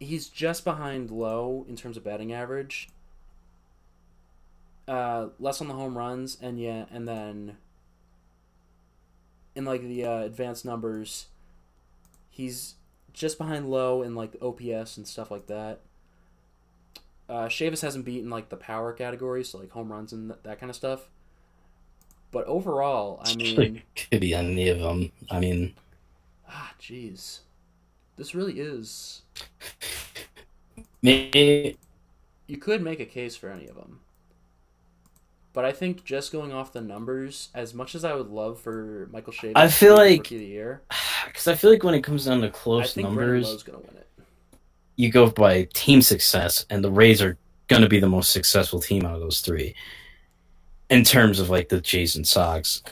he's 0.00 0.28
just 0.28 0.64
behind 0.64 1.10
Lowe 1.10 1.64
in 1.68 1.76
terms 1.76 1.96
of 1.96 2.02
batting 2.02 2.32
average. 2.32 2.88
Uh, 4.88 5.28
less 5.38 5.60
on 5.60 5.68
the 5.68 5.74
home 5.74 5.96
runs, 5.96 6.36
and 6.42 6.58
yeah, 6.58 6.86
and 6.90 7.06
then 7.06 7.56
in 9.54 9.64
like 9.64 9.82
the 9.82 10.04
uh, 10.04 10.18
advanced 10.20 10.64
numbers, 10.64 11.26
he's 12.28 12.74
just 13.12 13.38
behind 13.38 13.70
Lowe 13.70 14.02
in 14.02 14.16
like 14.16 14.32
the 14.32 14.40
OPS 14.40 14.96
and 14.96 15.06
stuff 15.06 15.30
like 15.30 15.46
that. 15.46 15.80
Uh, 17.28 17.46
Chavis 17.46 17.82
hasn't 17.82 18.04
beaten 18.04 18.30
like 18.30 18.48
the 18.48 18.56
power 18.56 18.92
categories, 18.92 19.50
so 19.50 19.58
like 19.58 19.70
home 19.70 19.92
runs 19.92 20.12
and 20.12 20.30
th- 20.30 20.40
that 20.42 20.58
kind 20.58 20.70
of 20.70 20.74
stuff. 20.74 21.08
But 22.32 22.44
overall, 22.46 23.20
I 23.22 23.34
mean, 23.36 23.82
could 23.94 24.20
be 24.20 24.34
any 24.34 24.68
of 24.68 24.80
them. 24.80 25.12
I 25.30 25.38
mean, 25.38 25.74
ah, 26.48 26.72
jeez, 26.80 27.40
this 28.20 28.34
really 28.34 28.60
is. 28.60 29.22
You 31.00 31.74
could 32.60 32.82
make 32.82 33.00
a 33.00 33.06
case 33.06 33.34
for 33.34 33.48
any 33.48 33.66
of 33.66 33.76
them. 33.76 34.00
But 35.54 35.64
I 35.64 35.72
think 35.72 36.04
just 36.04 36.30
going 36.30 36.52
off 36.52 36.74
the 36.74 36.82
numbers, 36.82 37.48
as 37.54 37.72
much 37.72 37.94
as 37.94 38.04
I 38.04 38.12
would 38.12 38.28
love 38.28 38.60
for 38.60 39.08
Michael 39.10 39.32
Chavis, 39.32 39.52
I 39.56 39.68
feel 39.68 39.96
like- 39.96 40.18
rookie 40.18 40.34
of 40.34 40.40
the 40.42 40.46
year, 40.46 40.82
because 41.26 41.48
I 41.48 41.54
feel 41.54 41.70
like 41.70 41.82
when 41.82 41.94
it 41.94 42.04
comes 42.04 42.26
down 42.26 42.42
to 42.42 42.48
I 42.48 42.50
close 42.50 42.94
numbers, 42.94 43.62
gonna 43.62 43.78
win 43.78 43.96
it. 43.96 44.06
you 44.96 45.10
go 45.10 45.30
by 45.30 45.66
team 45.72 46.02
success, 46.02 46.66
and 46.68 46.84
the 46.84 46.90
Rays 46.92 47.22
are 47.22 47.38
going 47.68 47.82
to 47.82 47.88
be 47.88 48.00
the 48.00 48.08
most 48.08 48.32
successful 48.32 48.80
team 48.80 49.06
out 49.06 49.14
of 49.14 49.20
those 49.20 49.40
three 49.40 49.74
in 50.90 51.04
terms 51.04 51.40
of 51.40 51.48
like 51.48 51.70
the 51.70 51.80
Jays 51.80 52.16
and 52.16 52.28
Sox. 52.28 52.82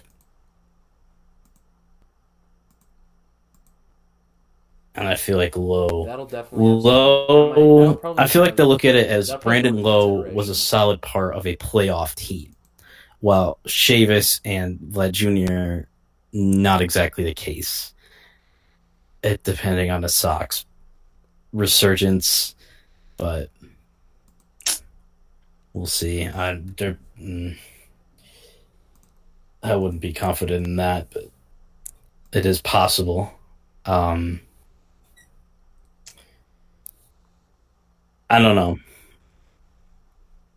And 4.99 5.07
I 5.07 5.15
feel 5.15 5.37
like 5.37 5.57
Lowe, 5.57 6.07
That'll 6.07 6.27
definitely 6.27 6.75
have 6.75 6.83
that 6.83 6.89
might- 6.89 7.55
that'll 7.55 7.93
Lowe. 8.03 8.15
I 8.19 8.27
feel 8.27 8.43
like 8.43 8.57
they 8.57 8.65
look 8.65 8.85
at 8.85 8.97
it 8.97 9.09
as 9.09 9.33
Brandon 9.41 9.81
Lowe 9.81 10.29
was 10.33 10.49
a 10.49 10.55
solid 10.57 11.01
part 11.01 11.35
of 11.37 11.47
a 11.47 11.57
playoff 11.57 12.15
team. 12.17 12.55
while 13.21 13.59
Chavis 13.67 14.41
and 14.45 14.79
Vlad 14.79 15.11
Jr. 15.11 15.89
not 16.33 16.81
exactly 16.81 17.25
the 17.25 17.35
case. 17.35 17.93
It 19.25 19.43
depending 19.43 19.91
on 19.91 20.03
the 20.03 20.09
Sox 20.09 20.65
resurgence, 21.53 22.55
but 23.17 23.51
we'll 25.73 25.87
see. 25.87 26.27
I 26.27 26.61
mm, 27.21 27.57
I 29.65 29.75
wouldn't 29.75 30.01
be 30.01 30.13
confident 30.13 30.67
in 30.67 30.77
that, 30.77 31.09
but 31.11 31.25
it 32.33 32.47
is 32.47 32.61
possible. 32.61 33.33
Um, 33.85 34.41
I 38.31 38.41
don't 38.41 38.57
know. 38.57 38.79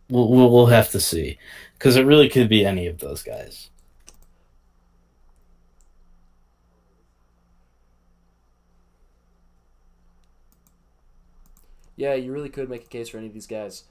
We'll 0.08 0.28
we'll, 0.28 0.50
we'll 0.50 0.66
have 0.66 0.90
to 0.90 1.00
see 1.00 1.38
because 1.78 1.96
it 1.96 2.04
really 2.04 2.28
could 2.28 2.48
be 2.48 2.64
any 2.66 2.86
of 2.86 2.98
those 2.98 3.22
guys. 3.22 3.70
Yeah, 11.96 12.14
you 12.14 12.32
really 12.32 12.48
could 12.48 12.68
make 12.68 12.84
a 12.84 12.88
case 12.88 13.08
for 13.08 13.18
any 13.18 13.28
of 13.28 13.32
these 13.32 13.46
guys. 13.46 13.84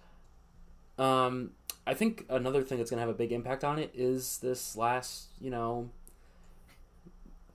Um, 0.98 1.52
I 1.88 1.94
think 1.94 2.26
another 2.30 2.62
thing 2.62 2.78
that's 2.78 2.90
going 2.90 2.98
to 2.98 3.06
have 3.06 3.10
a 3.10 3.18
big 3.18 3.32
impact 3.32 3.64
on 3.64 3.80
it 3.80 3.92
is 3.96 4.38
this 4.40 4.76
last, 4.76 5.28
you 5.40 5.50
know, 5.50 5.90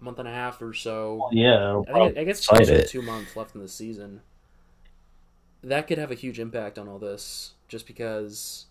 month 0.00 0.18
and 0.18 0.26
a 0.26 0.32
half 0.32 0.60
or 0.62 0.72
so. 0.72 1.28
Yeah, 1.30 1.82
I, 1.88 1.92
think, 1.92 2.18
I 2.18 2.24
guess 2.24 2.38
it's 2.38 2.46
closer 2.46 2.82
two 2.84 3.02
months 3.02 3.36
left 3.36 3.54
in 3.54 3.60
the 3.60 3.68
season. 3.68 4.20
That 5.62 5.86
could 5.88 5.98
have 5.98 6.11
a 6.11 6.14
huge 6.14 6.38
impact 6.38 6.78
on 6.78 6.88
all 6.88 6.98
this, 6.98 7.54
just 7.68 7.86
because. 7.86 8.66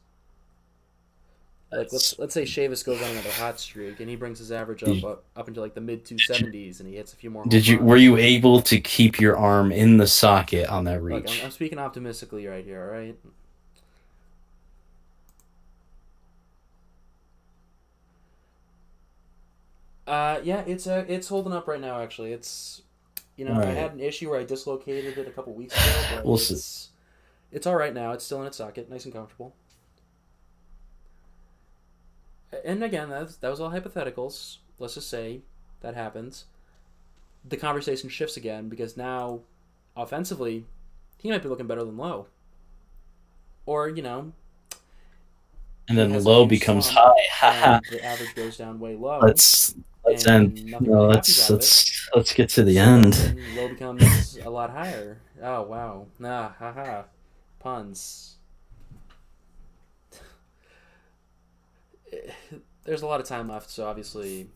Like 1.72 1.92
let's 1.92 2.18
let's 2.20 2.34
say 2.34 2.44
Chavis 2.44 2.86
goes 2.86 3.02
on 3.02 3.10
another 3.10 3.32
hot 3.32 3.60
streak 3.60 4.00
and 4.00 4.10
he 4.10 4.16
brings 4.16 4.40
his 4.40 4.52
average 4.52 4.84
up 4.84 5.04
up, 5.04 5.24
up 5.36 5.48
into 5.48 5.60
like 5.60 5.74
the 5.74 5.82
mid 5.82 6.06
two 6.06 6.18
seventies 6.20 6.80
and 6.80 6.88
he 6.88 6.96
hits 6.96 7.12
a 7.12 7.16
few 7.18 7.30
more. 7.30 7.44
Did 7.44 7.68
you 7.68 7.78
runs. 7.78 7.90
were 7.90 7.98
you 7.98 8.16
able 8.18 8.62
to 8.62 8.80
keep 8.80 9.20
your 9.20 9.36
arm 9.36 9.72
in 9.72 9.98
the 9.98 10.08
socket 10.08 10.70
on 10.70 10.86
that 10.86 11.02
reach? 11.02 11.26
Look, 11.26 11.40
I'm, 11.40 11.46
I'm 11.46 11.52
speaking 11.52 11.80
optimistically 11.80 12.46
right 12.46 12.64
here. 12.64 12.82
All 12.82 12.98
right. 12.98 13.18
Uh, 20.08 20.40
yeah, 20.44 20.64
it's 20.68 20.86
uh, 20.86 21.04
it's 21.08 21.28
holding 21.28 21.54
up 21.54 21.68
right 21.68 21.82
now. 21.82 22.00
Actually, 22.00 22.32
it's 22.32 22.84
you 23.36 23.46
know 23.46 23.54
I 23.60 23.66
had 23.66 23.94
an 23.94 24.00
issue 24.00 24.30
where 24.30 24.40
I 24.40 24.44
dislocated 24.44 25.18
it 25.18 25.28
a 25.28 25.32
couple 25.32 25.54
weeks 25.54 25.74
ago, 25.76 26.16
but 26.16 26.26
We'll 26.26 26.36
it's 26.36 26.48
see. 26.48 26.90
it's 27.52 27.68
all 27.68 27.76
right 27.76 27.94
now. 27.94 28.12
It's 28.12 28.24
still 28.24 28.42
in 28.42 28.48
its 28.48 28.58
socket, 28.58 28.90
nice 28.90 29.06
and 29.06 29.14
comfortable. 29.14 29.54
And 32.64 32.84
again, 32.84 33.10
that 33.10 33.22
was, 33.24 33.38
that 33.38 33.50
was 33.50 33.60
all 33.60 33.72
hypotheticals. 33.72 34.58
Let's 34.80 34.94
just 34.94 35.10
say 35.10 35.42
that 35.82 35.96
happens. 35.96 36.46
The 37.48 37.58
conversation 37.58 38.10
shifts 38.10 38.38
again 38.38 38.70
because 38.70 38.96
now, 38.98 39.42
offensively, 39.96 40.66
he 41.18 41.30
might 41.30 41.44
be 41.44 41.50
looking 41.50 41.68
better 41.68 41.84
than 41.84 41.98
Lowe. 41.98 42.28
Or 43.66 43.90
you 43.90 44.02
know, 44.02 44.32
and 45.88 45.98
then 45.98 46.24
low 46.24 46.46
becomes 46.46 46.88
high. 46.90 47.80
The 47.92 48.04
average 48.04 48.34
goes 48.36 48.58
down 48.58 48.80
way 48.80 48.96
low. 48.96 49.20
let's 49.20 49.76
let's 50.06 50.28
end. 50.28 50.76
No, 50.82 51.06
let's 51.06 51.28
happens 51.28 51.40
out 51.42 51.50
of 51.50 51.56
let's 51.56 52.10
let's 52.16 52.34
get 52.34 52.50
to 52.50 52.64
the 52.64 52.78
So 52.78 52.82
end. 52.82 53.40
Low 53.56 53.68
becomes 53.70 54.38
a 54.44 54.50
lot 54.50 54.70
higher. 54.70 55.20
Oh 55.42 55.64
wow! 55.64 56.08
Nah, 56.20 56.50
haha, 56.60 57.04
puns. 57.60 58.38
There's 62.84 63.02
a 63.02 63.08
lot 63.08 63.20
of 63.20 63.26
time 63.26 63.50
left, 63.50 63.70
so 63.70 63.88
obviously 63.88 64.48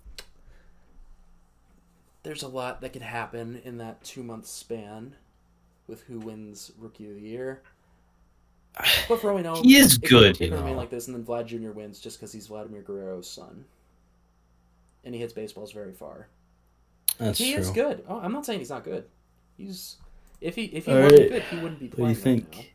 there's 2.23 2.43
a 2.43 2.47
lot 2.47 2.81
that 2.81 2.93
could 2.93 3.01
happen 3.01 3.61
in 3.63 3.77
that 3.77 4.03
two 4.03 4.23
month 4.23 4.45
span 4.45 5.15
with 5.87 6.03
who 6.03 6.19
wins 6.19 6.71
Rookie 6.77 7.09
of 7.09 7.15
the 7.15 7.21
Year. 7.21 7.61
But 9.07 9.19
for 9.19 9.31
all 9.31 9.35
we 9.35 9.41
know, 9.41 9.55
He 9.63 9.77
is 9.77 9.97
good, 9.97 10.35
it 10.35 10.49
could 10.49 10.57
remain 10.57 10.77
like 10.77 10.89
this, 10.89 11.07
and 11.07 11.15
then 11.15 11.23
Vlad 11.23 11.47
Jr. 11.47 11.71
wins 11.71 11.99
just 11.99 12.19
because 12.19 12.31
he's 12.31 12.47
Vladimir 12.47 12.81
Guerrero's 12.81 13.29
son, 13.29 13.65
and 15.03 15.13
he 15.13 15.21
hits 15.21 15.33
baseballs 15.33 15.71
very 15.71 15.93
far. 15.93 16.27
That's 17.17 17.37
He 17.37 17.53
true. 17.53 17.61
is 17.61 17.69
good. 17.71 18.03
Oh, 18.07 18.19
I'm 18.19 18.31
not 18.33 18.45
saying 18.45 18.59
he's 18.59 18.69
not 18.69 18.83
good. 18.83 19.05
He's 19.57 19.97
if 20.41 20.55
he 20.55 20.65
if 20.65 20.85
he 20.85 20.91
All 20.93 20.99
wasn't 20.99 21.11
right. 21.21 21.29
good, 21.29 21.43
he 21.43 21.57
wouldn't 21.57 21.79
be 21.79 21.87
What 21.95 21.95
do 21.97 22.03
you 22.07 22.15
playing 22.15 22.21
right 22.21 22.23
think? 22.23 22.73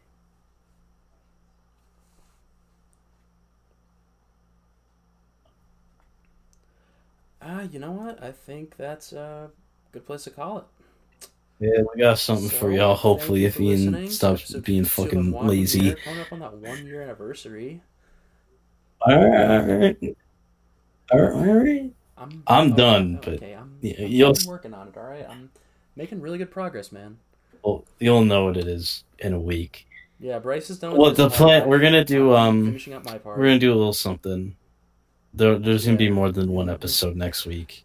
now. 7.40 7.58
Uh, 7.60 7.66
you 7.70 7.78
know 7.78 7.92
what? 7.92 8.22
I 8.22 8.32
think 8.32 8.76
that's 8.76 9.12
a 9.12 9.50
good 9.92 10.06
place 10.06 10.24
to 10.24 10.30
call 10.30 10.58
it. 10.58 10.64
Yeah, 11.60 11.82
we 11.94 12.00
got 12.02 12.18
something 12.18 12.48
So, 12.48 12.56
for 12.58 12.70
y'all. 12.72 12.94
Hopefully, 12.96 13.44
if 13.44 13.60
Ian 13.60 13.92
listening 13.94 14.10
stops 14.10 14.42
episode 14.42 14.64
being 14.64 14.84
52 14.84 15.18
of 15.18 15.30
fucking 15.30 15.32
lazy. 15.46 15.80
Leader, 15.80 15.96
Coming 15.96 16.20
up 16.20 16.32
on 16.32 16.40
that 16.40 16.54
one 16.54 16.84
year 16.84 17.02
anniversary. 17.02 17.82
All 19.00 19.16
right, 19.28 19.50
all 19.50 19.78
right, 19.78 20.16
all 21.12 21.20
right. 21.20 21.92
I'm 22.24 22.42
I'm 22.46 22.72
oh, 22.72 22.76
done, 22.76 23.16
okay, 23.18 23.38
but 23.38 23.42
I'm, 23.60 23.78
yeah, 23.80 23.94
I'm 23.98 24.06
you'll- 24.08 24.34
working 24.46 24.74
on 24.74 24.88
it. 24.88 24.96
All 24.96 25.04
right, 25.04 25.26
I'm 25.28 25.50
making 25.96 26.20
really 26.20 26.38
good 26.38 26.50
progress, 26.50 26.92
man. 26.92 27.18
Well, 27.62 27.84
you'll 27.98 28.24
know 28.24 28.44
what 28.44 28.56
it 28.56 28.66
is 28.66 29.04
in 29.18 29.32
a 29.32 29.40
week. 29.40 29.86
Yeah, 30.20 30.38
Bryce 30.38 30.70
is 30.70 30.78
done. 30.78 30.92
With 30.92 31.00
Well, 31.00 31.10
the 31.12 31.30
part. 31.30 31.66
we're 31.66 31.80
gonna 31.80 32.04
do. 32.04 32.34
Um, 32.34 32.66
finishing 32.66 32.94
up 32.94 33.04
my 33.04 33.18
part. 33.18 33.38
we're 33.38 33.44
gonna 33.44 33.58
do 33.58 33.72
a 33.72 33.76
little 33.76 33.92
something. 33.92 34.56
There, 35.32 35.58
there's 35.58 35.84
gonna 35.84 35.96
be 35.96 36.10
more 36.10 36.30
than 36.30 36.50
one 36.52 36.70
episode 36.70 37.16
next 37.16 37.46
week. 37.46 37.84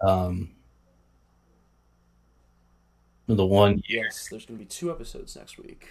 Um, 0.00 0.50
the 3.36 3.46
one. 3.46 3.82
Yes, 3.88 4.28
there's 4.30 4.46
going 4.46 4.58
to 4.58 4.64
be 4.64 4.68
two 4.68 4.90
episodes 4.90 5.36
next 5.36 5.58
week. 5.58 5.86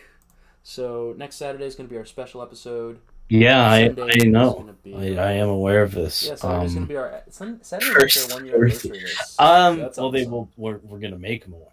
So 0.63 1.13
next 1.17 1.35
Saturday 1.37 1.65
is 1.65 1.75
going 1.75 1.87
to 1.87 1.91
be 1.91 1.97
our 1.97 2.05
special 2.05 2.41
episode. 2.41 2.99
Yeah, 3.29 3.61
I, 3.69 3.93
I 3.99 4.25
know. 4.25 4.69
I, 4.87 5.15
I 5.17 5.31
am 5.33 5.49
aware 5.49 5.83
of 5.83 5.91
this. 5.91 6.27
Yeah, 6.27 6.35
Saturday's 6.35 6.73
going 6.73 6.83
Um, 6.83 6.83
to 6.83 6.87
be 6.89 6.95
our 6.97 7.21
Sun- 7.29 7.59
Saturday 7.63 7.93
first 7.93 8.33
one 8.33 8.45
year 8.45 8.55
anniversary. 8.55 9.03
Um, 9.37 9.89
So 9.93 10.01
well, 10.03 10.11
they 10.11 10.25
will. 10.25 10.49
We're, 10.57 10.77
we're 10.79 10.97
gonna 10.99 11.17
make 11.19 11.43
them 11.43 11.53
aware. 11.53 11.67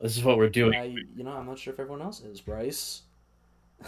This 0.00 0.16
is 0.16 0.24
what 0.24 0.36
we're 0.38 0.48
doing. 0.48 0.78
Uh, 0.78 0.84
you, 0.84 1.06
you 1.16 1.22
know, 1.24 1.32
I'm 1.32 1.46
not 1.46 1.58
sure 1.58 1.72
if 1.74 1.78
everyone 1.80 2.00
else 2.02 2.20
is, 2.22 2.40
Bryce. 2.40 3.02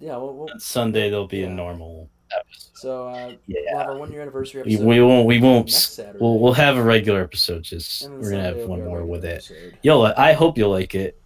yeah, 0.00 0.16
well, 0.16 0.34
we'll, 0.34 0.48
Sunday 0.58 1.10
there'll 1.10 1.26
be 1.28 1.42
a 1.44 1.48
normal 1.50 2.08
episode. 2.34 2.70
so 2.74 3.08
uh, 3.08 3.12
we'll 3.12 3.28
have 3.28 3.38
Yeah, 3.46 3.82
our 3.84 3.96
one 3.98 4.10
year 4.12 4.22
anniversary 4.22 4.62
episode. 4.62 4.84
we 4.84 5.00
won't. 5.02 5.26
We 5.26 5.40
won't. 5.40 5.66
next 5.66 5.94
Saturday. 5.94 6.18
We'll 6.20 6.38
we'll 6.38 6.52
have 6.54 6.76
a 6.78 6.82
regular 6.82 7.22
episode. 7.22 7.62
Just 7.64 8.02
we're 8.08 8.16
gonna 8.16 8.24
Sunday 8.24 8.60
have 8.60 8.68
one 8.68 8.84
more 8.84 9.04
with 9.04 9.24
it. 9.24 9.34
episode. 9.50 9.78
You'll. 9.82 10.06
I 10.16 10.32
hope 10.32 10.56
you'll 10.58 10.70
like 10.70 10.94
it, 10.94 11.20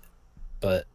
but 0.60 0.86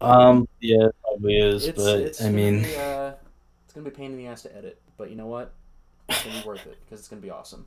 um, 0.00 0.48
yeah, 0.60 0.86
it 0.86 0.96
probably 1.02 1.36
is. 1.36 1.66
It's, 1.66 1.82
but 1.82 2.00
it's 2.00 2.22
I 2.22 2.30
mean, 2.30 2.62
be, 2.62 2.76
uh, 2.78 3.12
it's 3.64 3.74
to 3.74 3.80
be 3.80 3.88
a 3.88 3.92
pain 3.92 4.12
in 4.12 4.16
the 4.16 4.26
ass 4.26 4.42
to 4.42 4.56
edit, 4.56 4.80
but 4.96 5.10
you 5.10 5.16
know 5.16 5.26
what? 5.26 5.52
It's 6.08 6.22
to 6.22 6.28
be 6.28 6.42
worth 6.44 6.66
it 6.66 6.78
because 6.84 7.00
it's 7.00 7.08
to 7.08 7.16
be 7.16 7.30
awesome. 7.30 7.66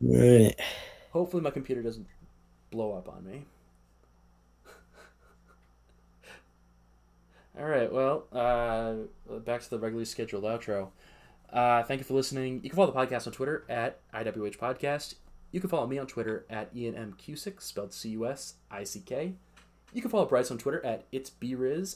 right. 0.00 0.54
Hopefully, 1.12 1.42
my 1.42 1.50
computer 1.50 1.82
doesn't 1.82 2.06
blow 2.70 2.94
up 2.94 3.08
on 3.08 3.24
me. 3.24 3.44
All 7.58 7.66
right, 7.66 7.92
well, 7.92 8.24
uh, 8.32 8.94
back 9.40 9.62
to 9.62 9.70
the 9.70 9.78
regularly 9.78 10.06
scheduled 10.06 10.44
outro. 10.44 10.88
Uh, 11.52 11.82
thank 11.82 12.00
you 12.00 12.04
for 12.04 12.14
listening. 12.14 12.60
You 12.62 12.70
can 12.70 12.76
follow 12.76 12.90
the 12.90 12.98
podcast 12.98 13.26
on 13.26 13.34
Twitter 13.34 13.64
at 13.68 14.00
IWH 14.12 14.56
Podcast. 14.56 15.16
You 15.50 15.60
can 15.60 15.68
follow 15.68 15.86
me 15.86 15.98
on 15.98 16.06
Twitter 16.06 16.46
at 16.48 16.70
Ian 16.74 16.94
M. 16.94 17.14
Cusick, 17.22 17.60
spelled 17.60 17.92
C 17.92 18.08
U 18.10 18.26
S 18.26 18.54
I 18.70 18.84
C 18.84 19.00
K. 19.00 19.34
You 19.94 20.00
can 20.00 20.10
follow 20.10 20.24
Bryce 20.24 20.50
on 20.50 20.56
Twitter 20.56 20.84
at 20.86 21.04
It's 21.12 21.28
BRiz, 21.28 21.88